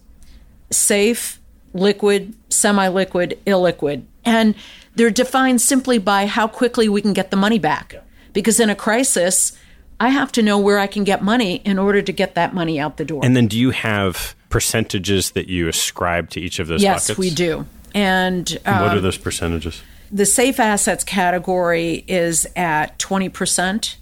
safe, 0.70 1.40
liquid, 1.72 2.34
semi 2.48 2.88
liquid, 2.88 3.38
illiquid. 3.46 4.04
And 4.24 4.54
they're 4.94 5.10
defined 5.10 5.60
simply 5.60 5.98
by 5.98 6.26
how 6.26 6.46
quickly 6.46 6.88
we 6.88 7.02
can 7.02 7.12
get 7.12 7.30
the 7.30 7.36
money 7.36 7.58
back. 7.58 7.96
Because 8.32 8.60
in 8.60 8.70
a 8.70 8.74
crisis, 8.76 9.58
I 10.00 10.08
have 10.08 10.32
to 10.32 10.42
know 10.42 10.58
where 10.58 10.78
I 10.78 10.86
can 10.86 11.04
get 11.04 11.22
money 11.22 11.56
in 11.56 11.78
order 11.78 12.02
to 12.02 12.12
get 12.12 12.34
that 12.34 12.54
money 12.54 12.80
out 12.80 12.96
the 12.96 13.04
door. 13.04 13.20
And 13.24 13.36
then 13.36 13.46
do 13.46 13.58
you 13.58 13.70
have 13.70 14.34
percentages 14.48 15.32
that 15.32 15.48
you 15.48 15.68
ascribe 15.68 16.30
to 16.30 16.40
each 16.40 16.58
of 16.58 16.66
those 16.66 16.82
yes, 16.82 17.08
buckets? 17.08 17.18
we 17.18 17.30
do. 17.30 17.66
And, 17.94 18.58
um, 18.66 18.82
what 18.82 18.96
are 18.96 19.00
those 19.00 19.18
percentages? 19.18 19.82
The 20.10 20.26
safe 20.26 20.60
assets 20.60 21.04
category 21.04 22.04
is 22.06 22.46
at 22.56 22.98
20%. 22.98 23.96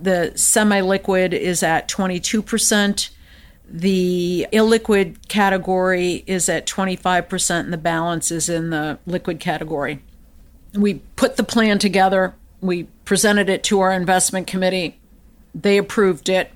The 0.00 0.32
semi 0.36 0.80
liquid 0.80 1.34
is 1.34 1.62
at 1.62 1.88
22%. 1.88 3.10
The 3.70 4.46
illiquid 4.52 5.28
category 5.28 6.24
is 6.26 6.48
at 6.48 6.66
25%, 6.66 7.60
and 7.60 7.72
the 7.72 7.76
balance 7.76 8.30
is 8.30 8.48
in 8.48 8.70
the 8.70 8.98
liquid 9.06 9.40
category. 9.40 10.00
We 10.74 10.94
put 11.16 11.36
the 11.36 11.42
plan 11.42 11.78
together, 11.78 12.34
we 12.60 12.84
presented 13.04 13.48
it 13.48 13.62
to 13.64 13.80
our 13.80 13.92
investment 13.92 14.46
committee, 14.46 14.98
they 15.54 15.78
approved 15.78 16.28
it. 16.28 16.50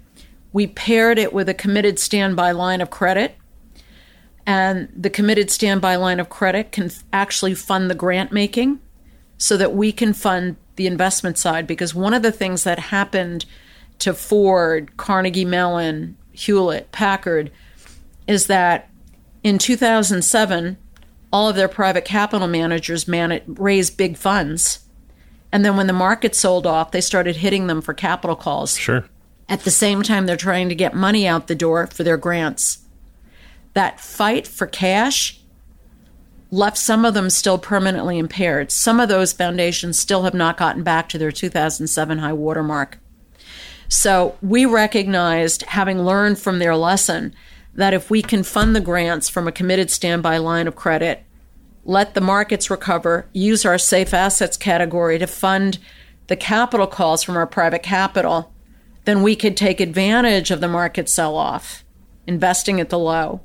We 0.53 0.67
paired 0.67 1.19
it 1.19 1.33
with 1.33 1.49
a 1.49 1.55
committed 1.55 1.99
standby 1.99 2.53
line 2.53 2.81
of 2.81 2.91
credit. 2.91 3.37
And 4.45 4.89
the 4.97 5.11
committed 5.11 5.51
standby 5.51 5.97
line 5.97 6.21
of 6.21 6.29
credit 6.29 6.73
can 6.73 6.91
actually 7.13 7.55
fund 7.55 7.89
the 7.89 7.95
grant 7.95 8.33
making 8.33 8.81
so 9.39 9.57
that 9.57 9.75
we 9.75 9.93
can 9.93 10.13
fund 10.13 10.57
the 10.77 10.87
investment 10.87 11.39
side. 11.39 11.67
Because 11.67 11.95
one 11.95 12.15
of 12.15 12.23
the 12.23 12.33
things 12.33 12.65
that 12.65 12.79
happened 12.79 13.45
to 14.01 14.13
Ford, 14.13 14.97
Carnegie 14.97 15.45
Mellon, 15.45 16.17
Hewlett, 16.33 16.91
Packard 16.91 17.53
is 18.27 18.47
that 18.49 18.91
in 19.43 19.59
2007, 19.59 20.77
all 21.33 21.49
of 21.49 21.57
their 21.57 21.69
private 21.69 22.05
capital 22.05 22.47
managers 22.47 23.09
man- 23.09 23.41
raised 23.47 23.97
big 23.97 24.17
funds. 24.17 24.81
And 25.53 25.65
then 25.65 25.77
when 25.77 25.87
the 25.87 25.93
market 25.93 26.35
sold 26.35 26.67
off, 26.67 26.91
they 26.91 27.03
started 27.03 27.37
hitting 27.37 27.67
them 27.67 27.83
for 27.83 27.93
capital 27.93 28.35
calls. 28.35 28.77
Sure. 28.77 29.05
At 29.49 29.61
the 29.61 29.71
same 29.71 30.03
time, 30.03 30.25
they're 30.25 30.37
trying 30.37 30.71
to 30.71 30.75
get 30.75 30.95
money 30.95 31.27
out 31.29 31.47
the 31.47 31.55
door 31.55 31.87
for 31.89 32.03
their 32.03 32.17
grants. 32.17 32.79
That 33.75 34.01
fight 34.01 34.47
for 34.47 34.67
cash 34.67 35.39
left 36.51 36.77
some 36.77 37.05
of 37.05 37.15
them 37.15 37.31
still 37.31 37.59
permanently 37.59 38.19
impaired. 38.19 38.71
Some 38.73 39.01
of 39.01 39.09
those 39.09 39.33
foundations 39.33 39.99
still 39.99 40.23
have 40.25 40.35
not 40.35 40.57
gotten 40.57 40.83
back 40.83 41.09
to 41.11 41.19
their 41.19 41.33
2007 41.33 42.19
high 42.19 42.33
watermark. 42.33 42.99
So 43.89 44.37
we 44.41 44.65
recognized, 44.65 45.63
having 45.63 46.03
learned 46.03 46.39
from 46.39 46.59
their 46.59 46.77
lesson, 46.77 47.35
that 47.75 47.95
if 47.95 48.11
we 48.11 48.23
can 48.23 48.43
fund 48.43 48.75
the 48.75 48.81
grants 48.81 49.29
from 49.29 49.49
a 49.49 49.53
committed 49.53 49.91
standby 49.91 50.39
line 50.39 50.67
of 50.67 50.77
credit, 50.77 51.25
let 51.85 52.14
the 52.14 52.20
markets 52.20 52.70
recover, 52.70 53.26
use 53.33 53.64
our 53.64 53.78
safe 53.78 54.14
assets 54.14 54.57
category 54.57 55.18
to 55.18 55.26
fund 55.26 55.78
the 56.28 56.37
capital 56.37 56.87
calls 56.87 57.22
from 57.22 57.37
our 57.37 57.47
private 57.47 57.83
capital, 57.83 58.53
then 59.05 59.22
we 59.22 59.35
could 59.35 59.57
take 59.57 59.80
advantage 59.80 60.51
of 60.51 60.61
the 60.61 60.68
market 60.68 61.09
sell 61.09 61.37
off, 61.37 61.85
investing 62.26 62.80
at 62.80 62.89
the 62.89 62.99
low, 62.99 63.41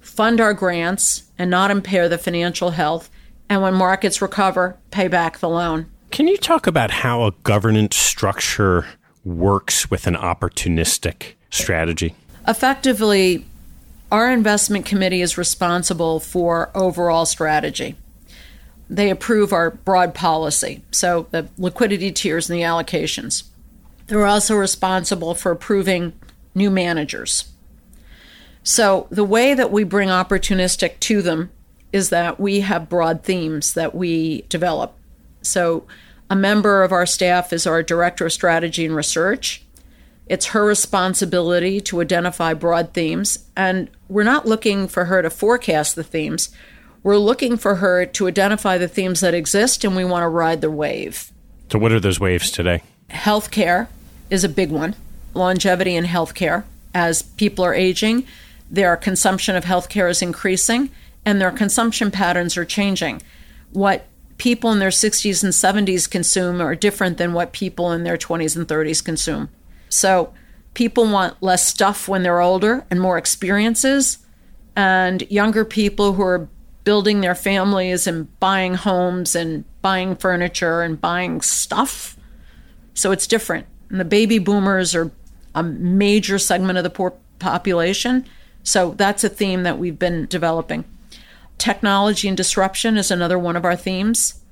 fund 0.00 0.40
our 0.40 0.52
grants, 0.52 1.24
and 1.38 1.50
not 1.50 1.70
impair 1.70 2.08
the 2.08 2.18
financial 2.18 2.70
health, 2.70 3.10
and 3.48 3.62
when 3.62 3.74
markets 3.74 4.20
recover, 4.20 4.78
pay 4.90 5.08
back 5.08 5.38
the 5.38 5.48
loan. 5.48 5.86
Can 6.10 6.28
you 6.28 6.36
talk 6.36 6.66
about 6.66 6.90
how 6.90 7.24
a 7.24 7.32
governance 7.42 7.96
structure 7.96 8.86
works 9.24 9.90
with 9.90 10.06
an 10.06 10.14
opportunistic 10.14 11.32
strategy? 11.50 12.14
Effectively, 12.46 13.44
our 14.14 14.30
investment 14.30 14.86
committee 14.86 15.22
is 15.22 15.36
responsible 15.36 16.20
for 16.20 16.70
overall 16.72 17.26
strategy. 17.26 17.96
They 18.88 19.10
approve 19.10 19.52
our 19.52 19.72
broad 19.72 20.14
policy, 20.14 20.84
so 20.92 21.26
the 21.32 21.48
liquidity 21.58 22.12
tiers 22.12 22.48
and 22.48 22.56
the 22.56 22.62
allocations. 22.62 23.42
They're 24.06 24.24
also 24.24 24.54
responsible 24.54 25.34
for 25.34 25.50
approving 25.50 26.12
new 26.54 26.70
managers. 26.70 27.48
So, 28.62 29.08
the 29.10 29.24
way 29.24 29.52
that 29.52 29.72
we 29.72 29.82
bring 29.82 30.10
opportunistic 30.10 31.00
to 31.00 31.20
them 31.20 31.50
is 31.92 32.10
that 32.10 32.38
we 32.38 32.60
have 32.60 32.88
broad 32.88 33.24
themes 33.24 33.74
that 33.74 33.96
we 33.96 34.42
develop. 34.42 34.94
So, 35.42 35.88
a 36.30 36.36
member 36.36 36.84
of 36.84 36.92
our 36.92 37.04
staff 37.04 37.52
is 37.52 37.66
our 37.66 37.82
director 37.82 38.26
of 38.26 38.32
strategy 38.32 38.86
and 38.86 38.94
research. 38.94 39.64
It's 40.26 40.46
her 40.46 40.64
responsibility 40.64 41.80
to 41.82 42.00
identify 42.00 42.54
broad 42.54 42.94
themes, 42.94 43.40
and 43.56 43.90
we're 44.14 44.22
not 44.22 44.46
looking 44.46 44.86
for 44.86 45.06
her 45.06 45.22
to 45.22 45.28
forecast 45.28 45.96
the 45.96 46.04
themes. 46.04 46.50
We're 47.02 47.18
looking 47.18 47.56
for 47.56 47.74
her 47.76 48.06
to 48.06 48.28
identify 48.28 48.78
the 48.78 48.86
themes 48.86 49.18
that 49.20 49.34
exist, 49.34 49.82
and 49.82 49.96
we 49.96 50.04
want 50.04 50.22
to 50.22 50.28
ride 50.28 50.60
the 50.60 50.70
wave. 50.70 51.32
So, 51.72 51.80
what 51.80 51.90
are 51.90 51.98
those 51.98 52.20
waves 52.20 52.52
today? 52.52 52.84
Healthcare 53.10 53.88
is 54.30 54.44
a 54.44 54.48
big 54.48 54.70
one, 54.70 54.94
longevity 55.34 55.96
in 55.96 56.04
healthcare. 56.04 56.62
As 56.94 57.22
people 57.22 57.64
are 57.64 57.74
aging, 57.74 58.24
their 58.70 58.96
consumption 58.96 59.56
of 59.56 59.64
healthcare 59.64 60.08
is 60.08 60.22
increasing, 60.22 60.90
and 61.24 61.40
their 61.40 61.50
consumption 61.50 62.12
patterns 62.12 62.56
are 62.56 62.64
changing. 62.64 63.20
What 63.72 64.06
people 64.38 64.70
in 64.70 64.78
their 64.78 64.90
60s 64.90 65.42
and 65.42 65.52
70s 65.52 66.08
consume 66.08 66.60
are 66.60 66.76
different 66.76 67.18
than 67.18 67.32
what 67.32 67.50
people 67.50 67.90
in 67.90 68.04
their 68.04 68.16
20s 68.16 68.56
and 68.56 68.68
30s 68.68 69.04
consume. 69.04 69.48
So 69.88 70.32
people 70.74 71.06
want 71.06 71.42
less 71.42 71.66
stuff 71.66 72.08
when 72.08 72.22
they're 72.22 72.40
older 72.40 72.84
and 72.90 73.00
more 73.00 73.16
experiences. 73.16 74.18
And 74.76 75.22
younger 75.30 75.64
people 75.64 76.14
who 76.14 76.22
are 76.22 76.48
building 76.82 77.20
their 77.20 77.34
families 77.34 78.06
and 78.06 78.38
buying 78.40 78.74
homes 78.74 79.34
and 79.34 79.64
buying 79.80 80.16
furniture 80.16 80.82
and 80.82 81.00
buying 81.00 81.40
stuff. 81.40 82.16
So 82.92 83.10
it's 83.12 83.26
different. 83.26 83.66
And 83.88 83.98
the 83.98 84.04
baby 84.04 84.38
boomers 84.38 84.94
are 84.94 85.10
a 85.54 85.62
major 85.62 86.38
segment 86.38 86.78
of 86.78 86.84
the 86.84 86.90
poor 86.90 87.14
population. 87.38 88.26
So 88.62 88.92
that's 88.92 89.24
a 89.24 89.28
theme 89.28 89.62
that 89.62 89.78
we've 89.78 89.98
been 89.98 90.26
developing. 90.26 90.84
Technology 91.58 92.28
and 92.28 92.36
disruption 92.36 92.96
is 92.96 93.10
another 93.10 93.38
one 93.38 93.56
of 93.56 93.64
our 93.64 93.76
themes. 93.76 94.43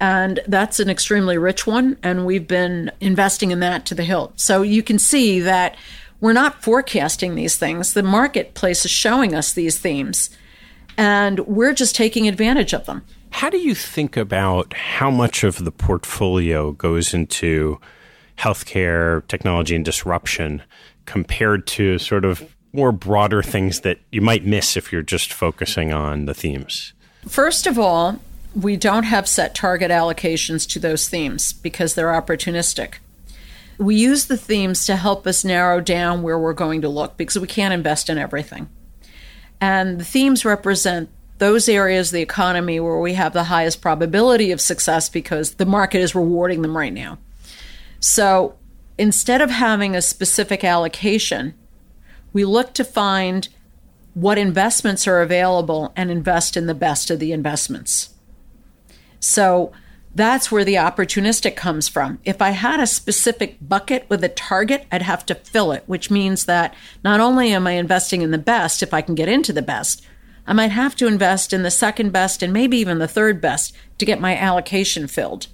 And 0.00 0.40
that's 0.46 0.78
an 0.78 0.88
extremely 0.88 1.38
rich 1.38 1.66
one. 1.66 1.96
And 2.02 2.24
we've 2.24 2.46
been 2.46 2.92
investing 3.00 3.50
in 3.50 3.60
that 3.60 3.84
to 3.86 3.94
the 3.94 4.04
hilt. 4.04 4.38
So 4.38 4.62
you 4.62 4.82
can 4.82 4.98
see 4.98 5.40
that 5.40 5.76
we're 6.20 6.32
not 6.32 6.62
forecasting 6.62 7.34
these 7.34 7.56
things. 7.56 7.94
The 7.94 8.02
marketplace 8.02 8.84
is 8.84 8.90
showing 8.90 9.34
us 9.34 9.52
these 9.52 9.78
themes, 9.78 10.30
and 10.96 11.40
we're 11.40 11.74
just 11.74 11.94
taking 11.94 12.26
advantage 12.26 12.72
of 12.72 12.86
them. 12.86 13.04
How 13.30 13.50
do 13.50 13.58
you 13.58 13.74
think 13.74 14.16
about 14.16 14.72
how 14.72 15.10
much 15.10 15.44
of 15.44 15.64
the 15.64 15.70
portfolio 15.70 16.72
goes 16.72 17.14
into 17.14 17.78
healthcare, 18.36 19.26
technology, 19.28 19.76
and 19.76 19.84
disruption 19.84 20.62
compared 21.04 21.66
to 21.68 21.98
sort 21.98 22.24
of 22.24 22.54
more 22.72 22.92
broader 22.92 23.42
things 23.42 23.80
that 23.80 23.98
you 24.10 24.20
might 24.20 24.44
miss 24.44 24.76
if 24.76 24.92
you're 24.92 25.02
just 25.02 25.32
focusing 25.32 25.92
on 25.92 26.26
the 26.26 26.34
themes? 26.34 26.94
First 27.26 27.66
of 27.66 27.78
all, 27.78 28.18
we 28.54 28.76
don't 28.76 29.04
have 29.04 29.28
set 29.28 29.54
target 29.54 29.90
allocations 29.90 30.68
to 30.70 30.78
those 30.78 31.08
themes 31.08 31.52
because 31.52 31.94
they're 31.94 32.08
opportunistic. 32.08 32.94
We 33.78 33.94
use 33.94 34.26
the 34.26 34.36
themes 34.36 34.86
to 34.86 34.96
help 34.96 35.26
us 35.26 35.44
narrow 35.44 35.80
down 35.80 36.22
where 36.22 36.38
we're 36.38 36.52
going 36.52 36.80
to 36.80 36.88
look 36.88 37.16
because 37.16 37.38
we 37.38 37.46
can't 37.46 37.74
invest 37.74 38.08
in 38.08 38.18
everything. 38.18 38.68
And 39.60 40.00
the 40.00 40.04
themes 40.04 40.44
represent 40.44 41.10
those 41.38 41.68
areas 41.68 42.08
of 42.08 42.14
the 42.14 42.22
economy 42.22 42.80
where 42.80 42.98
we 42.98 43.14
have 43.14 43.32
the 43.32 43.44
highest 43.44 43.80
probability 43.80 44.50
of 44.50 44.60
success 44.60 45.08
because 45.08 45.54
the 45.54 45.66
market 45.66 46.00
is 46.00 46.14
rewarding 46.14 46.62
them 46.62 46.76
right 46.76 46.92
now. 46.92 47.18
So 48.00 48.56
instead 48.96 49.40
of 49.40 49.50
having 49.50 49.94
a 49.94 50.02
specific 50.02 50.64
allocation, 50.64 51.54
we 52.32 52.44
look 52.44 52.74
to 52.74 52.84
find 52.84 53.48
what 54.14 54.38
investments 54.38 55.06
are 55.06 55.22
available 55.22 55.92
and 55.94 56.10
invest 56.10 56.56
in 56.56 56.66
the 56.66 56.74
best 56.74 57.10
of 57.10 57.20
the 57.20 57.32
investments. 57.32 58.10
So 59.20 59.72
that's 60.14 60.50
where 60.50 60.64
the 60.64 60.74
opportunistic 60.74 61.54
comes 61.54 61.88
from. 61.88 62.18
If 62.24 62.42
I 62.42 62.50
had 62.50 62.80
a 62.80 62.86
specific 62.86 63.56
bucket 63.60 64.06
with 64.08 64.24
a 64.24 64.28
target, 64.28 64.86
I'd 64.90 65.02
have 65.02 65.24
to 65.26 65.34
fill 65.34 65.72
it, 65.72 65.84
which 65.86 66.10
means 66.10 66.46
that 66.46 66.74
not 67.04 67.20
only 67.20 67.52
am 67.52 67.66
I 67.66 67.72
investing 67.72 68.22
in 68.22 68.30
the 68.30 68.38
best 68.38 68.82
if 68.82 68.92
I 68.92 69.00
can 69.00 69.14
get 69.14 69.28
into 69.28 69.52
the 69.52 69.62
best, 69.62 70.04
I 70.46 70.54
might 70.54 70.70
have 70.70 70.96
to 70.96 71.06
invest 71.06 71.52
in 71.52 71.62
the 71.62 71.70
second 71.70 72.10
best 72.10 72.42
and 72.42 72.52
maybe 72.52 72.78
even 72.78 72.98
the 72.98 73.06
third 73.06 73.40
best 73.40 73.76
to 73.98 74.06
get 74.06 74.20
my 74.20 74.36
allocation 74.36 75.06
filled. 75.06 75.48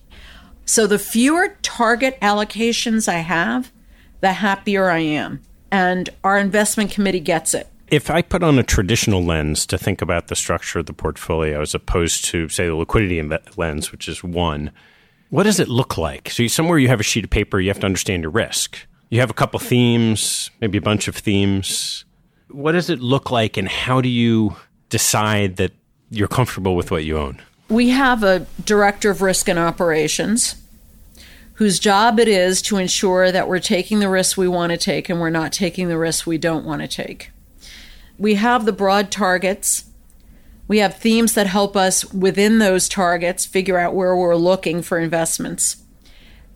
So 0.64 0.86
the 0.86 0.98
fewer 0.98 1.58
target 1.62 2.18
allocations 2.20 3.08
I 3.08 3.18
have, 3.18 3.72
the 4.20 4.34
happier 4.34 4.88
I 4.88 5.00
am. 5.00 5.42
And 5.70 6.08
our 6.22 6.38
investment 6.38 6.92
committee 6.92 7.20
gets 7.20 7.54
it. 7.54 7.66
If 7.95 8.11
I 8.11 8.22
put 8.22 8.42
on 8.42 8.59
a 8.59 8.64
traditional 8.64 9.22
lens 9.22 9.66
to 9.66 9.78
think 9.78 10.03
about 10.03 10.26
the 10.26 10.34
structure 10.34 10.80
of 10.80 10.86
the 10.86 10.92
portfolio 10.92 11.62
as 11.62 11.76
opposed 11.76 12.24
to, 12.24 12.49
say, 12.49 12.66
the 12.66 12.74
liquidity 12.74 13.22
lens, 13.57 13.92
which 13.92 14.09
is 14.09 14.24
one, 14.24 14.72
what 15.30 15.45
does 15.45 15.61
it 15.61 15.68
look 15.68 15.97
like? 15.97 16.28
So, 16.28 16.45
somewhere 16.49 16.80
you 16.80 16.88
have 16.88 16.99
a 16.99 17.05
sheet 17.05 17.22
of 17.22 17.30
paper, 17.30 17.61
you 17.61 17.68
have 17.68 17.78
to 17.78 17.86
understand 17.86 18.22
your 18.22 18.32
risk. 18.32 18.78
You 19.11 19.20
have 19.20 19.30
a 19.30 19.34
couple 19.34 19.61
themes, 19.61 20.51
maybe 20.61 20.76
a 20.76 20.80
bunch 20.82 21.07
of 21.07 21.14
themes. 21.14 22.05
What 22.49 22.72
does 22.72 22.90
it 22.90 22.99
look 22.99 23.30
like, 23.30 23.57
and 23.57 23.68
how 23.68 24.01
do 24.01 24.09
you 24.09 24.57
decide 24.88 25.55
that 25.59 25.70
you're 26.11 26.26
comfortable 26.26 26.74
with 26.74 26.90
what 26.90 27.05
you 27.05 27.16
own? 27.16 27.40
We 27.68 27.90
have 27.90 28.24
a 28.24 28.45
director 28.64 29.11
of 29.11 29.22
risk 29.22 29.49
and 29.49 29.59
operations 29.59 30.57
whose 31.55 31.78
job 31.78 32.18
it 32.18 32.26
is 32.26 32.61
to 32.62 32.76
ensure 32.76 33.30
that 33.30 33.47
we're 33.47 33.61
taking 33.61 34.01
the 34.01 34.09
risks 34.09 34.36
we 34.36 34.49
want 34.49 34.72
to 34.72 34.76
take 34.76 35.09
and 35.09 35.20
we're 35.20 35.30
not 35.30 35.53
taking 35.53 35.86
the 35.86 35.97
risks 35.97 36.26
we 36.26 36.38
don't 36.38 36.64
want 36.64 36.82
to 36.82 36.88
take 36.88 37.30
we 38.18 38.34
have 38.34 38.64
the 38.64 38.72
broad 38.72 39.10
targets. 39.10 39.84
We 40.66 40.78
have 40.78 40.96
themes 40.96 41.34
that 41.34 41.46
help 41.46 41.76
us 41.76 42.04
within 42.12 42.58
those 42.58 42.88
targets 42.88 43.44
figure 43.44 43.78
out 43.78 43.94
where 43.94 44.16
we're 44.16 44.36
looking 44.36 44.82
for 44.82 44.98
investments. 44.98 45.82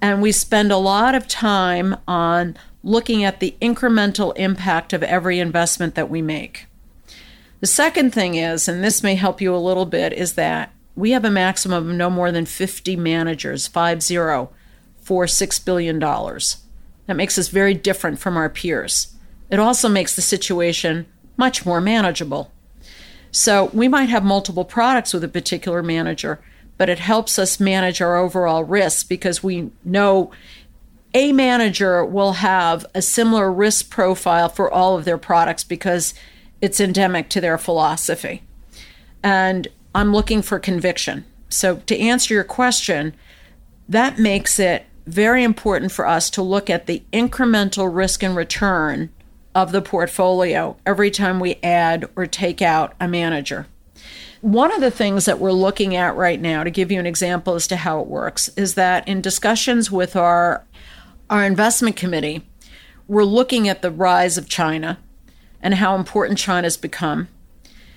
And 0.00 0.22
we 0.22 0.32
spend 0.32 0.70
a 0.70 0.76
lot 0.76 1.14
of 1.14 1.28
time 1.28 1.96
on 2.06 2.56
looking 2.82 3.24
at 3.24 3.40
the 3.40 3.56
incremental 3.61 4.36
impact 4.36 4.92
of 4.92 5.02
every 5.02 5.40
investment 5.40 5.94
that 5.96 6.09
we 6.09 6.22
make. 6.22 6.66
The 7.61 7.66
second 7.66 8.12
thing 8.12 8.36
is, 8.36 8.68
and 8.68 8.84
this 8.84 9.02
may 9.02 9.16
help 9.16 9.40
you 9.40 9.54
a 9.54 9.59
little 9.59 9.86
bit, 9.86 10.12
is 10.12 10.34
that 10.34 10.72
we 10.94 11.11
have 11.11 11.24
a 11.24 11.30
maximum 11.30 11.88
of 11.90 11.96
no 11.96 12.09
more 12.09 12.30
than 12.30 12.46
50 12.46 12.96
managers, 12.96 13.66
five 13.66 14.02
zero, 14.02 14.50
for 15.00 15.26
$6 15.26 15.64
billion. 15.64 15.98
That 15.98 17.16
makes 17.16 17.38
us 17.38 17.48
very 17.48 17.74
different 17.74 18.18
from 18.18 18.36
our 18.36 18.48
peers. 18.48 19.14
It 19.50 19.59
also 19.59 19.88
makes 19.88 20.14
the 20.14 20.22
situation 20.22 21.06
much 21.39 21.64
more 21.64 21.80
manageable. 21.80 22.53
So 23.30 23.66
we 23.72 23.89
might 23.89 24.11
have 24.11 24.24
multiple 24.24 24.64
products 24.64 25.14
with 25.14 25.24
a 25.24 25.28
particular 25.28 25.82
manager, 25.82 26.41
but 26.76 26.89
it 26.91 26.99
helps 26.99 27.39
us 27.39 27.61
manage 27.61 28.03
our 28.03 28.16
overall 28.16 28.64
risks 28.64 29.05
because 29.05 29.43
we 29.43 29.70
know 29.84 30.30
a 31.14 31.32
manager 31.32 32.05
will 32.05 32.34
have 32.34 32.84
a 32.95 33.01
similar 33.01 33.51
risk 33.51 33.89
profile 33.89 34.49
for 34.49 34.70
all 34.70 34.99
of 34.99 35.05
their 35.05 35.16
products 35.16 35.64
because 35.64 36.12
it's 36.61 36.80
endemic 36.80 37.30
to 37.30 37.41
their 37.41 37.57
philosophy. 37.57 38.43
And 39.22 39.68
I'm 39.95 40.12
looking 40.12 40.43
for 40.43 40.59
conviction. 40.59 41.24
So, 41.49 41.76
to 41.86 41.99
answer 41.99 42.34
your 42.34 42.45
question, 42.45 43.14
that 43.89 44.18
makes 44.18 44.59
it 44.59 44.84
very 45.07 45.43
important 45.43 45.93
for 45.93 46.07
us 46.07 46.28
to 46.30 46.43
look 46.43 46.68
at 46.68 46.86
the 46.86 47.03
incremental 47.12 47.93
risk 47.93 48.22
and 48.22 48.36
return 48.36 49.09
of 49.55 49.72
the 49.72 49.82
portfolio 49.82 50.76
every 50.86 51.11
time 51.11 51.40
we 51.40 51.57
add 51.62 52.09
or 52.16 52.26
take 52.26 52.62
out 52.62 52.94
a 53.01 53.09
manager. 53.09 53.66
One 54.40 54.72
of 54.72 54.80
the 54.80 54.90
things 54.90 55.24
that 55.24 55.40
we're 55.40 55.53
looking 55.53 55.96
at 55.96 56.14
right 56.14 56.40
now, 56.40 56.62
to 56.62 56.70
give 56.70 56.92
you 56.92 57.01
an 57.01 57.07
example 57.07 57.55
as 57.55 57.66
to 57.68 57.76
how 57.76 58.01
it 58.01 58.07
works, 58.07 58.49
is 58.51 58.74
that 58.74 59.07
in 59.09 59.20
discussions 59.20 59.90
with 59.90 60.14
our, 60.14 60.64
our 61.28 61.44
investment 61.44 61.96
committee, 61.96 62.46
we're 63.09 63.24
looking 63.24 63.68
at 63.68 63.82
the 63.82 63.90
rise 63.90 64.38
of 64.38 64.49
China 64.49 64.99
and 65.61 65.74
how 65.74 65.96
important 65.96 66.38
China's 66.38 66.76
become. 66.76 67.26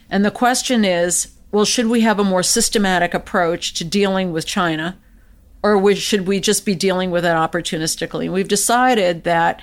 And 0.09 0.25
the 0.25 0.31
question 0.31 0.83
is 0.83 1.35
well, 1.51 1.65
should 1.65 1.87
we 1.87 2.01
have 2.01 2.17
a 2.17 2.23
more 2.23 2.43
systematic 2.43 3.13
approach 3.13 3.73
to 3.73 3.83
dealing 3.83 4.31
with 4.31 4.45
China, 4.45 4.97
or 5.61 5.93
should 5.95 6.25
we 6.25 6.39
just 6.39 6.65
be 6.65 6.75
dealing 6.75 7.11
with 7.11 7.25
it 7.25 7.35
opportunistically? 7.35 8.31
We've 8.31 8.47
decided 8.47 9.25
that 9.25 9.61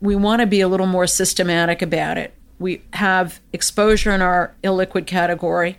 we 0.00 0.16
want 0.16 0.40
to 0.40 0.46
be 0.46 0.60
a 0.60 0.68
little 0.68 0.86
more 0.86 1.06
systematic 1.06 1.82
about 1.82 2.18
it. 2.18 2.34
We 2.58 2.82
have 2.94 3.40
exposure 3.52 4.12
in 4.12 4.22
our 4.22 4.54
illiquid 4.62 5.06
category. 5.06 5.78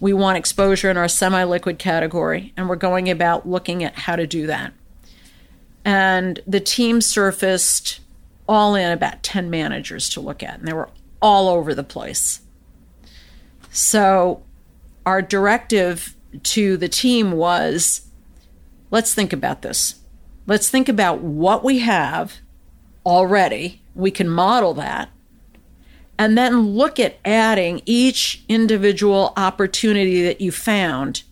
We 0.00 0.12
want 0.12 0.38
exposure 0.38 0.90
in 0.90 0.96
our 0.96 1.08
semi 1.08 1.42
liquid 1.44 1.78
category, 1.78 2.52
and 2.56 2.68
we're 2.68 2.76
going 2.76 3.10
about 3.10 3.48
looking 3.48 3.82
at 3.82 4.00
how 4.00 4.16
to 4.16 4.26
do 4.26 4.46
that. 4.46 4.72
And 5.84 6.40
the 6.46 6.60
team 6.60 7.00
surfaced 7.00 8.00
all 8.48 8.74
in 8.74 8.92
about 8.92 9.22
10 9.22 9.48
managers 9.48 10.08
to 10.10 10.20
look 10.20 10.42
at, 10.42 10.58
and 10.58 10.68
they 10.68 10.72
were 10.72 10.90
all 11.22 11.48
over 11.48 11.74
the 11.74 11.84
place. 11.84 12.40
So, 13.70 14.42
our 15.04 15.22
directive 15.22 16.14
to 16.42 16.76
the 16.76 16.88
team 16.88 17.32
was 17.32 18.08
let's 18.90 19.14
think 19.14 19.32
about 19.32 19.62
this. 19.62 19.96
Let's 20.46 20.70
think 20.70 20.88
about 20.88 21.20
what 21.20 21.64
we 21.64 21.80
have 21.80 22.38
already. 23.06 23.80
We 23.94 24.10
can 24.10 24.28
model 24.28 24.74
that. 24.74 25.08
And 26.18 26.36
then 26.36 26.70
look 26.74 26.98
at 26.98 27.18
adding 27.24 27.82
each 27.86 28.42
individual 28.48 29.32
opportunity 29.36 30.24
that 30.24 30.40
you 30.40 30.50
found 30.50 31.22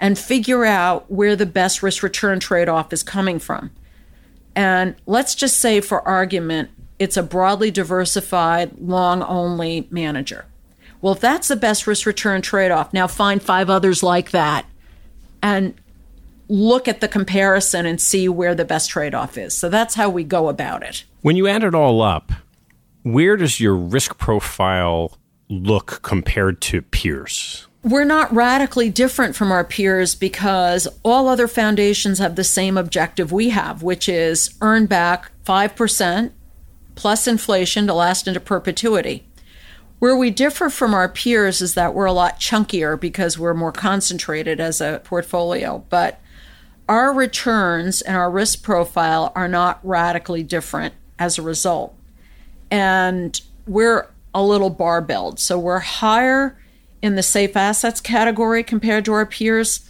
and 0.00 0.18
figure 0.18 0.64
out 0.64 1.10
where 1.10 1.36
the 1.36 1.46
best 1.46 1.82
risk 1.82 2.02
return 2.02 2.40
trade 2.40 2.68
off 2.68 2.92
is 2.92 3.02
coming 3.02 3.38
from. 3.38 3.70
And 4.54 4.96
let's 5.06 5.34
just 5.34 5.58
say, 5.58 5.80
for 5.80 6.06
argument, 6.06 6.70
it's 6.98 7.16
a 7.16 7.22
broadly 7.22 7.70
diversified, 7.70 8.78
long 8.80 9.22
only 9.22 9.86
manager. 9.90 10.46
Well, 11.00 11.12
if 11.12 11.20
that's 11.20 11.48
the 11.48 11.56
best 11.56 11.86
risk 11.86 12.06
return 12.06 12.42
trade 12.42 12.70
off, 12.70 12.92
now 12.92 13.06
find 13.06 13.42
five 13.42 13.70
others 13.70 14.02
like 14.02 14.30
that 14.32 14.66
and 15.42 15.74
look 16.48 16.88
at 16.88 17.00
the 17.00 17.08
comparison 17.08 17.86
and 17.86 18.00
see 18.00 18.28
where 18.28 18.54
the 18.54 18.64
best 18.64 18.90
trade 18.90 19.14
off 19.14 19.36
is. 19.36 19.56
So 19.56 19.68
that's 19.68 19.94
how 19.94 20.08
we 20.08 20.24
go 20.24 20.48
about 20.48 20.82
it. 20.82 21.04
When 21.22 21.36
you 21.36 21.46
add 21.46 21.62
it 21.62 21.74
all 21.74 22.00
up, 22.02 22.32
where 23.02 23.36
does 23.36 23.60
your 23.60 23.74
risk 23.74 24.18
profile 24.18 25.18
look 25.48 26.00
compared 26.02 26.60
to 26.62 26.82
peers? 26.82 27.66
We're 27.84 28.04
not 28.04 28.34
radically 28.34 28.90
different 28.90 29.36
from 29.36 29.52
our 29.52 29.64
peers 29.64 30.14
because 30.14 30.88
all 31.04 31.28
other 31.28 31.46
foundations 31.46 32.18
have 32.18 32.34
the 32.34 32.44
same 32.44 32.76
objective 32.76 33.30
we 33.30 33.50
have, 33.50 33.82
which 33.82 34.08
is 34.08 34.54
earn 34.60 34.86
back 34.86 35.30
5% 35.44 36.32
plus 36.96 37.28
inflation 37.28 37.86
to 37.86 37.94
last 37.94 38.26
into 38.26 38.40
perpetuity. 38.40 39.24
Where 40.00 40.16
we 40.16 40.30
differ 40.30 40.70
from 40.70 40.92
our 40.92 41.08
peers 41.08 41.60
is 41.60 41.74
that 41.74 41.94
we're 41.94 42.06
a 42.06 42.12
lot 42.12 42.40
chunkier 42.40 43.00
because 43.00 43.38
we're 43.38 43.54
more 43.54 43.72
concentrated 43.72 44.60
as 44.60 44.80
a 44.80 45.00
portfolio, 45.04 45.84
but 45.88 46.20
our 46.88 47.12
returns 47.12 48.00
and 48.00 48.16
our 48.16 48.30
risk 48.30 48.62
profile 48.62 49.32
are 49.34 49.48
not 49.48 49.78
radically 49.82 50.42
different 50.42 50.94
as 51.18 51.38
a 51.38 51.42
result. 51.42 51.94
And 52.70 53.40
we're 53.66 54.08
a 54.34 54.42
little 54.42 54.70
barbelled. 54.70 55.38
So 55.38 55.58
we're 55.58 55.80
higher 55.80 56.58
in 57.02 57.14
the 57.14 57.22
safe 57.22 57.56
assets 57.56 58.00
category 58.00 58.62
compared 58.62 59.04
to 59.04 59.12
our 59.12 59.26
peers. 59.26 59.88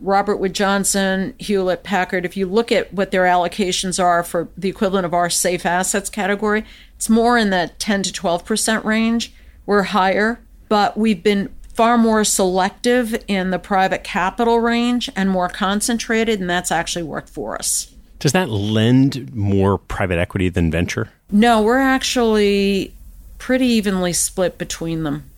Robert 0.00 0.36
Wood 0.36 0.54
Johnson, 0.54 1.34
Hewlett 1.38 1.84
Packard, 1.84 2.24
if 2.24 2.36
you 2.36 2.46
look 2.46 2.72
at 2.72 2.92
what 2.92 3.10
their 3.10 3.24
allocations 3.24 4.02
are 4.02 4.22
for 4.22 4.48
the 4.56 4.68
equivalent 4.68 5.06
of 5.06 5.14
our 5.14 5.30
safe 5.30 5.64
assets 5.64 6.10
category, 6.10 6.64
it's 6.96 7.08
more 7.08 7.38
in 7.38 7.50
the 7.50 7.70
10 7.78 8.02
to 8.04 8.12
12% 8.12 8.84
range. 8.84 9.32
We're 9.66 9.84
higher, 9.84 10.40
but 10.68 10.96
we've 10.96 11.22
been 11.22 11.54
far 11.74 11.98
more 11.98 12.24
selective 12.24 13.22
in 13.28 13.50
the 13.50 13.58
private 13.58 14.04
capital 14.04 14.60
range 14.60 15.10
and 15.14 15.28
more 15.28 15.48
concentrated, 15.48 16.40
and 16.40 16.48
that's 16.48 16.72
actually 16.72 17.02
worked 17.02 17.28
for 17.28 17.56
us. 17.56 17.92
Does 18.20 18.32
that 18.32 18.48
lend 18.48 19.34
more 19.34 19.76
private 19.76 20.18
equity 20.18 20.48
than 20.48 20.70
venture? 20.70 21.10
No, 21.30 21.60
we're 21.60 21.78
actually 21.78 22.94
pretty 23.38 23.66
evenly 23.66 24.12
split 24.12 24.56
between 24.56 25.02
them. 25.02 25.28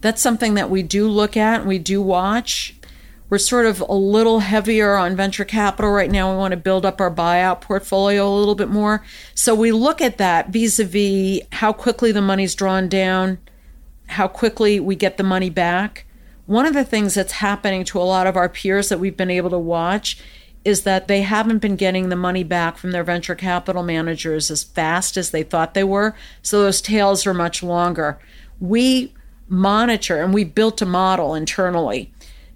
That's 0.00 0.20
something 0.20 0.54
that 0.54 0.70
we 0.70 0.82
do 0.82 1.08
look 1.08 1.36
at 1.36 1.60
and 1.60 1.68
we 1.68 1.78
do 1.78 2.02
watch. 2.02 2.74
We're 3.30 3.38
sort 3.38 3.66
of 3.66 3.80
a 3.80 3.92
little 3.92 4.40
heavier 4.40 4.96
on 4.96 5.16
venture 5.16 5.44
capital 5.44 5.90
right 5.90 6.10
now. 6.10 6.30
We 6.30 6.38
want 6.38 6.52
to 6.52 6.56
build 6.56 6.86
up 6.86 7.00
our 7.00 7.10
buyout 7.10 7.60
portfolio 7.60 8.26
a 8.26 8.36
little 8.36 8.54
bit 8.54 8.70
more. 8.70 9.04
So 9.34 9.54
we 9.54 9.70
look 9.70 10.00
at 10.00 10.18
that 10.18 10.48
vis 10.48 10.78
a 10.78 10.84
vis 10.84 11.40
how 11.52 11.72
quickly 11.72 12.10
the 12.10 12.22
money's 12.22 12.54
drawn 12.54 12.88
down, 12.88 13.38
how 14.08 14.28
quickly 14.28 14.80
we 14.80 14.96
get 14.96 15.16
the 15.16 15.22
money 15.22 15.50
back. 15.50 16.04
One 16.46 16.66
of 16.66 16.74
the 16.74 16.84
things 16.84 17.14
that's 17.14 17.32
happening 17.32 17.84
to 17.84 17.98
a 17.98 18.02
lot 18.02 18.26
of 18.26 18.36
our 18.36 18.48
peers 18.48 18.88
that 18.88 19.00
we've 19.00 19.16
been 19.16 19.30
able 19.30 19.50
to 19.50 19.58
watch 19.58 20.18
is 20.64 20.82
that 20.82 21.08
they 21.08 21.22
haven't 21.22 21.58
been 21.58 21.76
getting 21.76 22.08
the 22.08 22.16
money 22.16 22.44
back 22.44 22.76
from 22.76 22.90
their 22.90 23.04
venture 23.04 23.34
capital 23.34 23.82
managers 23.82 24.50
as 24.50 24.64
fast 24.64 25.16
as 25.16 25.30
they 25.30 25.42
thought 25.42 25.74
they 25.74 25.84
were. 25.84 26.14
So 26.42 26.62
those 26.62 26.80
tails 26.80 27.26
are 27.26 27.34
much 27.34 27.62
longer. 27.62 28.18
We 28.60 29.14
monitor 29.48 30.22
and 30.22 30.34
we 30.34 30.44
built 30.44 30.82
a 30.82 30.86
model 30.86 31.34
internally 31.34 32.12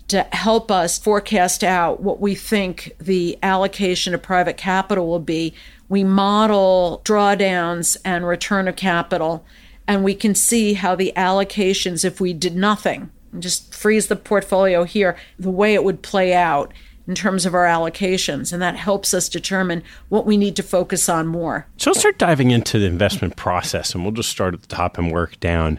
to 0.08 0.22
help 0.32 0.70
us 0.70 0.98
forecast 0.98 1.64
out 1.64 2.02
what 2.02 2.20
we 2.20 2.34
think 2.34 2.92
the 2.98 3.38
allocation 3.42 4.12
of 4.14 4.22
private 4.22 4.56
capital 4.56 5.06
will 5.06 5.18
be. 5.18 5.54
We 5.88 6.04
model 6.04 7.00
drawdowns 7.04 7.96
and 8.04 8.26
return 8.26 8.68
of 8.68 8.76
capital, 8.76 9.44
and 9.92 10.02
we 10.02 10.14
can 10.14 10.34
see 10.34 10.72
how 10.72 10.94
the 10.94 11.12
allocations, 11.16 12.02
if 12.02 12.18
we 12.18 12.32
did 12.32 12.56
nothing, 12.56 13.10
just 13.38 13.74
freeze 13.74 14.06
the 14.06 14.16
portfolio 14.16 14.84
here, 14.84 15.18
the 15.38 15.50
way 15.50 15.74
it 15.74 15.84
would 15.84 16.00
play 16.00 16.32
out 16.32 16.72
in 17.06 17.14
terms 17.14 17.44
of 17.44 17.54
our 17.54 17.66
allocations. 17.66 18.54
And 18.54 18.62
that 18.62 18.74
helps 18.74 19.12
us 19.12 19.28
determine 19.28 19.82
what 20.08 20.24
we 20.24 20.38
need 20.38 20.56
to 20.56 20.62
focus 20.62 21.10
on 21.10 21.26
more. 21.26 21.66
So 21.76 21.90
let's 21.90 22.00
start 22.00 22.16
diving 22.16 22.52
into 22.52 22.78
the 22.78 22.86
investment 22.86 23.36
process, 23.36 23.94
and 23.94 24.02
we'll 24.02 24.12
just 24.12 24.30
start 24.30 24.54
at 24.54 24.62
the 24.62 24.68
top 24.74 24.96
and 24.96 25.12
work 25.12 25.38
down. 25.40 25.78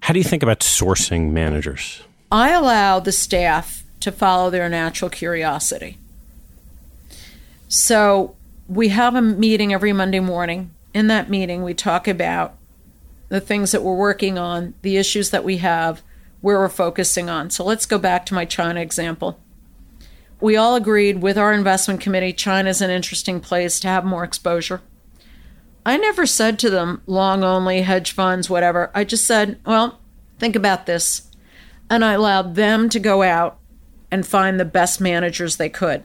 How 0.00 0.12
do 0.12 0.18
you 0.18 0.24
think 0.24 0.42
about 0.42 0.58
sourcing 0.58 1.30
managers? 1.30 2.02
I 2.32 2.50
allow 2.50 2.98
the 2.98 3.12
staff 3.12 3.84
to 4.00 4.10
follow 4.10 4.50
their 4.50 4.68
natural 4.68 5.08
curiosity. 5.08 5.98
So 7.68 8.34
we 8.66 8.88
have 8.88 9.14
a 9.14 9.22
meeting 9.22 9.72
every 9.72 9.92
Monday 9.92 10.18
morning. 10.18 10.72
In 10.92 11.06
that 11.06 11.30
meeting, 11.30 11.62
we 11.62 11.74
talk 11.74 12.08
about 12.08 12.56
the 13.28 13.40
things 13.40 13.72
that 13.72 13.82
we're 13.82 13.96
working 13.96 14.38
on, 14.38 14.74
the 14.82 14.96
issues 14.96 15.30
that 15.30 15.44
we 15.44 15.58
have, 15.58 16.02
where 16.40 16.58
we're 16.58 16.68
focusing 16.68 17.28
on. 17.28 17.50
So 17.50 17.64
let's 17.64 17.86
go 17.86 17.98
back 17.98 18.26
to 18.26 18.34
my 18.34 18.44
China 18.44 18.80
example. 18.80 19.40
We 20.40 20.56
all 20.56 20.76
agreed 20.76 21.22
with 21.22 21.38
our 21.38 21.52
investment 21.52 22.00
committee 22.00 22.32
China 22.32 22.70
is 22.70 22.82
an 22.82 22.90
interesting 22.90 23.40
place 23.40 23.80
to 23.80 23.88
have 23.88 24.04
more 24.04 24.22
exposure. 24.22 24.82
I 25.84 25.96
never 25.96 26.26
said 26.26 26.58
to 26.58 26.70
them 26.70 27.02
long 27.06 27.42
only, 27.42 27.82
hedge 27.82 28.12
funds, 28.12 28.50
whatever. 28.50 28.90
I 28.94 29.04
just 29.04 29.26
said, 29.26 29.58
well, 29.64 30.00
think 30.38 30.56
about 30.56 30.86
this 30.86 31.30
and 31.88 32.04
I 32.04 32.12
allowed 32.12 32.54
them 32.54 32.88
to 32.90 32.98
go 32.98 33.22
out 33.22 33.58
and 34.10 34.26
find 34.26 34.58
the 34.58 34.64
best 34.64 35.00
managers 35.00 35.56
they 35.56 35.68
could. 35.68 36.04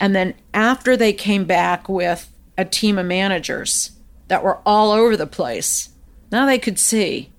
And 0.00 0.14
then 0.14 0.34
after 0.54 0.96
they 0.96 1.12
came 1.12 1.44
back 1.44 1.88
with 1.88 2.32
a 2.58 2.64
team 2.64 2.98
of 2.98 3.06
managers 3.06 3.92
that 4.28 4.42
were 4.42 4.58
all 4.66 4.92
over 4.92 5.16
the 5.16 5.26
place, 5.26 5.90
now 6.32 6.46
they 6.46 6.58
could 6.58 6.78
see 6.78 7.30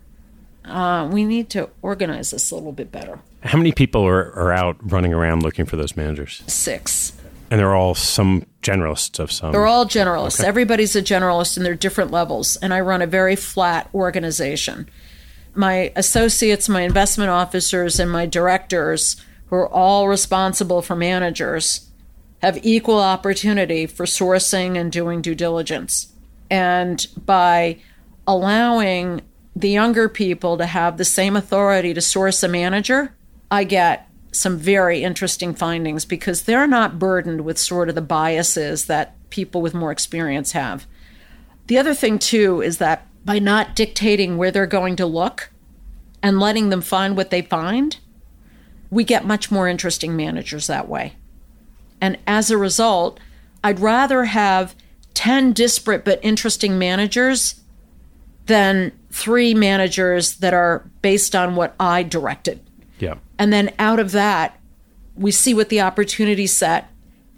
uh, 0.66 1.10
we 1.12 1.26
need 1.26 1.50
to 1.50 1.70
organize 1.82 2.32
this 2.32 2.52
a 2.52 2.56
little 2.56 2.72
bit 2.72 2.92
better. 2.92 3.20
How 3.44 3.58
many 3.58 3.74
people 3.74 4.08
are, 4.08 4.32
are 4.34 4.54
out 4.54 4.78
running 4.82 5.14
around 5.14 5.44
looking 5.44 5.66
for 5.66 5.76
those 5.76 5.98
managers? 5.98 6.44
Six. 6.48 7.14
And 7.52 7.60
they're 7.60 7.76
all 7.76 7.94
some 7.94 8.46
generalists 8.62 9.20
of 9.20 9.32
some. 9.32 9.52
They're 9.52 9.68
all 9.68 9.86
generalists. 9.86 10.40
Okay. 10.40 10.48
Everybody's 10.48 10.96
a 10.96 11.02
generalist 11.02 11.58
and 11.58 11.66
they're 11.66 11.76
different 11.76 12.12
levels. 12.12 12.56
And 12.58 12.74
I 12.74 12.80
run 12.80 13.02
a 13.02 13.08
very 13.08 13.36
flat 13.36 13.90
organization 13.94 14.90
my 15.56 15.92
associates, 15.96 16.68
my 16.68 16.82
investment 16.82 17.30
officers, 17.30 18.00
and 18.00 18.12
my 18.12 18.26
directors, 18.26 19.16
who 19.48 19.56
are 19.56 19.70
all 19.70 20.08
responsible 20.08 20.82
for 20.82 20.96
managers, 20.96 21.90
have 22.42 22.66
equal 22.66 23.00
opportunity 23.00 23.86
for 23.86 24.06
sourcing 24.06 24.78
and 24.78 24.92
doing 24.92 25.22
due 25.22 25.36
diligence. 25.36 26.12
And 26.50 27.06
by 27.26 27.78
allowing 28.28 29.22
the 29.56 29.70
younger 29.70 30.10
people 30.10 30.58
to 30.58 30.66
have 30.66 30.98
the 30.98 31.06
same 31.06 31.36
authority 31.36 31.94
to 31.94 32.02
source 32.02 32.42
a 32.44 32.48
manager, 32.48 33.16
I 33.52 33.64
get 33.64 34.10
some 34.32 34.58
very 34.58 35.04
interesting 35.04 35.54
findings 35.54 36.06
because 36.06 36.44
they're 36.44 36.68
not 36.68 36.98
burdened 36.98 37.42
with 37.42 37.58
sort 37.58 37.90
of 37.90 37.96
the 37.96 38.02
biases 38.02 38.86
that 38.88 39.16
people 39.30 39.62
with 39.62 39.74
more 39.74 39.92
experience 39.92 40.54
have. 40.54 40.88
The 41.68 41.78
other 41.78 41.94
thing, 41.94 42.20
too, 42.20 42.62
is 42.62 42.80
that 42.80 43.08
by 43.24 43.40
not 43.40 43.76
dictating 43.76 44.38
where 44.38 44.52
they're 44.52 44.66
going 44.66 44.96
to 44.98 45.06
look 45.06 45.52
and 46.22 46.40
letting 46.40 46.70
them 46.70 46.82
find 46.82 47.16
what 47.16 47.30
they 47.30 47.42
find, 47.42 47.98
we 48.90 49.04
get 49.04 49.26
much 49.26 49.52
more 49.52 49.68
interesting 49.68 50.16
managers 50.16 50.68
that 50.68 50.90
way. 50.90 51.14
And 52.02 52.18
as 52.28 52.52
a 52.52 52.58
result, 52.58 53.20
I'd 53.64 53.80
rather 53.80 54.26
have 54.26 54.76
10 55.14 55.54
disparate 55.54 56.04
but 56.04 56.20
interesting 56.22 56.78
managers 56.78 57.63
than 58.46 58.92
three 59.12 59.54
managers 59.54 60.36
that 60.38 60.54
are 60.54 60.90
based 61.02 61.36
on 61.36 61.56
what 61.56 61.76
I 61.80 62.04
directed. 62.04 62.60
Yeah. 63.00 63.16
And 63.40 63.54
then 63.54 63.74
out 63.80 64.00
of 64.00 64.12
that, 64.12 64.60
we 65.16 65.32
see 65.32 65.54
what 65.54 65.70
the 65.70 65.82
opportunity 65.82 66.48
set 66.48 66.90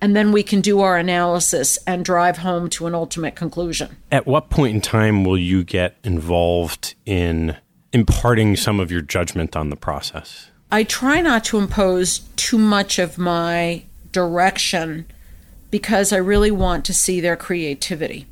and 0.02 0.16
then 0.16 0.32
we 0.32 0.44
can 0.44 0.62
do 0.62 0.82
our 0.82 0.98
analysis 0.98 1.80
and 1.88 2.04
drive 2.06 2.38
home 2.40 2.70
to 2.70 2.86
an 2.86 2.94
ultimate 2.94 3.36
conclusion. 3.36 3.98
At 4.12 4.28
what 4.28 4.50
point 4.50 4.76
in 4.76 4.82
time 4.82 5.24
will 5.24 5.38
you 5.38 5.64
get 5.64 5.98
involved 6.04 6.96
in 7.06 7.58
imparting 7.94 8.56
some 8.56 8.80
of 8.80 8.92
your 8.92 9.02
judgment 9.02 9.56
on 9.56 9.70
the 9.70 9.76
process? 9.76 10.52
I 10.72 10.84
try 10.84 11.22
not 11.22 11.46
to 11.46 11.58
impose 11.58 12.20
too 12.36 12.58
much 12.58 13.00
of 13.00 13.18
my 13.18 13.84
direction 14.12 15.06
because 15.72 16.12
I 16.14 16.18
really 16.18 16.52
want 16.52 16.86
to 16.86 16.94
see 16.94 17.20
their 17.20 17.36
creativity. 17.36 18.28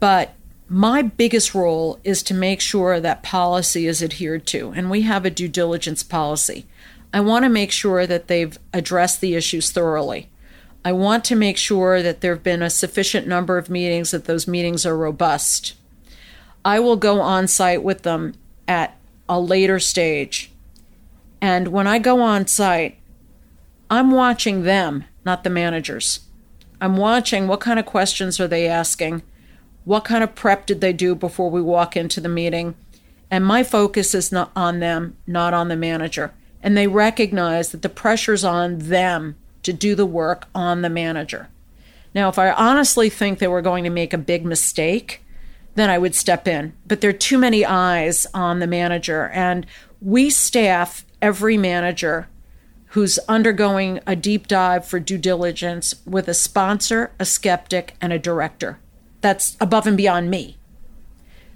But 0.00 0.34
my 0.68 1.02
biggest 1.02 1.54
role 1.54 2.00
is 2.02 2.22
to 2.24 2.34
make 2.34 2.60
sure 2.60 2.98
that 2.98 3.22
policy 3.22 3.86
is 3.86 4.02
adhered 4.02 4.46
to, 4.46 4.72
and 4.74 4.90
we 4.90 5.02
have 5.02 5.24
a 5.24 5.30
due 5.30 5.48
diligence 5.48 6.02
policy. 6.02 6.66
I 7.12 7.20
want 7.20 7.44
to 7.44 7.48
make 7.48 7.70
sure 7.70 8.06
that 8.06 8.26
they've 8.26 8.58
addressed 8.72 9.20
the 9.20 9.34
issues 9.34 9.70
thoroughly. 9.70 10.28
I 10.84 10.92
want 10.92 11.24
to 11.26 11.36
make 11.36 11.56
sure 11.56 12.02
that 12.02 12.20
there 12.20 12.34
have 12.34 12.42
been 12.42 12.62
a 12.62 12.70
sufficient 12.70 13.26
number 13.26 13.58
of 13.58 13.70
meetings, 13.70 14.10
that 14.10 14.24
those 14.24 14.48
meetings 14.48 14.84
are 14.84 14.96
robust. 14.96 15.74
I 16.64 16.80
will 16.80 16.96
go 16.96 17.20
on 17.20 17.46
site 17.46 17.82
with 17.82 18.02
them 18.02 18.34
at 18.66 18.96
a 19.28 19.40
later 19.40 19.78
stage. 19.78 20.50
And 21.40 21.68
when 21.68 21.86
I 21.86 21.98
go 21.98 22.20
on 22.20 22.46
site, 22.48 22.98
I'm 23.88 24.10
watching 24.10 24.62
them, 24.62 25.04
not 25.24 25.44
the 25.44 25.50
managers. 25.50 26.20
I'm 26.80 26.96
watching 26.96 27.46
what 27.46 27.60
kind 27.60 27.78
of 27.78 27.86
questions 27.86 28.40
are 28.40 28.48
they 28.48 28.66
asking? 28.66 29.22
What 29.86 30.04
kind 30.04 30.24
of 30.24 30.34
prep 30.34 30.66
did 30.66 30.80
they 30.80 30.92
do 30.92 31.14
before 31.14 31.48
we 31.48 31.62
walk 31.62 31.96
into 31.96 32.20
the 32.20 32.28
meeting? 32.28 32.74
And 33.30 33.46
my 33.46 33.62
focus 33.62 34.16
is 34.16 34.32
not 34.32 34.50
on 34.56 34.80
them, 34.80 35.16
not 35.28 35.54
on 35.54 35.68
the 35.68 35.76
manager. 35.76 36.34
And 36.60 36.76
they 36.76 36.88
recognize 36.88 37.70
that 37.70 37.82
the 37.82 37.88
pressure's 37.88 38.42
on 38.42 38.78
them 38.80 39.36
to 39.62 39.72
do 39.72 39.94
the 39.94 40.04
work 40.04 40.48
on 40.56 40.82
the 40.82 40.90
manager. 40.90 41.50
Now, 42.16 42.28
if 42.28 42.36
I 42.36 42.50
honestly 42.50 43.08
think 43.08 43.38
they 43.38 43.46
were 43.46 43.62
going 43.62 43.84
to 43.84 43.90
make 43.90 44.12
a 44.12 44.18
big 44.18 44.44
mistake, 44.44 45.22
then 45.76 45.88
I 45.88 45.98
would 45.98 46.16
step 46.16 46.48
in. 46.48 46.72
But 46.84 47.00
there 47.00 47.10
are 47.10 47.12
too 47.12 47.38
many 47.38 47.64
eyes 47.64 48.26
on 48.34 48.58
the 48.58 48.66
manager. 48.66 49.28
And 49.28 49.66
we 50.02 50.30
staff 50.30 51.06
every 51.22 51.56
manager 51.56 52.26
who's 52.86 53.20
undergoing 53.28 54.00
a 54.04 54.16
deep 54.16 54.48
dive 54.48 54.84
for 54.84 54.98
due 54.98 55.18
diligence 55.18 55.94
with 56.04 56.26
a 56.26 56.34
sponsor, 56.34 57.12
a 57.20 57.24
skeptic, 57.24 57.94
and 58.00 58.12
a 58.12 58.18
director. 58.18 58.80
That's 59.20 59.56
above 59.60 59.86
and 59.86 59.96
beyond 59.96 60.30
me. 60.30 60.56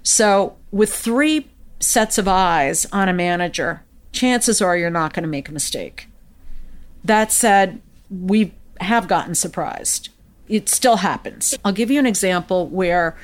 So, 0.03 0.57
with 0.71 0.93
three 0.93 1.47
sets 1.79 2.17
of 2.17 2.27
eyes 2.27 2.85
on 2.91 3.07
a 3.07 3.13
manager, 3.13 3.83
chances 4.11 4.61
are 4.61 4.77
you're 4.77 4.89
not 4.89 5.13
going 5.13 5.23
to 5.23 5.29
make 5.29 5.49
a 5.49 5.53
mistake. 5.53 6.07
That 7.03 7.31
said, 7.31 7.81
we 8.09 8.53
have 8.79 9.07
gotten 9.07 9.35
surprised. 9.35 10.09
It 10.47 10.69
still 10.69 10.97
happens. 10.97 11.57
I'll 11.63 11.71
give 11.71 11.91
you 11.91 11.99
an 11.99 12.05
example 12.05 12.67
where 12.67 13.15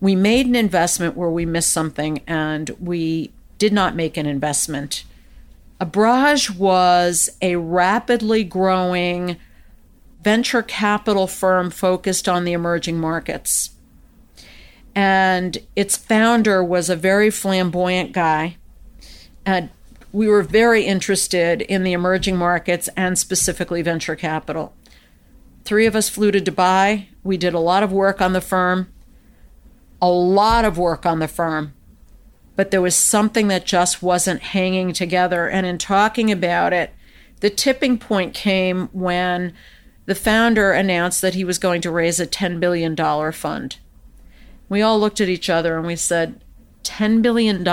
we 0.00 0.14
made 0.14 0.46
an 0.46 0.56
investment 0.56 1.16
where 1.16 1.30
we 1.30 1.46
missed 1.46 1.72
something 1.72 2.20
and 2.26 2.70
we 2.80 3.32
did 3.58 3.72
not 3.72 3.96
make 3.96 4.16
an 4.16 4.26
investment. 4.26 5.04
Abraj 5.80 6.56
was 6.56 7.30
a 7.40 7.56
rapidly 7.56 8.44
growing 8.44 9.36
venture 10.22 10.62
capital 10.62 11.26
firm 11.26 11.70
focused 11.70 12.28
on 12.28 12.44
the 12.44 12.52
emerging 12.52 12.98
markets. 12.98 13.70
And 14.94 15.58
its 15.74 15.96
founder 15.96 16.62
was 16.62 16.88
a 16.88 16.96
very 16.96 17.30
flamboyant 17.30 18.12
guy. 18.12 18.56
And 19.44 19.70
we 20.12 20.28
were 20.28 20.42
very 20.42 20.84
interested 20.84 21.60
in 21.62 21.82
the 21.82 21.92
emerging 21.92 22.36
markets 22.36 22.88
and 22.96 23.18
specifically 23.18 23.82
venture 23.82 24.14
capital. 24.14 24.72
Three 25.64 25.86
of 25.86 25.96
us 25.96 26.08
flew 26.08 26.30
to 26.30 26.40
Dubai. 26.40 27.06
We 27.24 27.36
did 27.36 27.54
a 27.54 27.58
lot 27.58 27.82
of 27.82 27.90
work 27.90 28.20
on 28.20 28.32
the 28.32 28.40
firm, 28.40 28.92
a 30.00 30.08
lot 30.08 30.64
of 30.64 30.78
work 30.78 31.04
on 31.04 31.18
the 31.18 31.26
firm, 31.26 31.72
but 32.54 32.70
there 32.70 32.82
was 32.82 32.94
something 32.94 33.48
that 33.48 33.64
just 33.64 34.02
wasn't 34.02 34.42
hanging 34.42 34.92
together. 34.92 35.48
And 35.48 35.66
in 35.66 35.78
talking 35.78 36.30
about 36.30 36.72
it, 36.72 36.92
the 37.40 37.50
tipping 37.50 37.98
point 37.98 38.34
came 38.34 38.88
when 38.92 39.52
the 40.06 40.14
founder 40.14 40.70
announced 40.70 41.22
that 41.22 41.34
he 41.34 41.44
was 41.44 41.58
going 41.58 41.80
to 41.80 41.90
raise 41.90 42.20
a 42.20 42.26
$10 42.26 42.60
billion 42.60 42.94
fund. 43.32 43.78
We 44.74 44.82
all 44.82 44.98
looked 44.98 45.20
at 45.20 45.28
each 45.28 45.48
other 45.48 45.76
and 45.76 45.86
we 45.86 45.94
said, 45.94 46.42
$10 46.82 47.22
billion 47.22 47.64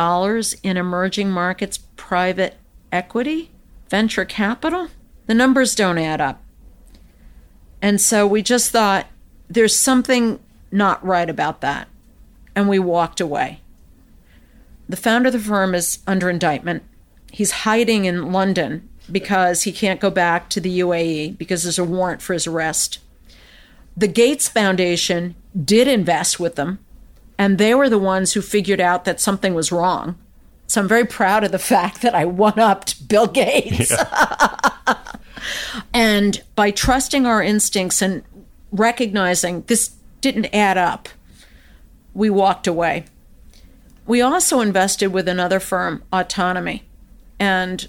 in 0.62 0.78
emerging 0.78 1.32
markets 1.32 1.80
private 1.96 2.58
equity, 2.92 3.50
venture 3.90 4.24
capital? 4.24 4.90
The 5.26 5.34
numbers 5.34 5.74
don't 5.74 5.98
add 5.98 6.22
up. 6.22 6.44
And 7.82 8.00
so 8.00 8.28
we 8.28 8.44
just 8.44 8.70
thought 8.70 9.08
there's 9.50 9.76
something 9.76 10.40
not 10.72 11.04
right 11.04 11.28
about 11.28 11.62
that. 11.62 11.88
And 12.56 12.70
we 12.70 12.78
walked 12.78 13.20
away. 13.20 13.62
The 14.88 14.96
founder 14.96 15.30
of 15.30 15.34
the 15.34 15.40
firm 15.40 15.74
is 15.74 16.04
under 16.06 16.30
indictment. 16.30 16.84
He's 17.32 17.64
hiding 17.66 18.06
in 18.06 18.32
London 18.32 18.88
because 19.12 19.64
he 19.64 19.72
can't 19.72 20.00
go 20.00 20.12
back 20.12 20.52
to 20.52 20.60
the 20.60 20.82
UAE 20.82 21.36
because 21.36 21.64
there's 21.64 21.80
a 21.80 21.84
warrant 21.84 22.22
for 22.22 22.34
his 22.34 22.46
arrest. 22.46 23.00
The 23.98 24.08
Gates 24.08 24.48
Foundation 24.48 25.34
did 25.66 25.88
invest 25.88 26.40
with 26.40 26.54
them 26.54 26.78
and 27.38 27.58
they 27.58 27.74
were 27.74 27.90
the 27.90 28.00
ones 28.00 28.34
who 28.34 28.42
figured 28.42 28.80
out 28.80 29.06
that 29.06 29.20
something 29.20 29.54
was 29.54 29.72
wrong. 29.72 30.18
So 30.68 30.82
I'm 30.82 30.88
very 30.88 31.06
proud 31.06 31.44
of 31.44 31.52
the 31.52 31.60
fact 31.76 32.02
that 32.02 32.16
I 32.16 32.26
one 32.26 32.60
upped 32.60 33.08
Bill 33.08 33.28
Gates. 33.28 33.92
Yeah. 33.92 34.96
and 35.94 36.42
by 36.56 36.72
trusting 36.72 37.26
our 37.26 37.42
instincts 37.42 38.02
and 38.02 38.24
recognizing 38.72 39.64
this 39.64 39.96
didn't 40.22 40.54
add 40.54 40.78
up, 40.78 41.10
we 42.14 42.30
walked 42.30 42.68
away. 42.68 43.06
We 44.06 44.22
also 44.22 44.60
invested 44.60 45.08
with 45.08 45.28
another 45.28 45.60
firm, 45.60 46.04
Autonomy. 46.12 46.84
And 47.40 47.88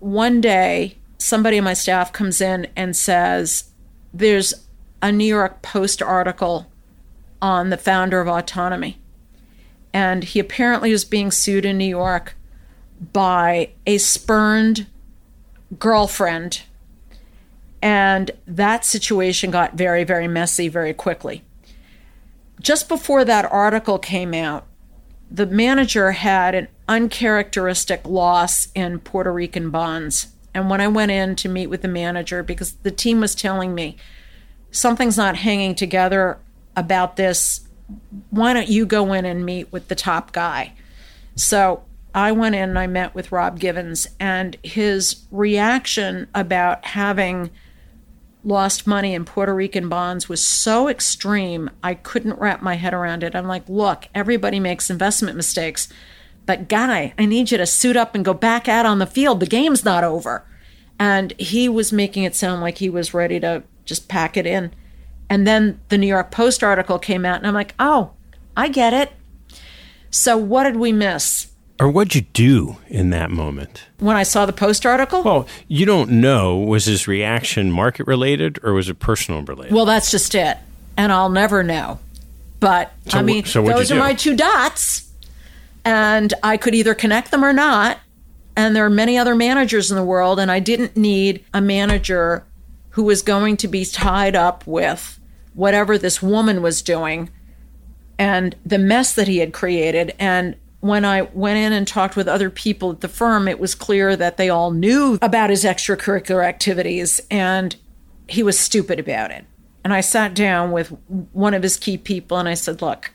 one 0.00 0.40
day, 0.40 0.96
somebody 1.18 1.56
in 1.56 1.64
my 1.64 1.74
staff 1.74 2.12
comes 2.12 2.40
in 2.40 2.66
and 2.76 2.96
says, 2.96 3.70
There's 4.12 4.54
a 5.00 5.12
New 5.12 5.24
York 5.24 5.62
Post 5.62 6.02
article 6.02 6.66
on 7.44 7.68
the 7.68 7.76
founder 7.76 8.22
of 8.22 8.26
Autonomy. 8.26 8.98
And 9.92 10.24
he 10.24 10.40
apparently 10.40 10.90
was 10.90 11.04
being 11.04 11.30
sued 11.30 11.66
in 11.66 11.76
New 11.76 11.84
York 11.84 12.36
by 13.12 13.68
a 13.86 13.98
spurned 13.98 14.86
girlfriend. 15.78 16.62
And 17.82 18.30
that 18.46 18.86
situation 18.86 19.50
got 19.50 19.74
very, 19.74 20.04
very 20.04 20.26
messy 20.26 20.68
very 20.68 20.94
quickly. 20.94 21.42
Just 22.62 22.88
before 22.88 23.26
that 23.26 23.52
article 23.52 23.98
came 23.98 24.32
out, 24.32 24.64
the 25.30 25.44
manager 25.44 26.12
had 26.12 26.54
an 26.54 26.68
uncharacteristic 26.88 28.06
loss 28.06 28.68
in 28.74 29.00
Puerto 29.00 29.30
Rican 29.30 29.68
bonds. 29.68 30.28
And 30.54 30.70
when 30.70 30.80
I 30.80 30.88
went 30.88 31.10
in 31.10 31.36
to 31.36 31.48
meet 31.50 31.66
with 31.66 31.82
the 31.82 31.88
manager, 31.88 32.42
because 32.42 32.72
the 32.84 32.90
team 32.90 33.20
was 33.20 33.34
telling 33.34 33.74
me 33.74 33.98
something's 34.70 35.18
not 35.18 35.36
hanging 35.36 35.74
together, 35.74 36.38
about 36.76 37.16
this. 37.16 37.66
Why 38.30 38.52
don't 38.52 38.68
you 38.68 38.86
go 38.86 39.12
in 39.12 39.24
and 39.24 39.44
meet 39.44 39.72
with 39.72 39.88
the 39.88 39.94
top 39.94 40.32
guy? 40.32 40.72
So 41.36 41.82
I 42.14 42.32
went 42.32 42.54
in 42.54 42.70
and 42.70 42.78
I 42.78 42.86
met 42.86 43.14
with 43.14 43.32
Rob 43.32 43.58
Gibbins, 43.58 44.06
and 44.20 44.56
his 44.62 45.24
reaction 45.30 46.28
about 46.34 46.84
having 46.84 47.50
lost 48.44 48.86
money 48.86 49.14
in 49.14 49.24
Puerto 49.24 49.54
Rican 49.54 49.88
bonds 49.88 50.28
was 50.28 50.44
so 50.44 50.88
extreme, 50.88 51.70
I 51.82 51.94
couldn't 51.94 52.38
wrap 52.38 52.62
my 52.62 52.74
head 52.74 52.94
around 52.94 53.22
it. 53.22 53.34
I'm 53.34 53.48
like, 53.48 53.68
look, 53.68 54.06
everybody 54.14 54.60
makes 54.60 54.90
investment 54.90 55.36
mistakes, 55.36 55.88
but 56.46 56.68
guy, 56.68 57.14
I 57.18 57.24
need 57.24 57.50
you 57.50 57.58
to 57.58 57.66
suit 57.66 57.96
up 57.96 58.14
and 58.14 58.24
go 58.24 58.34
back 58.34 58.68
out 58.68 58.86
on 58.86 58.98
the 58.98 59.06
field. 59.06 59.40
The 59.40 59.46
game's 59.46 59.84
not 59.84 60.04
over. 60.04 60.44
And 60.98 61.32
he 61.38 61.68
was 61.68 61.92
making 61.92 62.24
it 62.24 62.36
sound 62.36 62.60
like 62.60 62.78
he 62.78 62.90
was 62.90 63.14
ready 63.14 63.40
to 63.40 63.64
just 63.84 64.08
pack 64.08 64.36
it 64.36 64.46
in. 64.46 64.72
And 65.34 65.48
then 65.48 65.80
the 65.88 65.98
New 65.98 66.06
York 66.06 66.30
Post 66.30 66.62
article 66.62 66.96
came 66.96 67.24
out, 67.26 67.38
and 67.38 67.46
I'm 67.48 67.54
like, 67.54 67.74
oh, 67.80 68.12
I 68.56 68.68
get 68.68 68.92
it. 68.92 69.10
So 70.08 70.36
what 70.36 70.62
did 70.62 70.76
we 70.76 70.92
miss? 70.92 71.48
Or 71.80 71.90
what'd 71.90 72.14
you 72.14 72.20
do 72.20 72.76
in 72.86 73.10
that 73.10 73.32
moment? 73.32 73.82
When 73.98 74.14
I 74.14 74.22
saw 74.22 74.46
the 74.46 74.52
Post 74.52 74.86
article? 74.86 75.24
Well, 75.24 75.48
you 75.66 75.86
don't 75.86 76.08
know. 76.20 76.56
Was 76.58 76.84
his 76.84 77.08
reaction 77.08 77.72
market 77.72 78.06
related 78.06 78.60
or 78.62 78.74
was 78.74 78.88
it 78.88 79.00
personal 79.00 79.42
related? 79.42 79.74
Well, 79.74 79.86
that's 79.86 80.08
just 80.12 80.36
it. 80.36 80.56
And 80.96 81.10
I'll 81.10 81.30
never 81.30 81.64
know. 81.64 81.98
But 82.60 82.92
so, 83.08 83.18
I 83.18 83.22
mean, 83.22 83.44
so 83.44 83.60
those 83.64 83.90
are 83.90 83.98
my 83.98 84.14
two 84.14 84.36
dots. 84.36 85.10
And 85.84 86.32
I 86.44 86.58
could 86.58 86.76
either 86.76 86.94
connect 86.94 87.32
them 87.32 87.44
or 87.44 87.52
not. 87.52 87.98
And 88.54 88.76
there 88.76 88.84
are 88.86 88.90
many 88.90 89.18
other 89.18 89.34
managers 89.34 89.90
in 89.90 89.96
the 89.96 90.04
world. 90.04 90.38
And 90.38 90.48
I 90.48 90.60
didn't 90.60 90.96
need 90.96 91.44
a 91.52 91.60
manager 91.60 92.44
who 92.90 93.02
was 93.02 93.20
going 93.20 93.56
to 93.56 93.66
be 93.66 93.84
tied 93.84 94.36
up 94.36 94.64
with 94.64 95.18
whatever 95.54 95.96
this 95.96 96.20
woman 96.22 96.62
was 96.62 96.82
doing 96.82 97.30
and 98.18 98.54
the 98.64 98.78
mess 98.78 99.14
that 99.14 99.28
he 99.28 99.38
had 99.38 99.52
created. 99.52 100.14
And 100.18 100.56
when 100.80 101.04
I 101.04 101.22
went 101.22 101.58
in 101.58 101.72
and 101.72 101.86
talked 101.86 102.16
with 102.16 102.28
other 102.28 102.50
people 102.50 102.90
at 102.92 103.00
the 103.00 103.08
firm, 103.08 103.48
it 103.48 103.58
was 103.58 103.74
clear 103.74 104.16
that 104.16 104.36
they 104.36 104.50
all 104.50 104.70
knew 104.70 105.18
about 105.22 105.50
his 105.50 105.64
extracurricular 105.64 106.44
activities 106.44 107.20
and 107.30 107.74
he 108.28 108.42
was 108.42 108.58
stupid 108.58 108.98
about 108.98 109.30
it. 109.30 109.44
And 109.82 109.92
I 109.92 110.00
sat 110.00 110.34
down 110.34 110.72
with 110.72 110.88
one 111.32 111.54
of 111.54 111.62
his 111.62 111.76
key 111.76 111.98
people 111.98 112.38
and 112.38 112.48
I 112.48 112.54
said, 112.54 112.80
Look, 112.80 113.12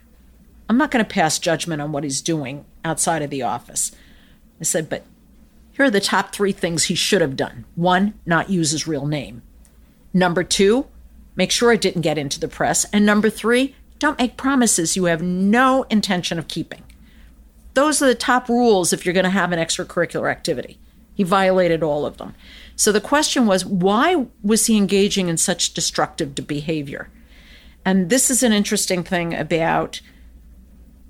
I'm 0.68 0.78
not 0.78 0.92
going 0.92 1.04
to 1.04 1.10
pass 1.10 1.40
judgment 1.40 1.82
on 1.82 1.92
what 1.92 2.04
he's 2.04 2.22
doing 2.22 2.66
outside 2.86 3.22
of 3.22 3.32
the 3.32 3.42
office. 3.42 3.92
I 4.60 4.64
said, 4.64 4.88
But 4.88 5.04
here 5.72 5.86
are 5.86 5.90
the 5.90 6.00
top 6.00 6.32
three 6.32 6.52
things 6.52 6.86
he 6.86 6.96
should 6.96 7.22
have 7.22 7.36
done. 7.36 7.66
One, 7.76 8.14
not 8.26 8.50
use 8.50 8.72
his 8.72 8.88
real 8.88 9.08
name. 9.08 9.42
Number 10.14 10.44
two, 10.44 10.88
make 11.40 11.52
sure 11.52 11.72
it 11.72 11.80
didn't 11.80 12.02
get 12.02 12.18
into 12.18 12.38
the 12.38 12.50
press. 12.50 12.86
And 12.92 13.06
number 13.06 13.30
three, 13.30 13.74
don't 13.98 14.20
make 14.20 14.36
promises 14.36 14.98
you 14.98 15.06
have 15.06 15.22
no 15.22 15.84
intention 15.84 16.38
of 16.38 16.50
keeping. 16.50 16.84
Those 17.76 18.02
are 18.02 18.08
the 18.08 18.14
top 18.14 18.50
rules 18.50 18.92
if 18.92 19.06
you're 19.06 19.14
going 19.14 19.24
to 19.24 19.30
have 19.30 19.54
an 19.54 19.60
extracurricular 19.60 20.30
activity. 20.30 20.78
He 21.14 21.24
violated 21.24 21.82
all 21.82 22.06
of 22.06 22.18
them. 22.18 22.36
So 22.76 22.92
the 22.92 23.00
question 23.00 23.46
was, 23.46 23.66
why 23.66 24.28
was 24.44 24.66
he 24.66 24.76
engaging 24.76 25.30
in 25.30 25.38
such 25.38 25.74
destructive 25.74 26.36
behavior? 26.46 27.10
And 27.86 28.10
this 28.10 28.30
is 28.30 28.44
an 28.44 28.52
interesting 28.52 29.02
thing 29.04 29.34
about 29.34 30.02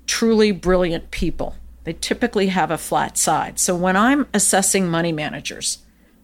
truly 0.06 0.52
brilliant 0.52 1.10
people. 1.10 1.56
They 1.82 1.94
typically 1.94 2.48
have 2.48 2.70
a 2.70 2.78
flat 2.78 3.18
side. 3.18 3.58
So 3.58 3.74
when 3.74 3.96
I'm 3.96 4.28
assessing 4.32 4.88
money 4.88 5.12
managers, 5.12 5.78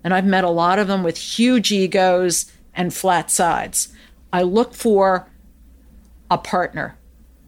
and 0.04 0.14
I've 0.14 0.24
met 0.24 0.44
a 0.44 0.50
lot 0.50 0.78
of 0.78 0.86
them 0.86 1.02
with 1.02 1.16
huge 1.16 1.72
egos 1.72 2.52
and 2.72 2.94
flat 2.94 3.30
sides, 3.30 3.88
I 4.37 4.43
look 4.43 4.74
for 4.74 5.30
a 6.30 6.37
partner. 6.37 6.99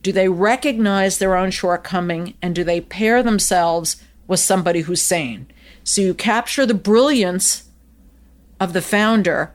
Do 0.01 0.11
they 0.11 0.31
recognize 0.31 1.19
their 1.19 1.37
own 1.37 1.51
shortcoming 1.51 2.33
and 2.41 2.55
do 2.55 2.65
they 2.65 2.81
pair 2.81 3.23
themselves 3.23 4.03
with 4.27 4.41
somebody 4.41 4.81
who's 4.81 5.03
sane? 5.03 5.49
So 5.85 6.01
you 6.01 6.15
capture 6.15 6.65
the 6.65 6.73
brilliance 6.73 7.69
of 8.59 8.73
the 8.73 8.81
founder, 8.81 9.53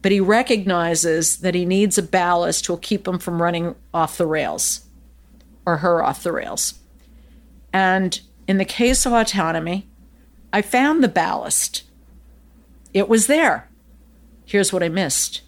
but 0.00 0.10
he 0.10 0.18
recognizes 0.18 1.36
that 1.36 1.54
he 1.54 1.64
needs 1.64 1.98
a 1.98 2.02
ballast 2.02 2.64
to 2.64 2.76
keep 2.78 3.06
him 3.06 3.20
from 3.20 3.40
running 3.40 3.76
off 3.94 4.18
the 4.18 4.26
rails 4.26 4.84
or 5.64 5.76
her 5.76 6.02
off 6.02 6.24
the 6.24 6.32
rails. 6.32 6.80
And 7.72 8.20
in 8.48 8.58
the 8.58 8.64
case 8.64 9.06
of 9.06 9.12
autonomy, 9.12 9.86
I 10.52 10.62
found 10.62 11.00
the 11.00 11.08
ballast. 11.08 11.84
It 12.92 13.08
was 13.08 13.28
there. 13.28 13.68
Here's 14.44 14.72
what 14.72 14.82
I 14.82 14.88
missed 14.88 15.42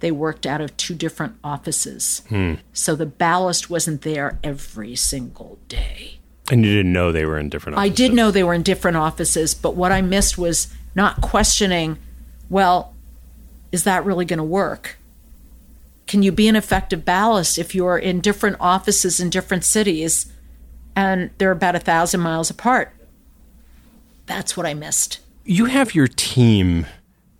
they 0.00 0.10
worked 0.10 0.46
out 0.46 0.60
of 0.60 0.76
two 0.76 0.94
different 0.94 1.36
offices. 1.44 2.22
Hmm. 2.28 2.54
So 2.72 2.96
the 2.96 3.06
ballast 3.06 3.70
wasn't 3.70 4.02
there 4.02 4.38
every 4.42 4.96
single 4.96 5.58
day. 5.68 6.18
And 6.50 6.64
you 6.64 6.74
didn't 6.74 6.92
know 6.92 7.12
they 7.12 7.24
were 7.24 7.38
in 7.38 7.48
different 7.48 7.78
offices? 7.78 7.92
I 7.92 7.94
did 7.94 8.12
know 8.12 8.30
they 8.30 8.42
were 8.42 8.54
in 8.54 8.62
different 8.62 8.96
offices, 8.96 9.54
but 9.54 9.76
what 9.76 9.92
I 9.92 10.00
missed 10.00 10.36
was 10.36 10.68
not 10.94 11.20
questioning, 11.20 11.98
well, 12.48 12.94
is 13.70 13.84
that 13.84 14.04
really 14.04 14.24
going 14.24 14.38
to 14.38 14.44
work? 14.44 14.98
Can 16.08 16.24
you 16.24 16.32
be 16.32 16.48
an 16.48 16.56
effective 16.56 17.04
ballast 17.04 17.56
if 17.56 17.72
you're 17.72 17.98
in 17.98 18.20
different 18.20 18.56
offices 18.58 19.20
in 19.20 19.30
different 19.30 19.64
cities 19.64 20.32
and 20.96 21.30
they're 21.38 21.52
about 21.52 21.76
a 21.76 21.78
thousand 21.78 22.20
miles 22.20 22.50
apart? 22.50 22.92
That's 24.26 24.56
what 24.56 24.66
I 24.66 24.74
missed. 24.74 25.20
You 25.44 25.66
have 25.66 25.94
your 25.94 26.08
team 26.08 26.86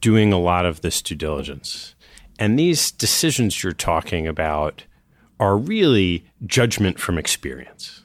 doing 0.00 0.32
a 0.32 0.38
lot 0.38 0.66
of 0.66 0.82
this 0.82 1.02
due 1.02 1.16
diligence. 1.16 1.94
And 2.40 2.58
these 2.58 2.90
decisions 2.90 3.62
you're 3.62 3.72
talking 3.72 4.26
about 4.26 4.84
are 5.38 5.58
really 5.58 6.24
judgment 6.46 6.98
from 6.98 7.18
experience. 7.18 8.02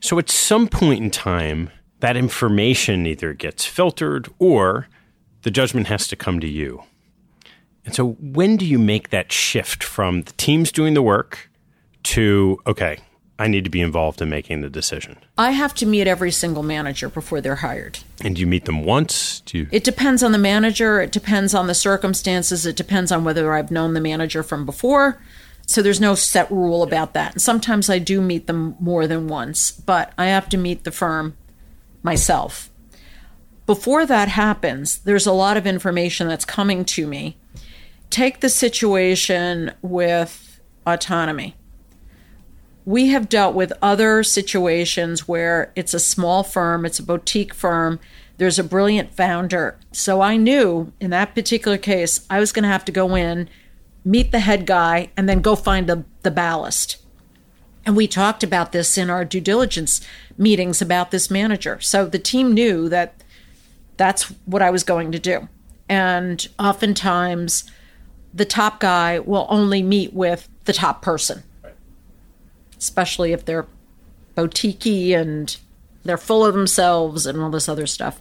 So 0.00 0.18
at 0.18 0.28
some 0.30 0.68
point 0.68 1.02
in 1.02 1.10
time, 1.10 1.70
that 2.00 2.16
information 2.16 3.06
either 3.06 3.32
gets 3.32 3.64
filtered 3.64 4.28
or 4.38 4.88
the 5.42 5.50
judgment 5.50 5.86
has 5.86 6.06
to 6.08 6.16
come 6.16 6.38
to 6.40 6.48
you. 6.48 6.82
And 7.84 7.94
so 7.94 8.10
when 8.20 8.56
do 8.56 8.66
you 8.66 8.78
make 8.78 9.08
that 9.08 9.32
shift 9.32 9.82
from 9.82 10.22
the 10.22 10.32
teams 10.32 10.70
doing 10.70 10.94
the 10.94 11.02
work 11.02 11.50
to, 12.04 12.58
okay, 12.66 12.98
I 13.42 13.48
need 13.48 13.64
to 13.64 13.70
be 13.70 13.80
involved 13.80 14.22
in 14.22 14.30
making 14.30 14.60
the 14.60 14.70
decision? 14.70 15.16
I 15.36 15.50
have 15.50 15.74
to 15.74 15.86
meet 15.86 16.06
every 16.06 16.30
single 16.30 16.62
manager 16.62 17.08
before 17.08 17.40
they're 17.40 17.56
hired. 17.56 17.98
And 18.22 18.38
you 18.38 18.46
meet 18.46 18.66
them 18.66 18.84
once? 18.84 19.40
Do 19.40 19.58
you... 19.58 19.68
It 19.72 19.82
depends 19.82 20.22
on 20.22 20.30
the 20.30 20.38
manager. 20.38 21.00
It 21.00 21.10
depends 21.10 21.52
on 21.52 21.66
the 21.66 21.74
circumstances. 21.74 22.66
It 22.66 22.76
depends 22.76 23.10
on 23.10 23.24
whether 23.24 23.52
I've 23.52 23.72
known 23.72 23.94
the 23.94 24.00
manager 24.00 24.44
from 24.44 24.64
before. 24.64 25.20
So 25.66 25.82
there's 25.82 26.00
no 26.00 26.14
set 26.14 26.48
rule 26.52 26.84
about 26.84 27.14
that. 27.14 27.32
And 27.32 27.42
sometimes 27.42 27.90
I 27.90 27.98
do 27.98 28.20
meet 28.20 28.46
them 28.46 28.76
more 28.78 29.08
than 29.08 29.26
once, 29.26 29.72
but 29.72 30.12
I 30.16 30.26
have 30.26 30.48
to 30.50 30.56
meet 30.56 30.84
the 30.84 30.92
firm 30.92 31.36
myself. 32.04 32.70
Before 33.66 34.06
that 34.06 34.28
happens, 34.28 34.98
there's 34.98 35.26
a 35.26 35.32
lot 35.32 35.56
of 35.56 35.66
information 35.66 36.28
that's 36.28 36.44
coming 36.44 36.84
to 36.84 37.08
me. 37.08 37.38
Take 38.08 38.38
the 38.38 38.48
situation 38.48 39.72
with 39.82 40.60
autonomy 40.86 41.56
we 42.84 43.08
have 43.08 43.28
dealt 43.28 43.54
with 43.54 43.72
other 43.80 44.22
situations 44.22 45.28
where 45.28 45.72
it's 45.76 45.94
a 45.94 46.00
small 46.00 46.42
firm, 46.42 46.84
it's 46.84 46.98
a 46.98 47.02
boutique 47.02 47.54
firm, 47.54 48.00
there's 48.38 48.58
a 48.58 48.64
brilliant 48.64 49.14
founder. 49.14 49.78
So 49.92 50.20
I 50.20 50.36
knew 50.36 50.92
in 51.00 51.10
that 51.10 51.34
particular 51.34 51.78
case, 51.78 52.26
I 52.28 52.40
was 52.40 52.50
going 52.50 52.64
to 52.64 52.68
have 52.68 52.84
to 52.86 52.92
go 52.92 53.14
in, 53.14 53.48
meet 54.04 54.32
the 54.32 54.40
head 54.40 54.66
guy, 54.66 55.10
and 55.16 55.28
then 55.28 55.40
go 55.40 55.54
find 55.54 55.88
the, 55.88 56.04
the 56.22 56.30
ballast. 56.30 56.96
And 57.86 57.96
we 57.96 58.08
talked 58.08 58.42
about 58.42 58.72
this 58.72 58.98
in 58.98 59.10
our 59.10 59.24
due 59.24 59.40
diligence 59.40 60.00
meetings 60.36 60.82
about 60.82 61.10
this 61.10 61.30
manager. 61.30 61.80
So 61.80 62.06
the 62.06 62.18
team 62.18 62.52
knew 62.52 62.88
that 62.88 63.22
that's 63.96 64.24
what 64.44 64.62
I 64.62 64.70
was 64.70 64.82
going 64.82 65.12
to 65.12 65.18
do. 65.18 65.48
And 65.88 66.46
oftentimes, 66.58 67.64
the 68.34 68.44
top 68.44 68.80
guy 68.80 69.18
will 69.18 69.46
only 69.50 69.82
meet 69.82 70.12
with 70.14 70.48
the 70.64 70.72
top 70.72 71.02
person 71.02 71.42
especially 72.82 73.32
if 73.32 73.44
they're 73.44 73.68
boutiquey 74.36 75.14
and 75.14 75.56
they're 76.02 76.18
full 76.18 76.44
of 76.44 76.52
themselves 76.52 77.26
and 77.26 77.40
all 77.40 77.48
this 77.48 77.68
other 77.68 77.86
stuff. 77.86 78.20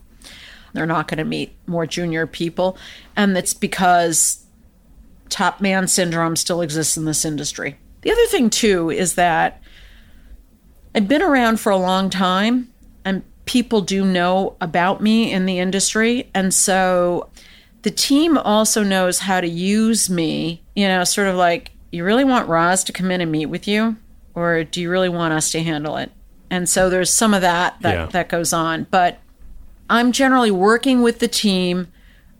They're 0.73 0.85
not 0.85 1.07
going 1.07 1.17
to 1.17 1.25
meet 1.25 1.55
more 1.65 1.87
junior 1.87 2.27
people. 2.27 2.77
And 3.15 3.35
it's 3.35 3.55
because 3.55 4.45
top 5.29 5.61
man 5.61 5.87
syndrome 5.87 6.35
still 6.35 6.61
exists 6.61 6.95
in 6.95 7.05
this 7.05 7.25
industry. 7.25 7.77
The 8.01 8.11
other 8.11 8.25
thing, 8.27 8.51
too, 8.51 8.91
is 8.91 9.15
that 9.15 9.61
I've 10.93 11.07
been 11.07 11.23
around 11.23 11.59
for 11.59 11.71
a 11.71 11.77
long 11.77 12.11
time 12.11 12.71
and 13.03 13.23
people 13.45 13.81
do 13.81 14.05
know 14.05 14.55
about 14.61 15.01
me 15.01 15.31
in 15.31 15.47
the 15.47 15.57
industry. 15.57 16.29
And 16.35 16.53
so 16.53 17.29
the 17.81 17.91
team 17.91 18.37
also 18.37 18.83
knows 18.83 19.19
how 19.19 19.41
to 19.41 19.47
use 19.47 20.07
me, 20.07 20.61
you 20.75 20.87
know, 20.87 21.03
sort 21.03 21.27
of 21.27 21.35
like, 21.35 21.71
you 21.91 22.03
really 22.05 22.23
want 22.23 22.47
Roz 22.47 22.83
to 22.85 22.93
come 22.93 23.09
in 23.09 23.21
and 23.21 23.31
meet 23.31 23.47
with 23.47 23.67
you? 23.67 23.97
Or 24.35 24.63
do 24.63 24.81
you 24.81 24.89
really 24.89 25.09
want 25.09 25.33
us 25.33 25.51
to 25.51 25.63
handle 25.63 25.97
it? 25.97 26.11
And 26.49 26.67
so 26.67 26.89
there's 26.89 27.09
some 27.09 27.33
of 27.33 27.41
that 27.41 27.77
that, 27.81 27.93
yeah. 27.93 28.05
that 28.07 28.29
goes 28.29 28.53
on. 28.53 28.87
But 28.91 29.19
I'm 29.89 30.11
generally 30.11 30.51
working 30.51 31.01
with 31.01 31.19
the 31.19 31.27
team. 31.27 31.87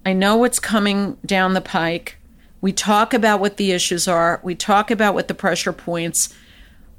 I 0.06 0.14
know 0.14 0.36
what's 0.38 0.60
coming 0.60 1.18
down 1.26 1.54
the 1.54 1.62
pike. 1.62 2.18
We 2.60 2.72
talk 2.72 3.14
about 3.14 3.40
what 3.40 3.58
the 3.58 3.72
issues 3.72 4.08
are. 4.08 4.40
We 4.44 4.56
talk 4.56 4.92
about 4.92 5.14
what 5.14 5.28
the 5.28 5.34
pressure 5.34 5.74
points. 5.74 6.34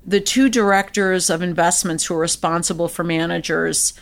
The 0.04 0.20
two 0.20 0.48
directors 0.48 1.30
of 1.30 1.42
investments 1.42 2.04
who 2.04 2.14
are 2.14 2.18
responsible 2.18 2.88
for 2.88 3.04
managers, 3.04 3.94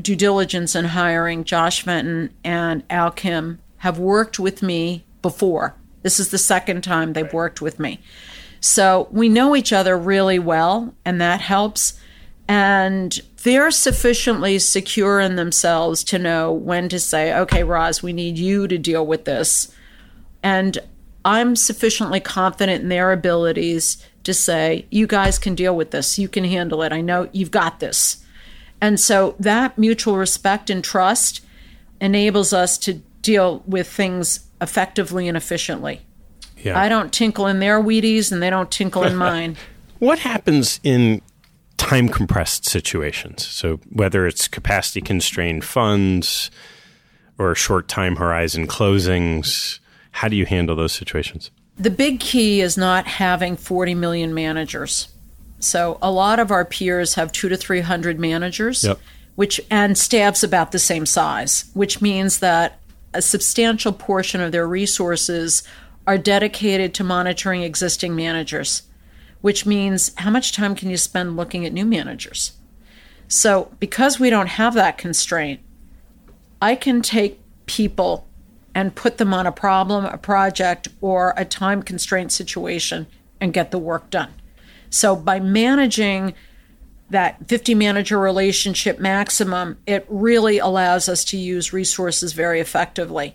due 0.00 0.14
diligence 0.14 0.74
and 0.74 0.88
hiring, 0.88 1.44
Josh 1.44 1.82
Fenton 1.82 2.32
and 2.44 2.84
Al 2.88 3.10
Kim, 3.10 3.58
have 3.78 3.98
worked 3.98 4.38
with 4.38 4.62
me 4.62 5.04
before. 5.22 5.74
This 6.02 6.20
is 6.20 6.30
the 6.30 6.38
second 6.38 6.82
time 6.82 7.12
they've 7.12 7.32
worked 7.32 7.60
with 7.60 7.78
me. 7.78 8.00
So 8.62 9.08
we 9.10 9.28
know 9.28 9.54
each 9.56 9.72
other 9.72 9.98
really 9.98 10.38
well, 10.38 10.94
and 11.04 11.20
that 11.20 11.40
helps. 11.40 12.00
And 12.46 13.20
they're 13.42 13.72
sufficiently 13.72 14.58
secure 14.60 15.18
in 15.18 15.34
themselves 15.34 16.04
to 16.04 16.18
know 16.18 16.52
when 16.52 16.88
to 16.88 17.00
say, 17.00 17.34
okay, 17.34 17.64
Roz, 17.64 18.02
we 18.02 18.12
need 18.12 18.38
you 18.38 18.68
to 18.68 18.78
deal 18.78 19.04
with 19.04 19.24
this. 19.24 19.74
And 20.44 20.78
I'm 21.24 21.56
sufficiently 21.56 22.20
confident 22.20 22.82
in 22.82 22.88
their 22.88 23.10
abilities 23.10 24.04
to 24.22 24.32
say, 24.32 24.86
you 24.90 25.08
guys 25.08 25.40
can 25.40 25.56
deal 25.56 25.74
with 25.74 25.90
this. 25.90 26.16
You 26.18 26.28
can 26.28 26.44
handle 26.44 26.82
it. 26.82 26.92
I 26.92 27.00
know 27.00 27.28
you've 27.32 27.50
got 27.50 27.80
this. 27.80 28.24
And 28.80 28.98
so 28.98 29.34
that 29.40 29.76
mutual 29.76 30.16
respect 30.16 30.70
and 30.70 30.84
trust 30.84 31.40
enables 32.00 32.52
us 32.52 32.78
to 32.78 32.94
deal 33.22 33.64
with 33.66 33.88
things 33.88 34.46
effectively 34.60 35.26
and 35.26 35.36
efficiently. 35.36 36.00
Yeah. 36.62 36.80
I 36.80 36.88
don't 36.88 37.12
tinkle 37.12 37.46
in 37.46 37.58
their 37.60 37.80
Wheaties 37.80 38.32
and 38.32 38.42
they 38.42 38.50
don't 38.50 38.70
tinkle 38.70 39.04
in 39.04 39.16
mine. 39.28 39.56
what 39.98 40.18
happens 40.20 40.80
in 40.82 41.20
time 41.76 42.08
compressed 42.08 42.64
situations? 42.64 43.46
So, 43.46 43.80
whether 43.90 44.26
it's 44.26 44.48
capacity 44.48 45.00
constrained 45.00 45.64
funds 45.64 46.50
or 47.38 47.54
short 47.54 47.88
time 47.88 48.16
horizon 48.16 48.66
closings, 48.66 49.80
how 50.12 50.28
do 50.28 50.36
you 50.36 50.46
handle 50.46 50.76
those 50.76 50.92
situations? 50.92 51.50
The 51.78 51.90
big 51.90 52.20
key 52.20 52.60
is 52.60 52.76
not 52.76 53.06
having 53.06 53.56
40 53.56 53.94
million 53.94 54.34
managers. 54.34 55.08
So, 55.58 55.98
a 56.02 56.10
lot 56.10 56.38
of 56.38 56.50
our 56.50 56.64
peers 56.64 57.14
have 57.14 57.32
two 57.32 57.48
to 57.48 57.56
300 57.56 58.18
managers. 58.18 58.84
Yep. 58.84 58.98
Which 59.34 59.60
and 59.70 59.96
staffs 59.96 60.42
about 60.42 60.72
the 60.72 60.78
same 60.78 61.06
size, 61.06 61.64
which 61.72 62.02
means 62.02 62.40
that 62.40 62.78
a 63.14 63.22
substantial 63.22 63.92
portion 63.92 64.42
of 64.42 64.52
their 64.52 64.68
resources 64.68 65.62
are 66.06 66.18
dedicated 66.18 66.94
to 66.94 67.04
monitoring 67.04 67.62
existing 67.62 68.14
managers, 68.14 68.82
which 69.40 69.66
means 69.66 70.12
how 70.16 70.30
much 70.30 70.52
time 70.52 70.74
can 70.74 70.90
you 70.90 70.96
spend 70.96 71.36
looking 71.36 71.64
at 71.64 71.72
new 71.72 71.86
managers? 71.86 72.52
So, 73.28 73.72
because 73.78 74.20
we 74.20 74.30
don't 74.30 74.48
have 74.48 74.74
that 74.74 74.98
constraint, 74.98 75.60
I 76.60 76.74
can 76.74 77.02
take 77.02 77.40
people 77.66 78.26
and 78.74 78.94
put 78.94 79.18
them 79.18 79.34
on 79.34 79.46
a 79.46 79.52
problem, 79.52 80.04
a 80.04 80.18
project, 80.18 80.88
or 81.00 81.34
a 81.36 81.44
time 81.44 81.82
constraint 81.82 82.32
situation 82.32 83.06
and 83.40 83.52
get 83.52 83.70
the 83.70 83.78
work 83.78 84.10
done. 84.10 84.32
So 84.90 85.16
by 85.16 85.40
managing 85.40 86.34
that 87.10 87.48
50 87.48 87.74
manager 87.74 88.18
relationship 88.18 88.98
maximum, 88.98 89.78
it 89.86 90.06
really 90.08 90.58
allows 90.58 91.08
us 91.08 91.24
to 91.26 91.36
use 91.36 91.72
resources 91.72 92.32
very 92.32 92.60
effectively. 92.60 93.34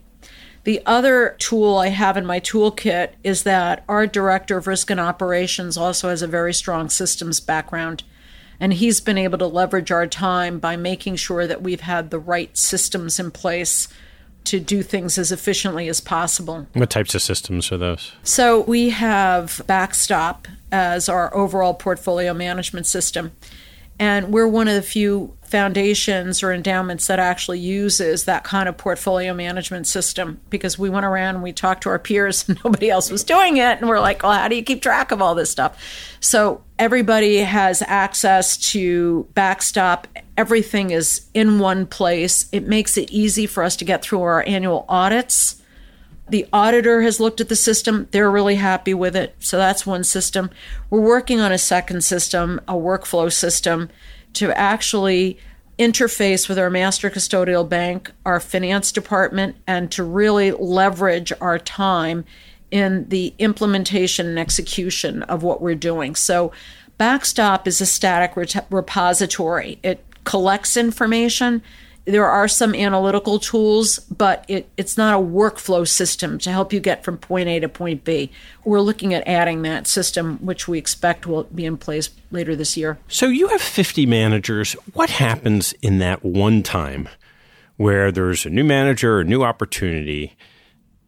The 0.68 0.82
other 0.86 1.38
tool 1.40 1.78
I 1.78 1.88
have 1.88 2.18
in 2.18 2.26
my 2.26 2.42
toolkit 2.42 3.12
is 3.24 3.44
that 3.44 3.86
our 3.88 4.06
director 4.06 4.58
of 4.58 4.68
risk 4.68 4.92
and 4.92 5.00
operations 5.00 5.78
also 5.78 6.10
has 6.10 6.22
a 6.22 6.28
very 6.28 6.54
strong 6.54 6.90
systems 6.90 7.40
background. 7.40 8.04
And 8.60 8.74
he's 8.74 9.00
been 9.00 9.18
able 9.18 9.38
to 9.38 9.48
leverage 9.48 9.92
our 9.92 10.08
time 10.08 10.60
by 10.60 10.76
making 10.76 11.16
sure 11.16 11.48
that 11.48 11.62
we've 11.62 11.80
had 11.80 12.10
the 12.10 12.20
right 12.20 12.58
systems 12.58 13.18
in 13.18 13.32
place 13.32 13.88
to 14.44 14.60
do 14.60 14.84
things 14.84 15.18
as 15.18 15.32
efficiently 15.32 15.88
as 15.88 16.02
possible. 16.02 16.68
What 16.74 16.90
types 16.90 17.16
of 17.16 17.22
systems 17.22 17.72
are 17.72 17.78
those? 17.78 18.12
So 18.24 18.60
we 18.60 18.90
have 18.90 19.62
Backstop 19.68 20.50
as 20.70 21.08
our 21.08 21.34
overall 21.34 21.76
portfolio 21.76 22.34
management 22.34 22.88
system. 22.88 23.32
And 24.00 24.34
we're 24.34 24.50
one 24.50 24.68
of 24.68 24.76
the 24.76 24.82
few 24.82 25.37
foundations 25.50 26.44
or 26.44 26.52
endowments 26.52 27.08
that 27.08 27.20
actually 27.20 27.60
uses 27.60 28.26
that 28.26 28.44
kind 28.44 28.68
of 28.68 28.78
portfolio 28.78 29.34
management 29.34 29.88
system 29.88 30.40
because 30.50 30.78
we 30.78 30.90
went 30.90 31.06
around 31.06 31.36
and 31.36 31.44
we 31.44 31.54
talked 31.54 31.84
to 31.84 31.90
our 31.90 32.00
peers 32.00 32.48
and 32.50 32.60
nobody 32.64 32.90
else 32.90 33.10
was 33.10 33.24
doing 33.24 33.58
it. 33.58 33.80
And 33.80 33.88
we're 33.88 34.00
like, 34.00 34.24
well, 34.24 34.34
how 34.34 34.48
do 34.48 34.56
you 34.56 34.64
keep 34.64 34.82
track 34.82 35.12
of 35.12 35.22
all 35.22 35.36
this 35.36 35.50
stuff? 35.50 35.82
So 36.20 36.64
everybody 36.78 37.38
has 37.38 37.82
access 37.82 38.58
to 38.72 39.28
backstop. 39.34 40.08
Everything 40.36 40.92
is 40.92 41.28
in 41.34 41.60
one 41.60 41.86
place. 41.86 42.48
It 42.52 42.68
makes 42.68 42.98
it 42.98 43.10
easy 43.12 43.46
for 43.46 43.64
us 43.64 43.76
to 43.78 43.86
get 43.86 44.02
through 44.02 44.22
our 44.22 44.44
annual 44.46 44.86
audits 44.90 45.62
the 46.30 46.48
auditor 46.52 47.02
has 47.02 47.20
looked 47.20 47.40
at 47.40 47.50
the 47.50 47.56
system. 47.56 48.08
They're 48.12 48.32
really 48.32 48.56
happy 48.56 48.94
with 48.94 49.16
it. 49.16 49.36
So 49.40 49.58
that's 49.58 49.86
one 49.86 50.04
system. 50.04 50.50
We're 50.90 51.02
working 51.02 51.40
on 51.40 51.52
a 51.52 51.58
second 51.58 52.04
system, 52.04 52.60
a 52.68 52.74
workflow 52.74 53.32
system, 53.32 53.90
to 54.38 54.58
actually 54.58 55.38
interface 55.78 56.50
with 56.50 56.58
our 56.58 56.70
master 56.70 57.10
custodial 57.10 57.68
bank, 57.68 58.12
our 58.26 58.40
finance 58.40 58.92
department, 58.92 59.56
and 59.68 59.92
to 59.92 60.04
really 60.04 60.52
leverage 60.52 61.32
our 61.40 61.60
time 61.60 62.26
in 62.72 63.08
the 63.10 63.34
implementation 63.40 64.28
and 64.28 64.40
execution 64.40 65.24
of 65.24 65.44
what 65.44 65.62
we're 65.62 65.76
doing. 65.76 66.16
So, 66.16 66.52
Backstop 66.98 67.68
is 67.68 67.80
a 67.80 67.86
static 67.86 68.36
repository. 68.72 69.78
It 69.84 70.04
collects 70.24 70.76
information 70.76 71.62
there 72.08 72.30
are 72.30 72.48
some 72.48 72.74
analytical 72.74 73.38
tools, 73.38 74.00
but 74.00 74.46
it, 74.48 74.70
it's 74.78 74.98
not 74.98 75.14
a 75.14 75.22
workflow 75.22 75.86
system 75.86 76.38
to 76.40 76.50
help 76.50 76.72
you 76.72 76.80
get 76.80 77.04
from 77.04 77.18
point 77.18 77.50
A 77.50 77.60
to 77.60 77.68
point 77.68 78.06
B. 78.06 78.32
We're 78.64 78.80
looking 78.80 79.14
at 79.14 79.28
adding 79.28 79.62
that 79.64 79.88
system, 79.88 80.38
which 80.38 80.70
we 80.70 80.78
expect 80.78 81.28
will 81.28 81.44
be 81.44 81.66
in 81.66 81.76
place 81.78 82.10
later 82.32 82.56
this 82.56 82.78
year. 82.78 82.98
So 83.10 83.28
you 83.28 83.50
have 83.50 83.62
50 83.62 84.06
managers. 84.06 84.74
What 84.94 85.10
happens 85.10 85.74
in 85.82 86.00
that 86.00 86.24
one 86.24 86.64
time 86.64 87.10
where 87.76 88.10
there's 88.10 88.46
a 88.46 88.50
new 88.50 88.64
manager, 88.64 89.20
a 89.20 89.26
new 89.26 89.44
opportunity 89.44 90.38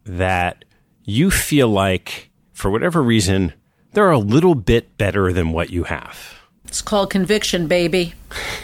that 0.04 0.66
you 1.04 1.30
feel 1.30 1.68
like, 1.68 2.30
for 2.52 2.70
whatever 2.70 3.02
reason, 3.02 3.54
they're 3.94 4.10
a 4.10 4.18
little 4.18 4.54
bit 4.54 4.98
better 4.98 5.32
than 5.32 5.52
what 5.52 5.70
you 5.70 5.84
have? 5.84 6.40
It's 6.66 6.82
called 6.82 7.08
conviction, 7.08 7.68
baby. 7.68 8.12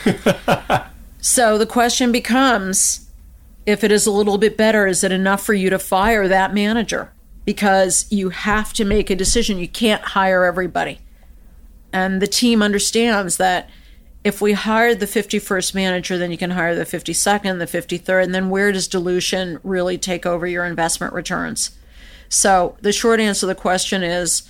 So 1.28 1.58
the 1.58 1.66
question 1.66 2.12
becomes 2.12 3.10
if 3.66 3.82
it 3.82 3.90
is 3.90 4.06
a 4.06 4.12
little 4.12 4.38
bit 4.38 4.56
better, 4.56 4.86
is 4.86 5.02
it 5.02 5.10
enough 5.10 5.42
for 5.42 5.54
you 5.54 5.70
to 5.70 5.78
fire 5.78 6.28
that 6.28 6.54
manager? 6.54 7.12
Because 7.44 8.06
you 8.10 8.28
have 8.28 8.72
to 8.74 8.84
make 8.84 9.10
a 9.10 9.16
decision. 9.16 9.58
You 9.58 9.66
can't 9.66 10.02
hire 10.02 10.44
everybody. 10.44 11.00
And 11.92 12.22
the 12.22 12.28
team 12.28 12.62
understands 12.62 13.38
that 13.38 13.68
if 14.22 14.40
we 14.40 14.52
hire 14.52 14.94
the 14.94 15.06
51st 15.06 15.74
manager, 15.74 16.16
then 16.16 16.30
you 16.30 16.38
can 16.38 16.52
hire 16.52 16.76
the 16.76 16.84
52nd, 16.84 17.58
the 17.58 17.66
53rd, 17.66 18.22
and 18.22 18.32
then 18.32 18.48
where 18.48 18.70
does 18.70 18.86
dilution 18.86 19.58
really 19.64 19.98
take 19.98 20.26
over 20.26 20.46
your 20.46 20.64
investment 20.64 21.12
returns? 21.12 21.76
So 22.28 22.76
the 22.82 22.92
short 22.92 23.18
answer 23.18 23.40
to 23.40 23.46
the 23.46 23.56
question 23.56 24.04
is 24.04 24.48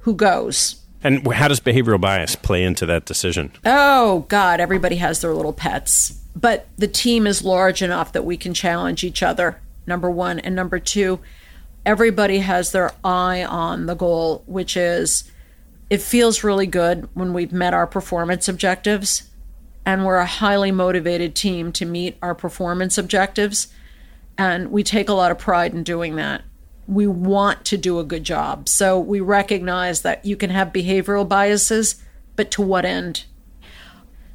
who 0.00 0.14
goes? 0.14 0.81
And 1.04 1.26
how 1.32 1.48
does 1.48 1.60
behavioral 1.60 2.00
bias 2.00 2.36
play 2.36 2.62
into 2.62 2.86
that 2.86 3.04
decision? 3.04 3.52
Oh, 3.64 4.20
God, 4.28 4.60
everybody 4.60 4.96
has 4.96 5.20
their 5.20 5.34
little 5.34 5.52
pets. 5.52 6.20
But 6.34 6.68
the 6.76 6.88
team 6.88 7.26
is 7.26 7.42
large 7.42 7.82
enough 7.82 8.12
that 8.12 8.24
we 8.24 8.36
can 8.36 8.54
challenge 8.54 9.04
each 9.04 9.22
other, 9.22 9.60
number 9.86 10.10
one. 10.10 10.38
And 10.38 10.54
number 10.54 10.78
two, 10.78 11.20
everybody 11.84 12.38
has 12.38 12.72
their 12.72 12.92
eye 13.04 13.44
on 13.44 13.86
the 13.86 13.94
goal, 13.94 14.42
which 14.46 14.76
is 14.76 15.30
it 15.90 16.00
feels 16.00 16.44
really 16.44 16.66
good 16.66 17.08
when 17.14 17.34
we've 17.34 17.52
met 17.52 17.74
our 17.74 17.86
performance 17.86 18.48
objectives. 18.48 19.24
And 19.84 20.06
we're 20.06 20.16
a 20.16 20.26
highly 20.26 20.70
motivated 20.70 21.34
team 21.34 21.72
to 21.72 21.84
meet 21.84 22.16
our 22.22 22.34
performance 22.34 22.96
objectives. 22.96 23.68
And 24.38 24.70
we 24.70 24.82
take 24.84 25.08
a 25.08 25.14
lot 25.14 25.32
of 25.32 25.38
pride 25.38 25.74
in 25.74 25.82
doing 25.82 26.16
that 26.16 26.42
we 26.86 27.06
want 27.06 27.64
to 27.66 27.76
do 27.76 27.98
a 27.98 28.04
good 28.04 28.24
job. 28.24 28.68
So 28.68 28.98
we 28.98 29.20
recognize 29.20 30.02
that 30.02 30.24
you 30.24 30.36
can 30.36 30.50
have 30.50 30.72
behavioral 30.72 31.28
biases, 31.28 32.02
but 32.36 32.50
to 32.52 32.62
what 32.62 32.84
end? 32.84 33.24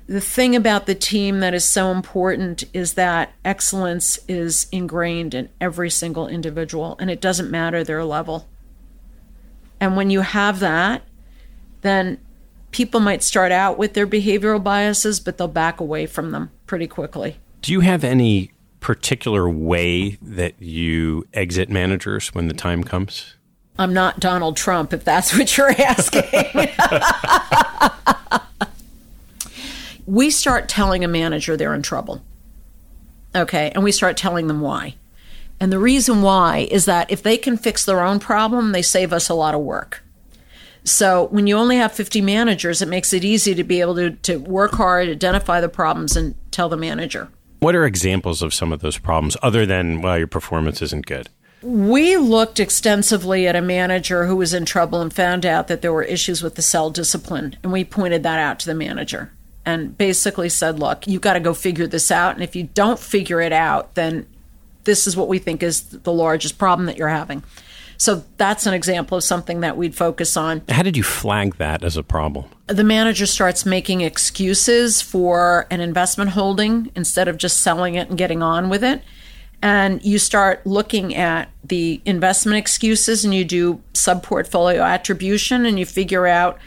The 0.07 0.21
thing 0.21 0.55
about 0.55 0.85
the 0.85 0.95
team 0.95 1.41
that 1.41 1.53
is 1.53 1.65
so 1.65 1.91
important 1.91 2.63
is 2.73 2.93
that 2.93 3.33
excellence 3.43 4.17
is 4.29 4.67
ingrained 4.71 5.33
in 5.33 5.49
every 5.59 5.89
single 5.89 6.27
individual, 6.27 6.95
and 6.99 7.11
it 7.11 7.19
doesn't 7.19 7.51
matter 7.51 7.83
their 7.83 8.05
level. 8.05 8.47
And 9.81 9.97
when 9.97 10.09
you 10.09 10.21
have 10.21 10.59
that, 10.61 11.03
then 11.81 12.19
people 12.71 13.01
might 13.01 13.21
start 13.21 13.51
out 13.51 13.77
with 13.77 13.93
their 13.93 14.07
behavioral 14.07 14.63
biases, 14.63 15.19
but 15.19 15.37
they'll 15.37 15.49
back 15.49 15.81
away 15.81 16.05
from 16.05 16.31
them 16.31 16.51
pretty 16.65 16.87
quickly. 16.87 17.37
Do 17.61 17.73
you 17.73 17.81
have 17.81 18.05
any 18.05 18.51
particular 18.79 19.49
way 19.49 20.17
that 20.21 20.61
you 20.61 21.25
exit 21.33 21.69
managers 21.69 22.33
when 22.33 22.47
the 22.47 22.53
time 22.53 22.83
comes? 22.83 23.35
I'm 23.79 23.93
not 23.93 24.19
Donald 24.19 24.57
Trump, 24.57 24.93
if 24.93 25.03
that's 25.03 25.37
what 25.37 25.55
you're 25.55 25.71
asking. 25.81 26.23
we 30.05 30.29
start 30.29 30.67
telling 30.67 31.03
a 31.03 31.07
manager 31.07 31.55
they're 31.55 31.75
in 31.75 31.83
trouble. 31.83 32.23
Okay, 33.35 33.71
and 33.75 33.83
we 33.83 33.91
start 33.91 34.17
telling 34.17 34.47
them 34.47 34.61
why. 34.61 34.95
And 35.59 35.71
the 35.71 35.79
reason 35.79 36.21
why 36.21 36.67
is 36.71 36.85
that 36.85 37.11
if 37.11 37.21
they 37.21 37.37
can 37.37 37.57
fix 37.57 37.85
their 37.85 38.01
own 38.01 38.19
problem, 38.19 38.71
they 38.71 38.81
save 38.81 39.11
us 39.11 39.29
a 39.29 39.33
lot 39.33 39.55
of 39.55 39.61
work. 39.61 40.03
So 40.83 41.27
when 41.27 41.47
you 41.47 41.57
only 41.57 41.75
have 41.77 41.91
50 41.91 42.21
managers, 42.21 42.81
it 42.81 42.87
makes 42.87 43.11
it 43.11 43.25
easy 43.25 43.53
to 43.55 43.63
be 43.63 43.81
able 43.81 43.95
to, 43.95 44.11
to 44.11 44.37
work 44.37 44.71
hard, 44.73 45.09
identify 45.09 45.59
the 45.59 45.67
problems, 45.67 46.15
and 46.15 46.35
tell 46.51 46.69
the 46.69 46.77
manager. 46.77 47.29
What 47.59 47.75
are 47.75 47.85
examples 47.85 48.41
of 48.41 48.53
some 48.53 48.71
of 48.71 48.81
those 48.81 48.97
problems 48.97 49.35
other 49.41 49.65
than, 49.65 50.01
well, 50.01 50.17
your 50.17 50.27
performance 50.27 50.81
isn't 50.81 51.05
good? 51.05 51.29
We 51.63 52.17
looked 52.17 52.59
extensively 52.59 53.47
at 53.47 53.55
a 53.55 53.61
manager 53.61 54.27
who 54.27 54.35
was 54.35 54.53
in 54.53 54.63
trouble 54.63 55.01
and 55.01 55.11
found 55.11 55.45
out 55.45 55.67
that 55.67 55.81
there 55.81 55.91
were 55.91 56.03
issues 56.03 56.43
with 56.43 56.55
the 56.55 56.61
sell 56.61 56.91
discipline. 56.91 57.57
And 57.63 57.71
we 57.71 57.83
pointed 57.83 58.23
that 58.23 58.39
out 58.39 58.59
to 58.59 58.67
the 58.67 58.75
manager 58.75 59.31
and 59.65 59.97
basically 59.97 60.49
said, 60.49 60.79
look, 60.79 61.07
you've 61.07 61.21
got 61.21 61.33
to 61.33 61.39
go 61.39 61.53
figure 61.53 61.87
this 61.87 62.11
out. 62.11 62.35
And 62.35 62.43
if 62.43 62.55
you 62.55 62.63
don't 62.63 62.99
figure 62.99 63.41
it 63.41 63.51
out, 63.51 63.95
then 63.95 64.27
this 64.83 65.07
is 65.07 65.17
what 65.17 65.27
we 65.27 65.39
think 65.39 65.63
is 65.63 65.81
the 65.81 66.13
largest 66.13 66.57
problem 66.57 66.85
that 66.85 66.97
you're 66.97 67.09
having. 67.09 67.43
So 67.97 68.23
that's 68.37 68.65
an 68.65 68.73
example 68.73 69.17
of 69.17 69.23
something 69.23 69.61
that 69.61 69.75
we'd 69.75 69.95
focus 69.95 70.37
on. 70.37 70.61
How 70.69 70.83
did 70.83 70.95
you 70.95 71.03
flag 71.03 71.57
that 71.57 71.83
as 71.83 71.97
a 71.97 72.03
problem? 72.03 72.45
The 72.67 72.83
manager 72.83 73.25
starts 73.25 73.65
making 73.65 74.01
excuses 74.01 75.01
for 75.01 75.65
an 75.71 75.81
investment 75.81 76.31
holding 76.31 76.91
instead 76.95 77.27
of 77.27 77.37
just 77.37 77.61
selling 77.61 77.95
it 77.95 78.09
and 78.09 78.17
getting 78.17 78.43
on 78.43 78.69
with 78.69 78.83
it. 78.83 79.01
And 79.61 80.03
you 80.05 80.19
start 80.19 80.65
looking 80.67 81.15
at 81.15 81.49
the 81.63 82.01
investment 82.05 82.57
excuses 82.59 83.25
and 83.25 83.33
you 83.33 83.43
do 83.43 83.81
sub 83.93 84.21
portfolio 84.21 84.83
attribution 84.83 85.65
and 85.65 85.79
you 85.79 85.85
figure 85.85 86.27
out 86.27 86.59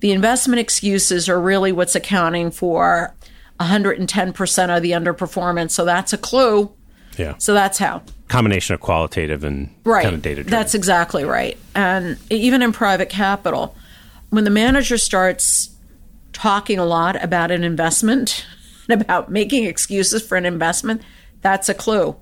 the 0.00 0.10
investment 0.10 0.58
excuses 0.58 1.28
are 1.28 1.40
really 1.40 1.70
what's 1.70 1.94
accounting 1.94 2.50
for 2.50 3.14
110% 3.60 4.76
of 4.76 4.82
the 4.82 4.90
underperformance. 4.90 5.70
So 5.70 5.84
that's 5.84 6.12
a 6.12 6.18
clue 6.18 6.72
yeah. 7.16 7.34
So 7.38 7.54
that's 7.54 7.78
how. 7.78 8.02
Combination 8.28 8.74
of 8.74 8.80
qualitative 8.80 9.44
and 9.44 9.74
right. 9.84 10.02
kind 10.02 10.14
of 10.14 10.22
data 10.22 10.36
driven. 10.36 10.50
That's 10.50 10.74
exactly 10.74 11.24
right. 11.24 11.56
And 11.74 12.18
even 12.30 12.62
in 12.62 12.72
private 12.72 13.08
capital, 13.08 13.76
when 14.30 14.44
the 14.44 14.50
manager 14.50 14.96
starts 14.96 15.70
talking 16.32 16.78
a 16.78 16.84
lot 16.84 17.22
about 17.22 17.50
an 17.50 17.64
investment 17.64 18.46
and 18.88 19.00
about 19.02 19.30
making 19.30 19.64
excuses 19.64 20.26
for 20.26 20.36
an 20.36 20.46
investment, 20.46 21.02
that's 21.42 21.68
a 21.68 21.74
clue. 21.74 22.16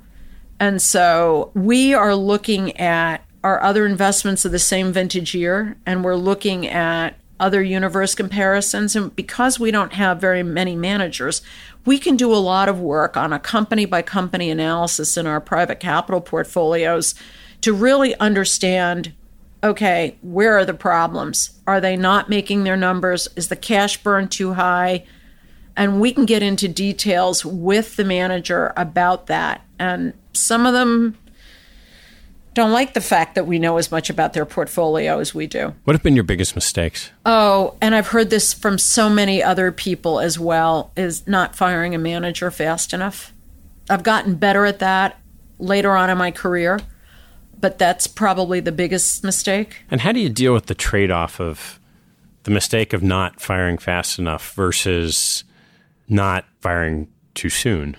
And 0.59 0.83
so 0.83 1.53
we 1.55 1.95
are 1.95 2.15
looking 2.15 2.77
at 2.77 3.25
our 3.43 3.63
other 3.63 3.87
investments 3.87 4.45
of 4.45 4.53
the 4.53 4.59
same 4.59 4.93
vintage 4.93 5.35
year, 5.35 5.77
and 5.87 6.05
we're 6.05 6.17
looking 6.17 6.67
at 6.67 7.15
other 7.39 7.63
universe 7.63 8.15
comparisons. 8.15 8.95
And 8.95 9.17
because 9.17 9.59
we 9.59 9.71
don't 9.71 9.95
have 9.95 10.21
very 10.21 10.43
many 10.43 10.77
managers, 10.77 11.41
we 11.85 11.99
can 11.99 12.17
do 12.17 12.33
a 12.33 12.37
lot 12.37 12.69
of 12.69 12.81
work 12.81 13.17
on 13.17 13.33
a 13.33 13.39
company 13.39 13.85
by 13.85 14.03
company 14.03 14.51
analysis 14.51 15.17
in 15.17 15.27
our 15.27 15.41
private 15.41 15.81
capital 15.81 16.21
portfolios 16.21 17.15
to 17.63 17.73
really 17.73 18.15
understand 18.17 19.13
okay, 19.63 20.17
where 20.23 20.57
are 20.57 20.65
the 20.65 20.75
problems? 20.75 21.61
Are 21.67 21.81
they 21.81 21.97
not 21.97 22.31
making 22.31 22.65
their 22.65 22.77
numbers? 22.77 23.29
Is 23.37 23.49
the 23.49 23.57
cash 23.57 24.03
burn 24.03 24.29
too 24.29 24.55
high? 24.55 25.05
And 25.77 26.01
we 26.01 26.13
can 26.13 26.25
get 26.25 26.43
into 26.43 26.67
details 26.67 27.45
with 27.45 27.97
the 27.97 28.05
manager 28.05 28.73
about 28.77 29.27
that. 29.27 29.63
And 29.79 30.15
some 30.33 30.67
of 30.67 30.73
them 30.73 31.17
don't 32.55 32.73
like 32.73 32.95
the 32.95 33.01
fact 33.01 33.35
that 33.37 33.47
we 33.47 33.59
know 33.59 33.77
as 33.77 33.91
much 33.91 34.11
about 34.11 34.33
their 34.33 34.45
portfolio 34.45 35.19
as 35.19 35.35
we 35.35 35.47
do. 35.47 35.75
What 35.85 35.95
have 35.95 36.03
been 36.03 36.17
your 36.17 36.25
biggest 36.25 36.55
mistakes? 36.55 37.11
Oh, 37.25 37.77
and 37.81 37.95
I've 37.95 38.09
heard 38.09 38.31
this 38.31 38.53
from 38.53 38.79
so 38.79 39.09
many 39.09 39.43
other 39.43 39.71
people 39.71 40.21
as 40.21 40.39
well 40.39 40.93
is 40.97 41.27
not 41.27 41.55
firing 41.55 41.95
a 41.95 41.99
manager 41.99 42.51
fast 42.51 42.93
enough. 42.93 43.33
I've 43.89 44.03
gotten 44.03 44.35
better 44.35 44.67
at 44.67 44.81
that 44.81 45.21
later 45.59 45.97
on 45.97 46.11
in 46.11 46.19
my 46.19 46.31
career, 46.31 46.81
but 47.61 47.79
that's 47.79 48.07
probably 48.07 48.61
the 48.61 48.73
biggest 48.73 49.23
mistake. 49.23 49.83
And 49.91 50.01
how 50.01 50.13
do 50.13 50.21
you 50.21 50.29
deal 50.29 50.53
with 50.53 50.67
the 50.67 50.75
trade 50.75 51.11
off 51.11 51.41
of 51.41 51.79
the 52.45 52.51
mistake 52.51 52.93
of 52.93 53.03
not 53.03 53.41
firing 53.41 53.79
fast 53.79 54.19
enough 54.19 54.55
versus 54.55 55.45
not 56.09 56.47
firing 56.61 57.09
too 57.35 57.49
soon? 57.49 57.97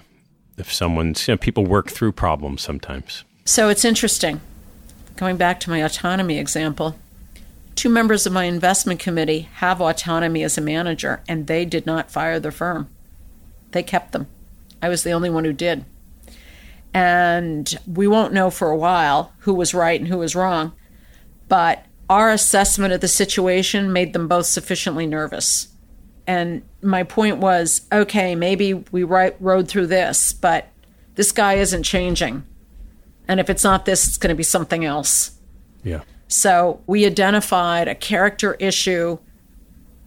If 0.58 0.72
someone's, 0.74 1.28
you 1.28 1.34
know, 1.34 1.38
people 1.38 1.66
work 1.66 1.90
through 1.90 2.12
problems 2.12 2.62
sometimes. 2.62 3.24
So 3.46 3.70
it's 3.70 3.86
interesting. 3.86 4.40
Going 5.16 5.38
back 5.38 5.60
to 5.62 5.70
my 5.70 5.80
Autonomy 5.80 6.38
example, 6.38 6.96
two 7.76 7.90
members 7.90 8.26
of 8.26 8.34
my 8.34 8.46
investment 8.46 9.00
committee 9.00 9.50
have 9.56 9.82
Autonomy 9.82 10.44
as 10.44 10.58
a 10.58 10.62
manager, 10.62 11.22
and 11.28 11.48
they 11.48 11.66
did 11.66 11.86
not 11.86 12.12
fire 12.12 12.40
the 12.40 12.52
firm. 12.52 12.90
They 13.72 13.84
kept 13.84 14.12
them. 14.12 14.28
I 14.82 14.90
was 14.90 15.04
the 15.04 15.12
only 15.12 15.30
one 15.30 15.44
who 15.46 15.54
did. 15.54 15.86
And 16.94 17.74
we 17.88 18.08
won't 18.08 18.34
know 18.34 18.50
for 18.50 18.70
a 18.70 18.78
while 18.78 19.34
who 19.40 19.54
was 19.54 19.74
right 19.74 20.00
and 20.00 20.10
who 20.10 20.18
was 20.18 20.36
wrong, 20.36 20.74
but 21.48 21.86
our 22.10 22.30
assessment 22.30 22.94
of 22.94 23.02
the 23.02 23.08
situation 23.08 23.94
made 23.94 24.14
them 24.14 24.28
both 24.28 24.46
sufficiently 24.46 25.08
nervous. 25.08 25.70
And 26.28 26.62
my 26.82 27.04
point 27.04 27.38
was 27.38 27.88
okay, 27.92 28.36
maybe 28.36 28.74
we 28.74 29.04
rode 29.04 29.68
through 29.68 29.88
this, 29.88 30.34
but 30.34 30.68
this 31.16 31.32
guy 31.32 31.56
isn't 31.56 31.84
changing. 31.84 32.44
And 33.28 33.40
if 33.40 33.50
it's 33.50 33.64
not 33.64 33.86
this, 33.86 34.08
it's 34.08 34.18
going 34.18 34.30
to 34.30 34.36
be 34.36 34.44
something 34.44 34.86
else. 34.86 35.32
Yeah. 35.84 36.02
So 36.28 36.82
we 36.88 37.06
identified 37.06 37.88
a 37.88 37.96
character 37.96 38.56
issue 38.56 39.18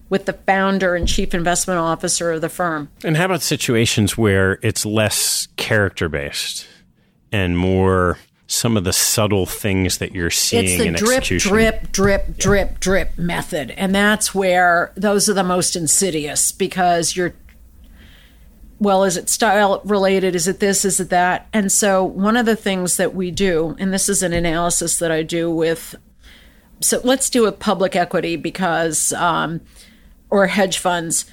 with 0.08 0.26
the 0.26 0.32
founder 0.32 0.94
and 0.94 1.08
chief 1.08 1.34
investment 1.34 1.80
officer 1.80 2.32
of 2.32 2.40
the 2.40 2.48
firm. 2.48 2.88
And 3.02 3.16
how 3.16 3.26
about 3.26 3.42
situations 3.42 4.16
where 4.16 4.58
it's 4.62 4.86
less 4.86 5.48
character 5.56 6.08
based 6.08 6.66
and 7.32 7.58
more 7.58 8.18
some 8.46 8.76
of 8.76 8.84
the 8.84 8.92
subtle 8.92 9.46
things 9.46 9.98
that 9.98 10.14
you're 10.14 10.30
seeing 10.30 10.64
it's 10.64 10.78
the 10.78 10.86
in 10.86 10.94
drip, 10.94 11.18
execution? 11.18 11.50
drip, 11.50 11.92
drip, 11.92 12.36
drip, 12.36 12.80
drip 12.80 13.18
method, 13.18 13.72
and 13.72 13.94
that's 13.94 14.34
where 14.34 14.92
those 14.96 15.28
are 15.28 15.34
the 15.34 15.42
most 15.42 15.74
insidious 15.74 16.52
because 16.52 17.16
you're 17.16 17.34
well, 18.78 19.04
is 19.04 19.16
it 19.16 19.28
style 19.28 19.80
related? 19.84 20.34
Is 20.34 20.48
it 20.48 20.60
this? 20.60 20.84
Is 20.84 21.00
it 21.00 21.10
that? 21.10 21.48
And 21.52 21.70
so, 21.70 22.04
one 22.04 22.36
of 22.36 22.46
the 22.46 22.56
things 22.56 22.96
that 22.96 23.14
we 23.14 23.30
do, 23.30 23.76
and 23.78 23.92
this 23.92 24.08
is 24.08 24.22
an 24.22 24.32
analysis 24.32 24.98
that 24.98 25.10
I 25.10 25.22
do 25.22 25.50
with, 25.50 25.94
so 26.80 27.00
let's 27.04 27.30
do 27.30 27.42
with 27.42 27.58
public 27.58 27.94
equity 27.94 28.36
because, 28.36 29.12
um, 29.12 29.60
or 30.28 30.48
hedge 30.48 30.78
funds, 30.78 31.26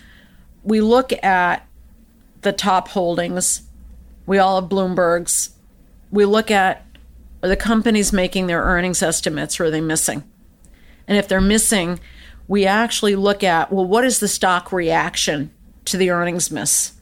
we 0.64 0.82
look 0.82 1.12
at 1.24 1.68
the 2.42 2.54
top 2.54 2.90
holdings. 2.90 3.64
We 4.26 4.38
all 4.38 4.62
have 4.62 4.70
Bloomberg's. 4.70 5.52
We 6.12 6.26
look 6.26 6.52
at 6.52 6.86
are 7.44 7.50
the 7.50 7.56
companies 7.56 8.14
making 8.14 8.48
their 8.48 8.62
earnings 8.62 9.02
estimates 9.02 9.60
or 9.60 9.66
are 9.66 9.72
they 9.72 9.82
missing? 9.82 10.24
And 11.08 11.18
if 11.18 11.28
they're 11.28 11.42
missing, 11.42 12.00
we 12.48 12.66
actually 12.66 13.16
look 13.16 13.44
at 13.44 13.72
well, 13.72 13.86
what 13.86 14.06
is 14.06 14.20
the 14.20 14.28
stock 14.28 14.72
reaction 14.72 15.52
to 15.86 15.98
the 15.98 16.12
earnings 16.12 16.52
miss? 16.52 16.94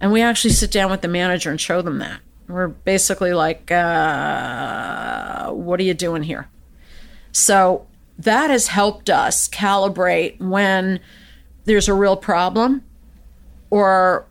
And 0.00 0.12
we 0.12 0.22
actually 0.22 0.52
sit 0.52 0.70
down 0.70 0.90
with 0.90 1.02
the 1.02 1.08
manager 1.08 1.50
and 1.50 1.60
show 1.60 1.82
them 1.82 1.98
that. 1.98 2.20
We're 2.48 2.68
basically 2.68 3.32
like, 3.32 3.70
uh, 3.70 5.50
what 5.50 5.78
are 5.78 5.82
you 5.82 5.94
doing 5.94 6.22
here? 6.22 6.48
So 7.32 7.86
that 8.18 8.50
has 8.50 8.68
helped 8.68 9.08
us 9.08 9.48
calibrate 9.48 10.40
when 10.40 11.00
there's 11.64 11.88
a 11.88 11.94
real 11.94 12.16
problem 12.16 12.82
or 13.70 14.26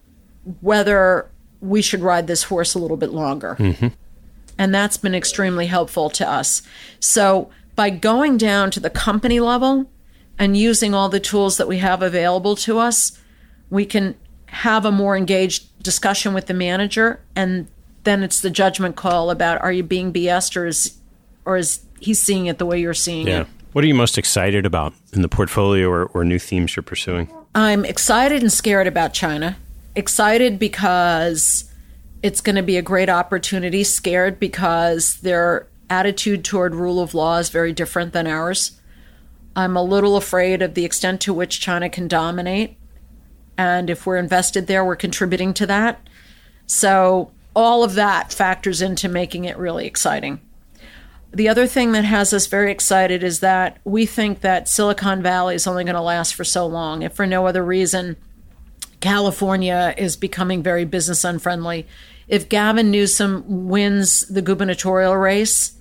whether 0.61 1.30
we 1.61 1.82
should 1.82 2.01
ride 2.01 2.28
this 2.28 2.43
horse 2.43 2.74
a 2.74 2.80
little 2.80 2.97
bit 2.97 3.11
longer. 3.11 3.55
Mm-hmm. 3.59 3.88
And 4.57 4.76
that's 4.76 4.97
been 4.97 5.15
extremely 5.15 5.67
helpful 5.67 6.09
to 6.11 6.30
us. 6.30 6.61
So 6.99 7.49
by 7.76 7.89
going 7.89 8.38
down 8.38 8.72
to 8.72 8.80
the 8.80 8.89
company 8.89 9.39
level 9.39 9.89
and 10.38 10.57
using 10.57 10.93
all 10.93 11.09
the 11.09 11.20
tools 11.20 11.57
that 11.57 11.67
we 11.67 11.78
have 11.78 12.01
available 12.01 12.55
to 12.57 12.80
us, 12.80 13.17
we 13.70 13.86
can 13.86 14.15
have 14.52 14.86
a 14.86 14.91
more 14.91 15.16
engaged 15.16 15.68
discussion 15.84 16.34
with 16.34 16.47
the 16.47 16.54
manager 16.54 17.22
and 17.36 17.68
then 18.04 18.24
it's 18.24 18.41
the 18.41 18.50
judgment 18.50 18.95
call 18.95 19.30
about 19.30 19.62
are 19.62 19.72
you 19.72 19.84
being 19.84 20.12
BS'd 20.12 20.58
or 20.58 20.66
is 20.66 20.97
or 21.45 21.58
is 21.58 21.82
he 22.00 22.14
seeing 22.14 22.45
it 22.45 22.58
the 22.58 22.66
way 22.66 22.80
you're 22.80 22.93
seeing 22.93 23.28
it. 23.28 23.32
yeah. 23.32 23.41
it. 23.41 23.47
What 23.74 23.84
are 23.84 23.88
you 23.88 23.95
most 23.95 24.18
excited 24.18 24.66
about 24.66 24.93
in 25.14 25.22
the 25.22 25.30
portfolio 25.30 25.89
or, 25.89 26.06
or 26.08 26.24
new 26.24 26.39
themes 26.39 26.76
you're 26.76 26.84
pursuing? 26.84 27.30
I'm 27.54 27.86
excited 27.86 28.41
and 28.41 28.52
scared 28.52 28.88
about 28.88 29.14
China. 29.14 29.58
Excited 29.95 30.58
because 30.58 31.72
it's 32.24 32.41
going 32.41 32.56
to 32.56 32.64
be 32.64 32.78
a 32.78 32.82
great 32.82 33.10
opportunity, 33.10 33.84
scared 33.84 34.39
because 34.39 35.18
their 35.18 35.68
attitude 35.89 36.43
toward 36.43 36.74
rule 36.74 37.00
of 37.00 37.14
law 37.14 37.38
is 37.38 37.50
very 37.50 37.72
different 37.72 38.14
than 38.14 38.26
ours. 38.28 38.80
I'm 39.56 39.76
a 39.78 39.84
little 39.84 40.18
afraid 40.18 40.62
of 40.62 40.74
the 40.74 40.86
extent 40.86 41.22
to 41.22 41.34
which 41.34 41.60
China 41.60 41.89
can 41.89 42.08
dominate 42.08 42.78
and 43.60 43.89
if 43.89 44.05
we're 44.05 44.16
invested 44.16 44.68
there, 44.68 44.86
we're 44.86 44.95
contributing 44.95 45.53
to 45.55 45.68
that. 45.68 45.99
So 46.66 47.32
all 47.53 47.84
of 47.84 47.95
that 47.95 48.32
factors 48.32 48.82
into 48.82 49.10
making 49.10 49.43
it 49.43 49.57
really 49.57 49.86
exciting. 49.86 50.39
The 51.34 51.49
other 51.49 51.68
thing 51.68 51.91
that 51.91 52.05
has 52.05 52.32
us 52.32 52.47
very 52.47 52.72
excited 52.72 53.22
is 53.22 53.41
that 53.41 53.78
we 53.84 54.05
think 54.05 54.39
that 54.39 54.70
Silicon 54.70 55.22
Valley 55.22 55.55
is 55.55 55.68
only 55.68 55.84
going 55.84 55.95
to 55.95 56.01
last 56.01 56.36
for 56.36 56.45
so 56.45 56.66
long, 56.66 57.01
if 57.01 57.12
for 57.12 57.28
no 57.28 57.47
other 57.47 57.62
reason. 57.62 58.16
California 59.01 59.93
is 59.97 60.16
becoming 60.16 60.64
very 60.64 60.86
business 60.86 61.26
unfriendly. 61.26 61.86
If 62.30 62.47
Gavin 62.47 62.89
Newsom 62.89 63.68
wins 63.68 64.22
the 64.22 64.41
gubernatorial 64.41 65.18
race, 65.18 65.74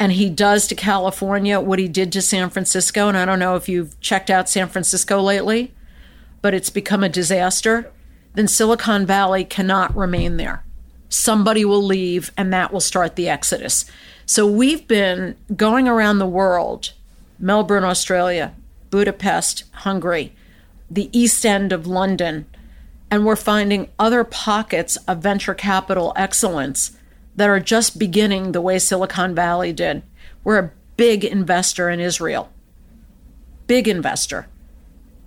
and 0.00 0.10
he 0.10 0.28
does 0.28 0.66
to 0.66 0.74
California 0.74 1.60
what 1.60 1.78
he 1.78 1.86
did 1.86 2.10
to 2.12 2.20
San 2.20 2.50
Francisco, 2.50 3.06
and 3.06 3.16
I 3.16 3.24
don't 3.24 3.38
know 3.38 3.54
if 3.54 3.68
you've 3.68 3.98
checked 4.00 4.28
out 4.28 4.48
San 4.48 4.68
Francisco 4.68 5.22
lately, 5.22 5.72
but 6.46 6.54
it's 6.54 6.70
become 6.70 7.02
a 7.02 7.08
disaster, 7.08 7.90
then 8.34 8.46
Silicon 8.46 9.04
Valley 9.04 9.44
cannot 9.44 9.96
remain 9.96 10.36
there. 10.36 10.62
Somebody 11.08 11.64
will 11.64 11.82
leave, 11.82 12.30
and 12.36 12.52
that 12.52 12.72
will 12.72 12.78
start 12.78 13.16
the 13.16 13.28
exodus. 13.28 13.84
So 14.26 14.46
we've 14.46 14.86
been 14.86 15.34
going 15.56 15.88
around 15.88 16.20
the 16.20 16.24
world 16.24 16.92
Melbourne, 17.40 17.82
Australia, 17.82 18.54
Budapest, 18.90 19.64
Hungary, 19.72 20.36
the 20.88 21.10
East 21.10 21.44
End 21.44 21.72
of 21.72 21.88
London, 21.88 22.46
and 23.10 23.26
we're 23.26 23.34
finding 23.34 23.88
other 23.98 24.22
pockets 24.22 24.96
of 25.08 25.18
venture 25.18 25.52
capital 25.52 26.12
excellence 26.14 26.96
that 27.34 27.50
are 27.50 27.58
just 27.58 27.98
beginning 27.98 28.52
the 28.52 28.60
way 28.60 28.78
Silicon 28.78 29.34
Valley 29.34 29.72
did. 29.72 30.04
We're 30.44 30.58
a 30.60 30.70
big 30.96 31.24
investor 31.24 31.90
in 31.90 31.98
Israel. 31.98 32.52
Big 33.66 33.88
investor. 33.88 34.46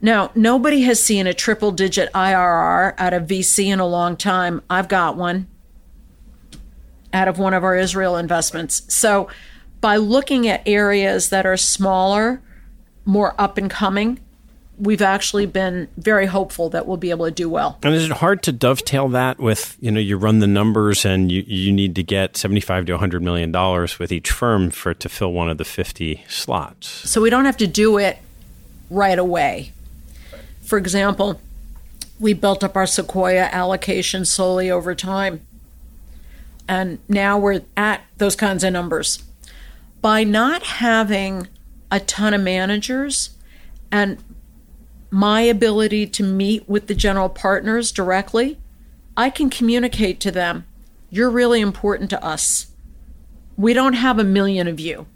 Now, 0.02 0.32
nobody 0.34 0.82
has 0.84 1.02
seen 1.04 1.28
a 1.28 1.34
triple 1.34 1.72
digit 1.72 2.12
IRR 2.14 2.94
out 2.98 3.14
of 3.14 3.24
VC 3.24 3.66
in 3.66 3.80
a 3.80 3.88
long 3.88 4.16
time. 4.16 4.62
I've 4.70 4.88
got 4.88 5.18
one 5.18 5.48
out 7.12 7.28
of 7.28 7.40
one 7.40 7.54
of 7.54 7.64
our 7.64 7.76
Israel 7.76 8.16
investments. 8.16 8.94
So, 8.94 9.28
by 9.82 9.98
looking 9.98 10.48
at 10.48 10.62
areas 10.68 11.30
that 11.30 11.46
are 11.46 11.58
smaller, 11.58 12.42
more 13.06 13.34
up 13.38 13.58
and 13.58 13.70
coming, 13.70 14.20
we've 14.78 15.02
actually 15.02 15.46
been 15.46 15.88
very 15.98 16.26
hopeful 16.26 16.70
that 16.70 16.88
we'll 16.88 16.98
be 16.98 17.10
able 17.10 17.26
to 17.26 17.32
do 17.32 17.50
well. 17.50 17.78
And 17.84 17.94
is 17.94 18.06
it 18.06 18.12
hard 18.12 18.44
to 18.44 18.52
dovetail 18.52 19.10
that 19.10 19.40
with, 19.40 19.78
you 19.80 19.92
know, 19.92 20.00
you 20.00 20.18
run 20.18 20.40
the 20.40 20.48
numbers 20.48 21.06
and 21.06 21.32
you, 21.32 21.44
you 21.46 21.72
need 21.72 21.96
to 21.96 22.04
get 22.04 22.38
75 22.38 22.86
to 22.86 22.94
100 22.94 23.22
million 23.22 23.52
dollars 23.52 24.00
with 24.00 24.12
each 24.12 24.32
firm 24.32 24.70
for 24.70 24.92
it 24.92 25.00
to 25.02 25.10
fill 25.10 25.34
one 25.34 25.50
of 25.50 25.58
the 25.58 25.66
50 25.66 26.24
slots. 26.28 26.88
So 26.88 27.22
we 27.22 27.30
don't 27.30 27.46
have 27.46 27.58
to 27.58 27.68
do 27.68 27.98
it 27.98 28.18
right 28.90 29.20
away. 29.20 29.74
For 30.70 30.78
example, 30.78 31.42
we 32.20 32.34
built 32.34 32.64
up 32.64 32.76
our 32.76 32.86
Sequoia 32.86 33.50
allocation 33.52 34.24
slowly 34.24 34.70
over 34.70 34.94
time. 34.94 35.42
And 36.68 37.00
now 37.08 37.40
we're 37.40 37.62
at 37.76 38.04
those 38.20 38.36
kinds 38.36 38.64
of 38.64 38.72
numbers. 38.72 39.24
By 40.00 40.24
not 40.24 40.62
having 40.62 41.48
a 41.90 42.00
ton 42.00 42.36
of 42.36 42.42
managers 42.42 43.32
And 43.92 44.24
my 45.10 45.42
ability 45.42 46.06
to 46.06 46.22
meet 46.24 46.70
with 46.70 46.86
the 46.86 46.94
general 46.94 47.30
partners 47.30 47.92
directly, 47.92 48.60
I 49.18 49.32
can 49.32 49.50
communicate 49.50 50.20
to 50.20 50.30
them, 50.32 50.66
you're 51.10 51.32
really 51.32 51.60
important 51.60 52.12
to 52.12 52.24
us. 52.24 52.68
We 53.58 53.74
don't 53.74 53.94
have 53.94 54.20
a 54.20 54.24
million 54.24 54.68
of 54.68 54.80
you. 54.80 55.08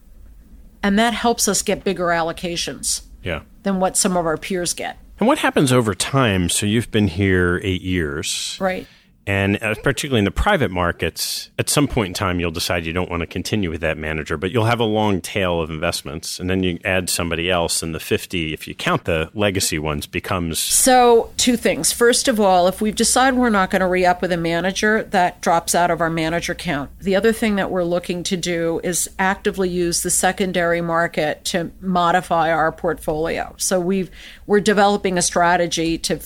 And 0.82 0.98
that 0.98 1.14
helps 1.14 1.48
us 1.48 1.62
get 1.62 1.84
bigger 1.84 2.08
allocations 2.08 3.04
Yeah. 3.22 3.42
than 3.62 3.80
what 3.80 3.96
some 3.96 4.18
of 4.18 4.26
our 4.26 4.38
peers 4.38 4.74
get. 4.74 4.98
And 5.24 5.28
what 5.30 5.38
happens 5.38 5.72
over 5.72 5.96
time? 5.96 6.50
So 6.50 6.66
you've 6.66 6.92
been 6.92 7.08
here 7.08 7.62
eight 7.64 7.82
years. 7.82 8.58
Right. 8.60 8.86
And 9.26 9.62
uh, 9.64 9.76
particularly 9.76 10.20
in 10.20 10.26
the 10.26 10.32
private 10.32 10.70
markets, 10.70 11.50
at 11.58 11.70
some 11.70 11.88
point 11.88 12.08
in 12.10 12.14
time, 12.14 12.40
you'll 12.40 12.52
decide 12.52 12.86
you 12.86 12.92
don't 12.92 13.10
want 13.10 13.22
to 13.22 13.28
continue 13.28 13.70
with 13.70 13.82
that 13.82 13.98
manager, 13.98 14.36
but 14.36 14.52
you'll 14.52 14.66
have 14.66 14.82
a 14.82 14.86
long 14.86 15.22
tail 15.22 15.62
of 15.62 15.70
investments. 15.70 16.40
And 16.40 16.50
then 16.50 16.64
you 16.64 16.78
add 16.84 17.10
somebody 17.10 17.50
else, 17.50 17.82
and 17.82 17.96
the 17.96 18.00
50, 18.00 18.54
if 18.54 18.68
you 18.68 18.76
count 18.76 19.06
the 19.06 19.30
legacy 19.34 19.80
ones, 19.80 20.08
becomes. 20.08 20.60
So, 20.60 21.32
two 21.38 21.56
things. 21.56 21.94
First 21.94 22.28
of 22.28 22.40
all, 22.40 22.68
if 22.68 22.82
we've 22.82 22.96
decided 22.96 23.40
we're 23.40 23.50
not 23.50 23.70
going 23.70 23.80
to 23.80 23.88
re 23.88 24.06
up 24.06 24.22
with 24.22 24.32
a 24.32 24.38
manager, 24.38 25.04
that 25.04 25.40
drops 25.40 25.74
out 25.74 25.90
of 25.90 26.02
our 26.02 26.10
manager 26.10 26.54
count. 26.54 26.92
The 27.00 27.16
other 27.16 27.32
thing 27.32 27.56
that 27.56 27.72
we're 27.72 27.84
looking 27.86 28.24
to 28.24 28.36
do 28.36 28.82
is 28.84 29.10
actively 29.20 29.70
use 29.70 30.04
the 30.04 30.12
secondary 30.12 30.82
market 30.82 31.46
to 31.46 31.72
modify 31.80 32.52
our 32.52 32.72
portfolio. 32.72 33.56
So, 33.58 33.80
we've, 33.80 34.12
we're 34.48 34.60
developing 34.60 35.18
a 35.18 35.22
strategy 35.22 35.98
to, 36.00 36.20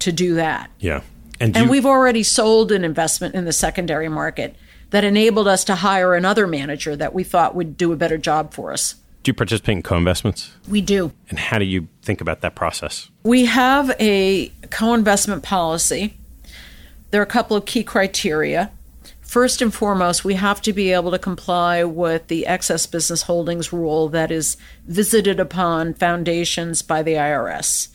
to 0.00 0.10
do 0.10 0.34
that. 0.34 0.70
Yeah. 0.80 1.02
And, 1.40 1.56
And 1.56 1.64
you- 1.66 1.70
we've 1.70 1.86
already 1.86 2.22
sold 2.22 2.70
an 2.70 2.84
investment 2.84 3.34
in 3.34 3.46
the 3.46 3.52
secondary 3.52 4.08
market 4.08 4.54
that 4.90 5.04
enabled 5.04 5.48
us 5.48 5.64
to 5.64 5.76
hire 5.76 6.14
another 6.14 6.46
manager 6.46 6.94
that 6.96 7.14
we 7.14 7.24
thought 7.24 7.54
would 7.54 7.76
do 7.76 7.92
a 7.92 7.96
better 7.96 8.18
job 8.18 8.52
for 8.52 8.72
us. 8.72 8.94
do 9.22 9.28
you 9.28 9.34
participate 9.34 9.76
in 9.76 9.82
co 9.82 9.96
investments? 9.98 10.50
We 10.66 10.80
do. 10.80 11.12
And 11.28 11.38
how 11.38 11.58
do 11.58 11.66
you 11.66 11.88
think 12.02 12.22
about 12.22 12.40
that 12.40 12.54
process? 12.54 13.10
We 13.22 13.44
have 13.44 13.94
a 14.00 14.50
co 14.70 14.94
investment 14.94 15.42
policy. 15.42 16.14
There 17.10 17.20
are 17.20 17.24
a 17.24 17.26
couple 17.26 17.54
of 17.54 17.66
key 17.66 17.82
criteria. 17.84 18.70
First 19.20 19.60
and 19.60 19.74
foremost, 19.74 20.24
we 20.24 20.34
have 20.34 20.62
to 20.62 20.72
be 20.72 20.90
able 20.92 21.10
to 21.10 21.18
comply 21.18 21.84
with 21.84 22.28
the 22.28 22.46
excess 22.46 22.86
business 22.86 23.22
holdings 23.22 23.72
rule 23.74 24.08
that 24.08 24.30
is 24.32 24.56
visited 24.86 25.38
upon 25.38 25.92
foundations 25.94 26.80
by 26.80 27.02
the 27.02 27.12
IRS. 27.16 27.88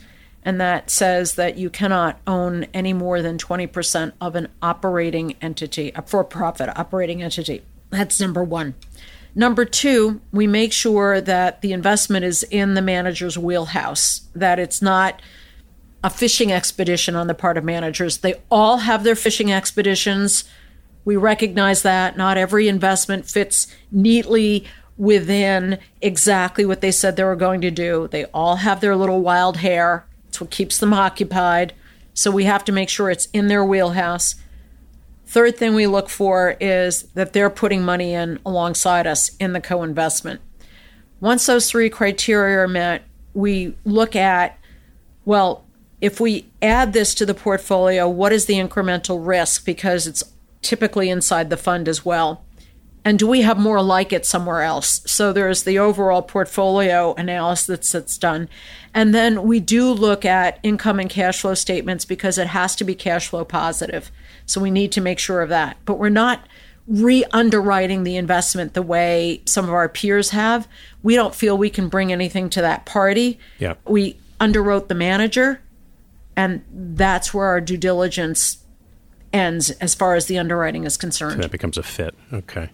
And 0.45 0.61
that 0.61 0.91
says 0.91 1.34
that 1.35 1.57
you 1.57 1.72
cannot 1.72 2.19
own 2.27 2.67
any 2.73 2.93
more 2.93 3.23
than 3.23 3.39
20% 3.39 4.13
of 4.22 4.35
an 4.35 4.47
operating 4.61 5.35
entity, 5.41 5.91
a 5.95 6.03
for 6.03 6.23
profit 6.23 6.69
operating 6.77 7.23
entity. 7.23 7.63
That's 7.89 8.22
number 8.22 8.43
one. 8.43 8.76
Number 9.34 9.65
two, 9.65 10.22
we 10.31 10.47
make 10.47 10.72
sure 10.72 11.19
that 11.19 11.61
the 11.61 11.73
investment 11.73 12.23
is 12.23 12.43
in 12.43 12.76
the 12.76 12.81
manager's 12.81 13.38
wheelhouse, 13.38 14.22
that 14.34 14.59
it's 14.59 14.81
not 14.81 15.19
a 16.03 16.09
fishing 16.09 16.51
expedition 16.51 17.15
on 17.15 17.26
the 17.26 17.34
part 17.34 17.57
of 17.57 17.63
managers. 17.63 18.19
They 18.19 18.35
all 18.51 18.77
have 18.77 19.03
their 19.03 19.15
fishing 19.15 19.51
expeditions. 19.51 20.45
We 21.03 21.15
recognize 21.15 21.81
that 21.81 22.15
not 22.15 22.38
every 22.38 22.67
investment 22.67 23.26
fits 23.26 23.67
neatly 23.91 24.65
within 24.97 25.80
exactly 26.01 26.63
what 26.63 26.81
they 26.81 26.91
said 26.91 27.15
they 27.15 27.23
were 27.23 27.35
going 27.35 27.61
to 27.61 27.72
do. 27.72 28.07
They 28.09 28.26
all 28.26 28.57
have 28.57 28.80
their 28.80 28.95
little 28.95 29.22
wild 29.22 29.57
hair. 29.57 30.05
It's 30.36 30.41
what 30.41 30.52
keeps 30.52 30.80
them 30.80 30.91
occupied. 30.91 31.72
So 32.14 32.30
we 32.30 32.44
have 32.44 32.66
to 32.66 32.74
make 32.74 32.90
sure 32.90 33.10
it's 33.10 33.30
in 33.32 33.48
their 33.48 33.64
wheelhouse. 33.64 34.36
Third 35.26 35.56
thing 35.56 35.74
we 35.74 35.88
look 35.88 36.10
for 36.10 36.57
is 36.60 37.03
that 37.14 37.32
they're 37.32 37.49
putting 37.49 37.84
money 37.84 38.14
in 38.14 38.40
alongside 38.45 39.07
us 39.07 39.34
in 39.38 39.53
the 39.53 39.62
co 39.62 39.82
investment. 39.82 40.41
Once 41.22 41.45
those 41.45 41.72
three 41.72 41.90
criteria 41.90 42.60
are 42.60 42.68
met, 42.68 43.03
we 43.34 43.78
look 43.86 44.14
at 44.14 44.60
well, 45.24 45.64
if 46.02 46.20
we 46.20 46.52
add 46.62 46.91
this 46.91 47.16
to 47.16 47.26
the 47.26 47.34
portfolio, 47.34 48.10
what 48.10 48.34
is 48.34 48.45
the 48.45 48.56
incremental 48.56 49.26
risk? 49.26 49.66
Because 49.66 50.06
it's 50.06 50.24
typically 50.62 51.10
inside 51.10 51.49
the 51.49 51.56
fund 51.56 51.88
as 51.88 52.03
well. 52.03 52.44
And 53.06 53.19
do 53.19 53.27
we 53.27 53.41
have 53.41 53.60
more 53.60 53.84
like 53.84 54.11
it 54.11 54.26
somewhere 54.26 54.64
else? 54.64 55.02
So 55.06 55.32
there's 55.32 55.61
the 55.61 55.77
overall 55.77 56.23
portfolio 56.23 57.14
analysis 57.14 57.91
that's 57.91 58.18
done. 58.18 58.49
And 58.95 59.14
then 59.14 59.44
we 59.44 59.60
do 59.60 59.91
look 59.91 60.26
at 60.26 60.60
income 60.64 60.99
and 60.99 61.10
cash 61.10 61.41
flow 61.41 61.53
statements 61.53 62.03
because 62.03 62.40
it 62.40 62.48
has 62.48 62.76
to 62.77 62.84
be 62.84 62.95
cash 62.95 63.27
flow 63.27 63.45
positive. 63.45 64.10
So 64.48 64.60
we 64.60 64.72
need 64.72 64.91
to 64.94 65.02
make 65.02 65.19
sure 65.19 65.44
of 65.44 65.49
that. 65.49 65.77
But 65.86 65.99
we're 65.99 66.10
not 66.10 66.48
re 66.88 67.23
underwriting 67.32 68.03
the 68.03 68.15
investment 68.15 68.73
the 68.73 68.82
way 68.82 69.41
some 69.45 69.65
of 69.65 69.73
our 69.73 69.90
peers 69.90 70.32
have. 70.32 70.68
We 71.03 71.15
don't 71.15 71.36
feel 71.36 71.57
we 71.57 71.69
can 71.69 71.90
bring 71.90 72.11
anything 72.11 72.49
to 72.52 72.61
that 72.61 72.86
party. 72.86 73.40
Yeah. 73.60 73.76
We 73.86 74.18
underwrote 74.40 74.88
the 74.88 74.95
manager, 74.95 75.61
and 76.36 76.64
that's 76.72 77.34
where 77.34 77.45
our 77.48 77.61
due 77.61 77.77
diligence 77.77 78.57
ends 79.36 79.70
as 79.72 79.94
far 79.94 80.16
as 80.16 80.26
the 80.28 80.40
underwriting 80.40 80.86
is 80.86 80.98
concerned. 80.98 81.44
That 81.44 81.52
becomes 81.52 81.78
a 81.78 81.84
fit. 81.84 82.16
Okay. 82.32 82.70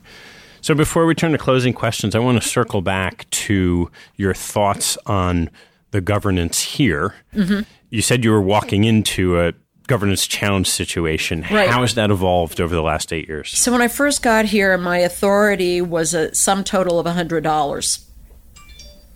So 0.62 0.76
before 0.76 1.08
we 1.08 1.16
turn 1.16 1.32
to 1.32 1.40
closing 1.40 1.74
questions, 1.74 2.14
I 2.14 2.20
want 2.20 2.42
to 2.42 2.48
circle 2.48 2.82
back 2.82 3.28
to 3.32 3.90
your 4.16 4.34
thoughts 4.36 4.96
on 5.08 5.50
the 5.90 6.02
governance 6.02 6.62
here. 6.62 7.16
Mm-hmm. 7.34 7.62
You 7.90 8.02
said 8.02 8.24
you 8.24 8.32
were 8.32 8.42
walking 8.42 8.84
into 8.84 9.40
a 9.40 9.54
governance 9.88 10.28
challenge 10.28 10.70
situation. 10.70 11.42
Right. 11.52 11.70
How 11.70 11.82
has 11.82 11.96
that 11.96 12.12
evolved 12.12 12.62
over 12.62 12.74
the 12.74 12.84
last 12.84 13.12
eight 13.12 13.28
years? 13.28 13.58
So 13.58 13.72
when 13.72 13.82
I 13.82 13.88
first 13.88 14.22
got 14.22 14.46
here, 14.46 14.78
my 14.78 15.00
authority 15.00 15.82
was 15.82 16.14
a 16.14 16.34
sum 16.36 16.64
total 16.64 17.00
of 17.00 17.08
$100. 17.08 18.06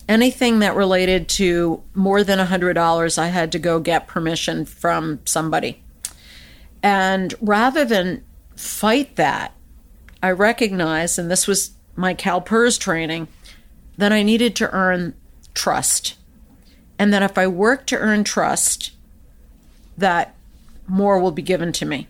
Anything 0.10 0.60
that 0.60 0.76
related 0.76 1.30
to 1.30 1.82
more 1.94 2.24
than 2.24 2.40
$100, 2.40 3.18
I 3.18 3.28
had 3.28 3.52
to 3.54 3.60
go 3.60 3.80
get 3.80 4.08
permission 4.08 4.66
from 4.66 5.20
somebody. 5.26 5.82
And 6.86 7.34
rather 7.42 7.84
than 7.84 8.24
fight 8.56 9.16
that, 9.16 9.54
I 10.22 10.30
recognized, 10.30 11.18
and 11.18 11.32
this 11.32 11.48
was 11.48 11.72
my 11.96 12.14
CalPERS 12.14 12.80
training, 12.80 13.28
that 13.98 14.12
I 14.12 14.22
needed 14.22 14.56
to 14.58 14.72
earn 14.72 15.16
trust. 15.56 16.16
And 17.00 17.12
that 17.12 17.24
if 17.24 17.40
I 17.40 17.48
work 17.48 17.88
to 17.88 17.98
earn 17.98 18.24
trust, 18.24 18.92
that 19.98 20.36
more 20.88 21.20
will 21.20 21.32
be 21.32 21.42
given 21.42 21.72
to 21.72 21.88
me. 21.88 22.08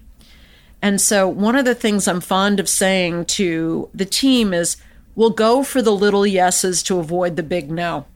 And 0.82 1.00
so, 1.00 1.26
one 1.26 1.56
of 1.56 1.64
the 1.64 1.74
things 1.74 2.06
I'm 2.06 2.20
fond 2.20 2.60
of 2.60 2.68
saying 2.68 3.28
to 3.28 3.90
the 3.94 4.04
team 4.04 4.54
is 4.54 4.76
we'll 5.16 5.30
go 5.30 5.64
for 5.64 5.82
the 5.82 5.96
little 5.96 6.28
yeses 6.28 6.84
to 6.84 7.00
avoid 7.00 7.38
the 7.38 7.44
big 7.44 7.72
no. 7.72 8.08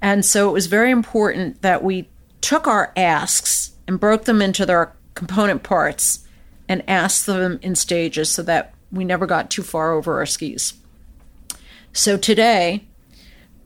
And 0.00 0.24
so, 0.24 0.48
it 0.48 0.52
was 0.52 0.68
very 0.68 0.92
important 0.92 1.62
that 1.62 1.82
we 1.82 2.08
took 2.40 2.68
our 2.68 2.92
asks 2.96 3.72
and 3.88 3.98
broke 3.98 4.26
them 4.26 4.40
into 4.40 4.64
their 4.64 4.92
component 5.16 5.64
parts 5.64 6.20
and 6.68 6.88
asked 6.88 7.26
them 7.26 7.58
in 7.62 7.74
stages 7.74 8.30
so 8.30 8.42
that 8.44 8.72
we 8.92 9.04
never 9.04 9.26
got 9.26 9.50
too 9.50 9.64
far 9.64 9.92
over 9.92 10.18
our 10.18 10.26
skis. 10.26 10.74
So, 11.92 12.16
today, 12.16 12.84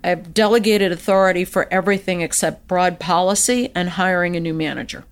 I've 0.02 0.32
delegated 0.32 0.93
authority 0.93 1.44
for 1.44 1.68
everything 1.70 2.22
except 2.22 2.66
broad 2.66 2.98
policy 2.98 3.70
and 3.74 3.90
hiring 3.90 4.36
a 4.36 4.40
new 4.40 4.55
manager. 4.55 5.05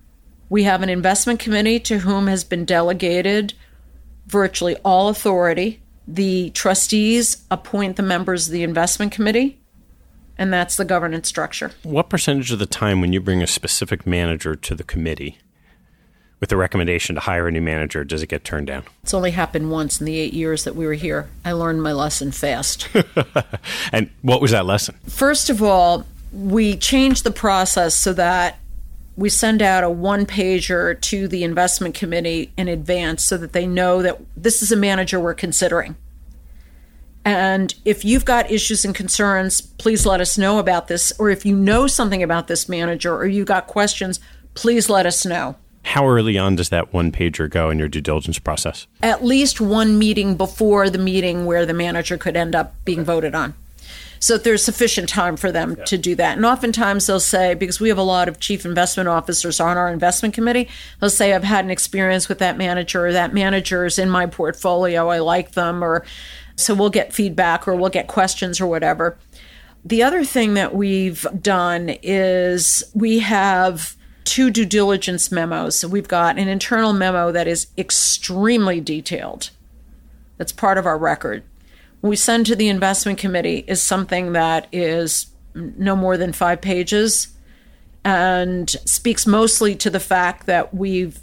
We 0.49 0.63
have 0.63 0.81
an 0.81 0.89
investment 0.89 1.39
committee 1.39 1.79
to 1.81 1.99
whom 1.99 2.25
has 2.27 2.43
been 2.43 2.65
delegated 2.65 3.53
virtually 4.25 4.77
all 4.77 5.09
authority. 5.09 5.81
The 6.07 6.49
trustees 6.51 7.45
appoint 7.51 7.97
the 7.97 8.03
members 8.03 8.47
of 8.47 8.53
the 8.53 8.63
investment 8.63 9.11
committee, 9.11 9.59
and 10.37 10.51
that's 10.51 10.75
the 10.75 10.85
governance 10.85 11.27
structure. 11.27 11.71
What 11.83 12.09
percentage 12.09 12.51
of 12.51 12.57
the 12.57 12.65
time 12.65 12.99
when 12.99 13.13
you 13.13 13.21
bring 13.21 13.43
a 13.43 13.47
specific 13.47 14.07
manager 14.07 14.55
to 14.55 14.73
the 14.73 14.83
committee 14.83 15.37
with 16.39 16.49
the 16.49 16.57
recommendation 16.57 17.15
to 17.15 17.21
hire 17.21 17.47
a 17.47 17.51
new 17.51 17.61
manager 17.61 18.03
does 18.03 18.23
it 18.23 18.27
get 18.27 18.43
turned 18.43 18.67
down? 18.67 18.83
It's 19.03 19.13
only 19.13 19.31
happened 19.31 19.71
once 19.71 19.99
in 19.99 20.05
the 20.05 20.17
eight 20.17 20.33
years 20.33 20.63
that 20.63 20.75
we 20.75 20.85
were 20.85 20.93
here. 20.93 21.29
I 21.43 21.51
learned 21.51 21.83
my 21.83 21.93
lesson 21.93 22.31
fast. 22.31 22.87
And 23.91 24.09
what 24.21 24.41
was 24.41 24.51
that 24.51 24.65
lesson? 24.65 24.95
First 25.07 25.49
of 25.49 25.61
all, 25.61 26.05
we 26.31 26.77
changed 26.77 27.23
the 27.23 27.31
process 27.31 27.95
so 27.95 28.13
that 28.13 28.59
we 29.15 29.29
send 29.29 29.61
out 29.61 29.83
a 29.83 29.89
one 29.89 30.25
pager 30.25 30.99
to 31.01 31.27
the 31.27 31.43
investment 31.43 31.95
committee 31.95 32.51
in 32.55 32.67
advance 32.67 33.23
so 33.23 33.37
that 33.37 33.53
they 33.53 33.67
know 33.67 34.01
that 34.01 34.19
this 34.37 34.61
is 34.61 34.71
a 34.71 34.75
manager 34.75 35.19
we're 35.19 35.33
considering. 35.33 35.95
And 37.25 37.73
if 37.83 38.05
you've 38.05 38.25
got 38.25 38.49
issues 38.49 38.85
and 38.85 38.95
concerns, 38.95 39.59
please 39.59 40.05
let 40.05 40.21
us 40.21 40.37
know 40.37 40.59
about 40.59 40.87
this. 40.87 41.11
Or 41.19 41.29
if 41.29 41.45
you 41.45 41.55
know 41.55 41.85
something 41.85 42.23
about 42.23 42.47
this 42.47 42.69
manager 42.69 43.15
or 43.15 43.25
you've 43.25 43.47
got 43.47 43.67
questions, 43.67 44.19
please 44.53 44.89
let 44.89 45.05
us 45.05 45.25
know. 45.25 45.55
How 45.83 46.07
early 46.07 46.37
on 46.37 46.55
does 46.55 46.69
that 46.69 46.93
one 46.93 47.11
pager 47.11 47.49
go 47.49 47.69
in 47.69 47.79
your 47.79 47.87
due 47.87 48.01
diligence 48.01 48.39
process? 48.39 48.85
At 49.01 49.23
least 49.23 49.59
one 49.59 49.97
meeting 49.97 50.35
before 50.35 50.89
the 50.89 50.97
meeting 50.97 51.45
where 51.45 51.65
the 51.65 51.73
manager 51.73 52.17
could 52.17 52.35
end 52.35 52.55
up 52.55 52.75
being 52.85 53.03
voted 53.03 53.33
on. 53.33 53.55
So 54.19 54.37
there's 54.37 54.63
sufficient 54.63 55.07
time 55.07 55.37
for 55.37 55.51
them 55.51 55.77
to 55.85 55.97
do 55.97 56.13
that. 56.15 56.35
And 56.35 56.45
oftentimes 56.45 57.07
they'll 57.07 57.21
say, 57.21 57.53
because 57.53 57.79
we 57.79 57.87
have 57.87 57.97
a 57.97 58.03
lot 58.03 58.27
of 58.27 58.39
chief 58.39 58.65
investment 58.65 59.07
officers 59.07 59.61
on 59.61 59.77
our 59.77 59.91
investment 59.91 60.33
committee, 60.33 60.67
they'll 60.99 61.09
say, 61.09 61.33
I've 61.33 61.45
had 61.45 61.63
an 61.63 61.71
experience 61.71 62.27
with 62.27 62.39
that 62.39 62.57
manager, 62.57 63.07
or 63.07 63.13
that 63.13 63.33
manager 63.33 63.85
is 63.85 63.97
in 63.97 64.09
my 64.09 64.25
portfolio, 64.25 65.07
I 65.07 65.19
like 65.19 65.51
them, 65.51 65.81
or 65.81 66.05
so 66.57 66.73
we'll 66.73 66.89
get 66.89 67.13
feedback 67.13 67.65
or 67.67 67.75
we'll 67.75 67.89
get 67.89 68.07
questions 68.07 68.59
or 68.59 68.67
whatever. 68.67 69.17
The 69.85 70.03
other 70.03 70.25
thing 70.25 70.55
that 70.55 70.75
we've 70.75 71.25
done 71.41 71.95
is 72.03 72.83
we 72.93 73.19
have 73.19 73.95
two 74.29 74.51
due 74.51 74.65
diligence 74.65 75.31
memos. 75.31 75.83
We've 75.83 76.07
got 76.07 76.37
an 76.37 76.47
internal 76.47 76.93
memo 76.93 77.31
that 77.31 77.47
is 77.47 77.65
extremely 77.79 78.79
detailed. 78.79 79.49
That's 80.37 80.51
part 80.51 80.77
of 80.77 80.85
our 80.85 80.99
record. 80.99 81.43
What 82.01 82.11
we 82.11 82.15
send 82.15 82.45
to 82.45 82.55
the 82.55 82.69
investment 82.69 83.17
committee 83.17 83.65
is 83.67 83.81
something 83.81 84.33
that 84.33 84.67
is 84.71 85.31
no 85.55 85.95
more 85.95 86.15
than 86.15 86.31
five 86.31 86.61
pages 86.61 87.29
and 88.05 88.69
speaks 88.85 89.25
mostly 89.25 89.75
to 89.77 89.89
the 89.89 89.99
fact 89.99 90.45
that 90.45 90.75
we've 90.75 91.19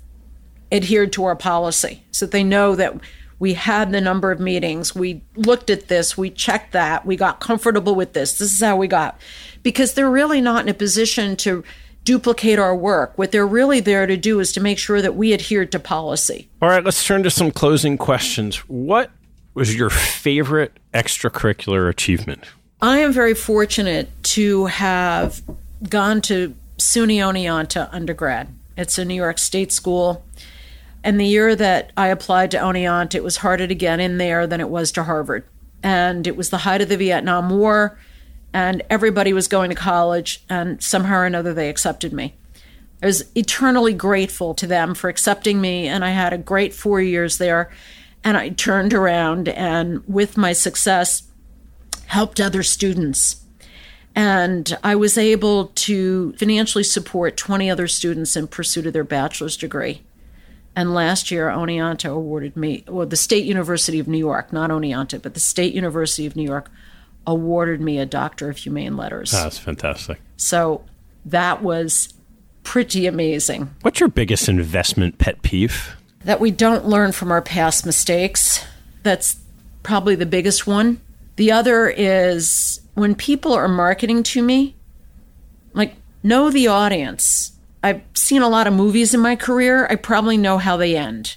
adhered 0.72 1.12
to 1.12 1.24
our 1.24 1.36
policy 1.36 2.02
so 2.10 2.26
they 2.26 2.42
know 2.42 2.74
that 2.74 2.92
we 3.38 3.54
had 3.54 3.92
the 3.92 4.00
number 4.00 4.32
of 4.32 4.40
meetings 4.40 4.96
we 4.96 5.22
looked 5.36 5.70
at 5.70 5.86
this 5.86 6.18
we 6.18 6.28
checked 6.28 6.72
that 6.72 7.06
we 7.06 7.14
got 7.14 7.38
comfortable 7.38 7.94
with 7.94 8.12
this 8.14 8.38
this 8.38 8.52
is 8.52 8.60
how 8.60 8.76
we 8.76 8.88
got 8.88 9.18
because 9.62 9.94
they're 9.94 10.10
really 10.10 10.40
not 10.40 10.64
in 10.64 10.68
a 10.68 10.74
position 10.74 11.36
to 11.36 11.62
duplicate 12.06 12.58
our 12.58 12.74
work. 12.74 13.18
What 13.18 13.32
they're 13.32 13.46
really 13.46 13.80
there 13.80 14.06
to 14.06 14.16
do 14.16 14.40
is 14.40 14.52
to 14.52 14.60
make 14.60 14.78
sure 14.78 15.02
that 15.02 15.16
we 15.16 15.34
adhere 15.34 15.66
to 15.66 15.78
policy. 15.78 16.48
All 16.62 16.70
right 16.70 16.82
let's 16.82 17.04
turn 17.04 17.22
to 17.24 17.30
some 17.30 17.50
closing 17.50 17.98
questions. 17.98 18.56
What 18.68 19.10
was 19.52 19.74
your 19.74 19.90
favorite 19.90 20.78
extracurricular 20.94 21.90
achievement? 21.90 22.44
I 22.80 22.98
am 22.98 23.12
very 23.12 23.34
fortunate 23.34 24.08
to 24.22 24.66
have 24.66 25.42
gone 25.88 26.20
to 26.22 26.54
SUNY 26.78 27.18
Oneonta 27.18 27.88
undergrad. 27.92 28.48
It's 28.76 28.98
a 28.98 29.04
New 29.04 29.14
York 29.14 29.38
state 29.38 29.72
school. 29.72 30.24
And 31.02 31.18
the 31.18 31.26
year 31.26 31.56
that 31.56 31.92
I 31.96 32.08
applied 32.08 32.50
to 32.52 32.58
Oneonta, 32.58 33.14
it 33.14 33.24
was 33.24 33.38
harder 33.38 33.66
to 33.66 33.74
get 33.74 33.98
in 33.98 34.18
there 34.18 34.46
than 34.46 34.60
it 34.60 34.68
was 34.68 34.92
to 34.92 35.04
Harvard. 35.04 35.44
And 35.82 36.26
it 36.26 36.36
was 36.36 36.50
the 36.50 36.58
height 36.58 36.82
of 36.82 36.88
the 36.88 36.96
Vietnam 36.96 37.48
War, 37.50 37.98
and 38.56 38.82
everybody 38.88 39.34
was 39.34 39.48
going 39.48 39.68
to 39.68 39.76
college, 39.76 40.42
and 40.48 40.82
somehow 40.82 41.16
or 41.16 41.26
another 41.26 41.52
they 41.52 41.68
accepted 41.68 42.10
me. 42.10 42.34
I 43.02 43.06
was 43.06 43.30
eternally 43.36 43.92
grateful 43.92 44.54
to 44.54 44.66
them 44.66 44.94
for 44.94 45.10
accepting 45.10 45.60
me, 45.60 45.86
and 45.86 46.02
I 46.02 46.08
had 46.08 46.32
a 46.32 46.38
great 46.38 46.72
four 46.72 46.98
years 47.02 47.36
there. 47.36 47.70
And 48.24 48.34
I 48.34 48.48
turned 48.48 48.94
around 48.94 49.50
and, 49.50 50.02
with 50.08 50.38
my 50.38 50.54
success, 50.54 51.24
helped 52.06 52.40
other 52.40 52.62
students. 52.62 53.42
And 54.14 54.74
I 54.82 54.94
was 54.94 55.18
able 55.18 55.66
to 55.66 56.32
financially 56.38 56.84
support 56.84 57.36
20 57.36 57.70
other 57.70 57.86
students 57.86 58.36
in 58.36 58.48
pursuit 58.48 58.86
of 58.86 58.94
their 58.94 59.04
bachelor's 59.04 59.58
degree. 59.58 60.00
And 60.74 60.94
last 60.94 61.30
year, 61.30 61.50
Oneonta 61.50 62.10
awarded 62.10 62.56
me, 62.56 62.84
well, 62.88 63.06
the 63.06 63.16
State 63.16 63.44
University 63.44 63.98
of 63.98 64.08
New 64.08 64.16
York, 64.16 64.50
not 64.50 64.70
Oneonta, 64.70 65.20
but 65.20 65.34
the 65.34 65.40
State 65.40 65.74
University 65.74 66.24
of 66.24 66.36
New 66.36 66.42
York 66.42 66.70
awarded 67.26 67.80
me 67.80 67.98
a 67.98 68.06
Doctor 68.06 68.48
of 68.48 68.58
Humane 68.58 68.96
Letters. 68.96 69.30
That's 69.30 69.58
fantastic. 69.58 70.20
So 70.36 70.84
that 71.24 71.62
was 71.62 72.14
pretty 72.62 73.06
amazing. 73.06 73.74
What's 73.82 74.00
your 74.00 74.08
biggest 74.08 74.48
investment 74.48 75.18
pet 75.18 75.42
peeve? 75.42 75.96
That 76.24 76.40
we 76.40 76.50
don't 76.50 76.86
learn 76.86 77.12
from 77.12 77.30
our 77.30 77.42
past 77.42 77.86
mistakes. 77.86 78.64
That's 79.02 79.38
probably 79.82 80.14
the 80.14 80.26
biggest 80.26 80.66
one. 80.66 81.00
The 81.36 81.52
other 81.52 81.88
is 81.88 82.80
when 82.94 83.14
people 83.14 83.52
are 83.52 83.68
marketing 83.68 84.22
to 84.24 84.42
me, 84.42 84.74
like, 85.74 85.94
know 86.22 86.50
the 86.50 86.66
audience 86.66 87.56
I've 87.86 88.02
seen 88.14 88.42
a 88.42 88.48
lot 88.48 88.66
of 88.66 88.72
movies 88.72 89.14
in 89.14 89.20
my 89.20 89.36
career. 89.36 89.86
I 89.88 89.94
probably 89.94 90.36
know 90.36 90.58
how 90.58 90.76
they 90.76 90.96
end. 90.96 91.36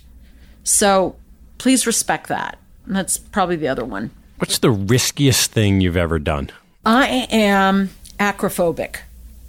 So 0.64 1.16
please 1.60 1.86
respect 1.86 2.28
that. 2.30 2.58
And 2.88 2.96
that's 2.96 3.20
probably 3.20 3.56
the 3.56 3.68
other 3.68 3.86
one. 3.86 4.10
What's 4.40 4.60
the 4.60 4.72
riskiest 4.72 5.52
thing 5.52 5.82
you've 5.82 5.98
ever 5.98 6.18
done? 6.18 6.50
I 6.86 7.28
am 7.30 7.90
acrophobic, 8.18 9.02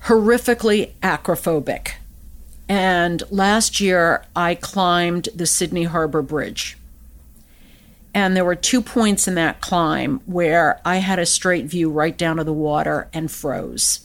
horrifically 0.02 0.90
acrophobic. 1.00 1.92
And 2.68 3.22
last 3.30 3.80
year, 3.80 4.24
I 4.34 4.56
climbed 4.56 5.28
the 5.32 5.46
Sydney 5.46 5.84
Harbor 5.84 6.22
Bridge. 6.22 6.76
And 8.12 8.36
there 8.36 8.44
were 8.44 8.56
two 8.56 8.82
points 8.82 9.28
in 9.28 9.36
that 9.36 9.60
climb 9.60 10.22
where 10.26 10.80
I 10.84 10.96
had 10.96 11.20
a 11.20 11.26
straight 11.26 11.66
view 11.66 11.88
right 11.88 12.18
down 12.18 12.38
to 12.38 12.44
the 12.44 12.52
water 12.52 13.08
and 13.12 13.30
froze. 13.30 14.00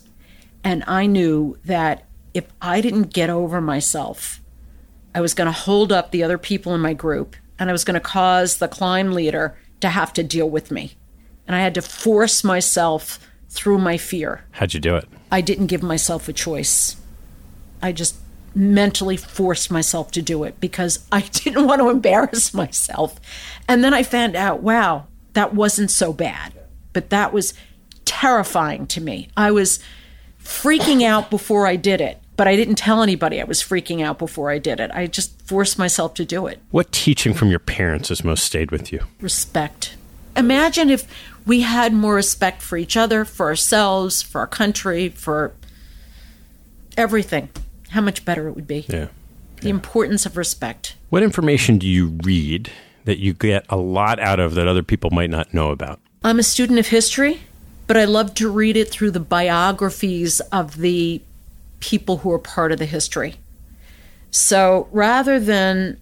And 0.64 0.84
I 0.86 1.08
knew 1.08 1.58
that 1.66 2.06
if 2.36 2.46
I 2.62 2.82
didn't 2.82 3.12
get 3.12 3.32
over 3.32 3.60
myself, 3.60 4.40
I 5.16 5.22
was 5.22 5.34
going 5.34 5.48
to 5.48 5.52
hold 5.52 5.92
up 5.92 6.12
the 6.12 6.22
other 6.22 6.38
people 6.38 6.76
in 6.76 6.82
my 6.82 6.94
group 6.94 7.36
and 7.58 7.72
I 7.72 7.74
was 7.74 7.84
going 7.84 7.96
to 7.96 8.00
cause 8.00 8.58
the 8.58 8.68
climb 8.68 9.14
leader 9.14 9.56
to 9.82 9.90
have 9.90 10.14
to 10.14 10.24
deal 10.24 10.50
with 10.50 10.72
me. 10.72 10.96
And 11.48 11.56
I 11.56 11.62
had 11.62 11.76
to 11.76 11.82
force 11.82 12.44
myself 12.44 13.20
through 13.50 13.78
my 13.78 13.98
fear. 13.98 14.46
How'd 14.52 14.74
you 14.74 14.80
do 14.80 14.96
it? 14.96 15.06
I 15.32 15.42
didn't 15.42 15.68
give 15.68 15.84
myself 15.84 16.28
a 16.28 16.34
choice. 16.34 16.96
I 17.82 17.92
just 17.92 18.16
mentally 18.56 19.18
forced 19.18 19.70
myself 19.70 20.12
to 20.12 20.22
do 20.22 20.44
it 20.44 20.60
because 20.60 21.06
I 21.12 21.22
didn't 21.32 21.68
want 21.68 21.82
to 21.82 21.90
embarrass 21.90 22.54
myself. 22.54 23.20
And 23.68 23.84
then 23.84 23.94
I 23.94 24.04
found 24.04 24.36
out, 24.36 24.62
wow, 24.62 25.08
that 25.34 25.54
wasn't 25.54 25.92
so 25.92 26.14
bad. 26.14 26.54
But 26.94 27.10
that 27.10 27.34
was 27.34 27.54
terrifying 28.06 28.88
to 28.88 29.02
me. 29.02 29.30
I 29.36 29.52
was 29.52 29.80
freaking 30.42 31.04
out 31.04 31.30
before 31.30 31.68
I 31.68 31.76
did 31.76 32.00
it 32.02 32.20
but 32.38 32.48
I 32.48 32.56
didn't 32.56 32.76
tell 32.76 33.02
anybody 33.02 33.42
I 33.42 33.46
was 33.46 33.62
freaking 33.62 34.04
out 34.04 34.20
before 34.20 34.50
I 34.50 34.58
did 34.58 34.80
it. 34.80 34.92
I 34.94 35.08
just 35.08 35.42
forced 35.42 35.78
myself 35.78 36.14
to 36.16 36.26
do 36.26 36.48
it. 36.48 36.60
What 36.72 36.92
teaching 36.92 37.34
from 37.34 37.50
your 37.50 37.60
parents 37.60 38.10
has 38.10 38.24
most 38.24 38.44
stayed 38.44 38.72
with 38.72 38.92
you? 38.92 39.02
Respect. 39.22 39.96
Imagine 40.36 40.90
if 40.90 41.08
we 41.46 41.62
had 41.62 41.94
more 41.94 42.16
respect 42.16 42.62
for 42.62 42.78
each 42.78 42.98
other, 42.98 43.24
for 43.24 43.46
ourselves, 43.46 44.22
for 44.22 44.40
our 44.40 44.48
country, 44.48 45.10
for 45.10 45.54
everything. 46.98 47.50
How 47.90 48.02
much 48.02 48.26
better 48.26 48.48
it 48.48 48.54
would 48.54 48.68
be. 48.68 48.86
Yeah. 48.90 49.08
The 49.62 49.70
importance 49.70 50.26
of 50.26 50.36
respect. 50.36 50.96
What 51.10 51.24
information 51.24 51.78
do 51.78 51.88
you 51.88 52.18
read 52.24 52.70
that 53.06 53.20
you 53.20 53.34
get 53.34 53.66
a 53.70 53.78
lot 53.78 54.20
out 54.20 54.40
of 54.40 54.56
that 54.56 54.68
other 54.68 54.84
people 54.84 55.12
might 55.12 55.30
not 55.30 55.54
know 55.54 55.72
about? 55.72 56.00
I'm 56.24 56.40
a 56.40 56.44
student 56.44 56.80
of 56.80 56.88
history, 56.88 57.42
but 57.88 57.96
I 57.96 58.06
love 58.06 58.34
to 58.36 58.50
read 58.50 58.76
it 58.76 58.90
through 58.90 59.12
the 59.12 59.20
biographies 59.20 60.40
of 60.52 60.78
the 60.78 61.22
people 61.80 62.18
who 62.18 62.32
are 62.32 62.40
part 62.40 62.72
of 62.72 62.80
the 62.80 62.86
history. 62.86 63.36
So 64.32 64.88
rather 64.92 65.40
than 65.40 66.00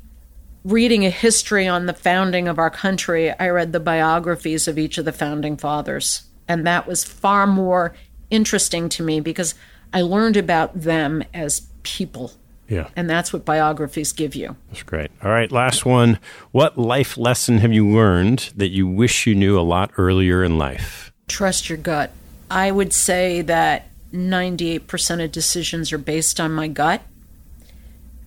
reading 0.64 1.06
a 1.06 1.10
history 1.10 1.68
on 1.68 1.86
the 1.86 1.94
founding 1.94 2.48
of 2.48 2.58
our 2.58 2.70
country, 2.70 3.32
I 3.32 3.50
read 3.50 3.74
the 3.74 3.80
biographies 3.80 4.68
of 4.68 4.80
each 4.80 4.98
of 4.98 5.06
the 5.06 5.12
founding 5.12 5.58
fathers. 5.58 6.24
And 6.48 6.66
that 6.66 6.88
was 6.88 7.04
far 7.04 7.46
more 7.48 7.94
interesting 8.30 8.90
to 8.90 9.04
me 9.04 9.20
because 9.20 9.56
I 9.94 10.02
learned 10.02 10.38
about 10.38 10.80
them 10.82 11.24
as 11.34 11.68
people. 11.84 12.32
Yeah. 12.68 12.90
And 12.96 13.10
that's 13.10 13.32
what 13.32 13.46
biographies 13.46 14.14
give 14.14 14.36
you. 14.36 14.56
That's 14.70 14.84
great. 14.84 15.12
All 15.22 15.30
right, 15.30 15.52
last 15.52 15.86
one. 15.86 16.18
What 16.52 16.78
life 16.78 17.18
lesson 17.18 17.60
have 17.60 17.74
you 17.74 17.88
learned 17.88 18.52
that 18.56 18.70
you 18.70 18.88
wish 18.88 19.28
you 19.28 19.36
knew 19.36 19.60
a 19.60 19.62
lot 19.62 19.92
earlier 19.98 20.44
in 20.44 20.58
life? 20.58 21.12
Trust 21.28 21.70
your 21.70 21.78
gut. 21.78 22.12
I 22.50 22.72
would 22.72 22.94
say 22.94 23.42
that 23.42 23.90
98% 24.14 25.24
of 25.24 25.32
decisions 25.32 25.92
are 25.92 25.98
based 25.98 26.40
on 26.40 26.52
my 26.52 26.68
gut. 26.68 27.02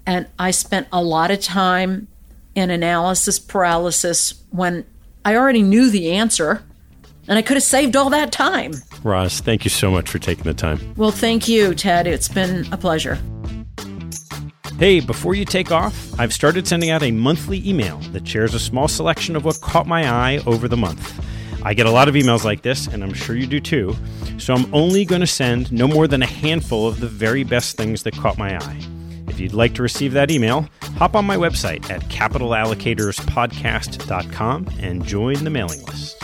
And 0.04 0.26
I 0.38 0.50
spent 0.50 0.88
a 0.92 1.02
lot 1.02 1.30
of 1.30 1.40
time 1.40 2.08
in 2.54 2.70
analysis 2.70 3.38
paralysis 3.38 4.42
when 4.50 4.84
I 5.24 5.36
already 5.36 5.62
knew 5.62 5.90
the 5.90 6.12
answer 6.12 6.62
and 7.28 7.38
I 7.38 7.42
could 7.42 7.56
have 7.56 7.64
saved 7.64 7.96
all 7.96 8.10
that 8.10 8.32
time. 8.32 8.74
Roz, 9.02 9.40
thank 9.40 9.64
you 9.64 9.70
so 9.70 9.90
much 9.90 10.08
for 10.08 10.18
taking 10.18 10.44
the 10.44 10.54
time. 10.54 10.94
Well, 10.96 11.10
thank 11.10 11.48
you, 11.48 11.74
Ted. 11.74 12.06
It's 12.06 12.28
been 12.28 12.66
a 12.72 12.76
pleasure. 12.76 13.18
Hey, 14.78 15.00
before 15.00 15.34
you 15.34 15.44
take 15.44 15.72
off, 15.72 16.18
I've 16.20 16.32
started 16.32 16.68
sending 16.68 16.90
out 16.90 17.02
a 17.02 17.10
monthly 17.10 17.66
email 17.68 17.98
that 18.12 18.28
shares 18.28 18.54
a 18.54 18.60
small 18.60 18.88
selection 18.88 19.34
of 19.34 19.44
what 19.44 19.60
caught 19.60 19.86
my 19.86 20.08
eye 20.08 20.42
over 20.46 20.68
the 20.68 20.76
month. 20.76 21.18
I 21.66 21.74
get 21.74 21.86
a 21.86 21.90
lot 21.90 22.06
of 22.06 22.14
emails 22.14 22.44
like 22.44 22.62
this, 22.62 22.86
and 22.86 23.02
I'm 23.02 23.12
sure 23.12 23.34
you 23.34 23.48
do 23.48 23.58
too. 23.58 23.96
So 24.38 24.54
I'm 24.54 24.72
only 24.72 25.04
going 25.04 25.20
to 25.20 25.26
send 25.26 25.72
no 25.72 25.88
more 25.88 26.06
than 26.06 26.22
a 26.22 26.26
handful 26.26 26.86
of 26.86 27.00
the 27.00 27.08
very 27.08 27.42
best 27.42 27.76
things 27.76 28.04
that 28.04 28.14
caught 28.14 28.38
my 28.38 28.56
eye. 28.56 28.80
If 29.26 29.40
you'd 29.40 29.52
like 29.52 29.74
to 29.74 29.82
receive 29.82 30.12
that 30.12 30.30
email, 30.30 30.68
hop 30.96 31.16
on 31.16 31.24
my 31.24 31.36
website 31.36 31.90
at 31.90 32.02
capitalallocatorspodcast.com 32.02 34.68
and 34.78 35.04
join 35.04 35.42
the 35.42 35.50
mailing 35.50 35.84
list. 35.86 36.16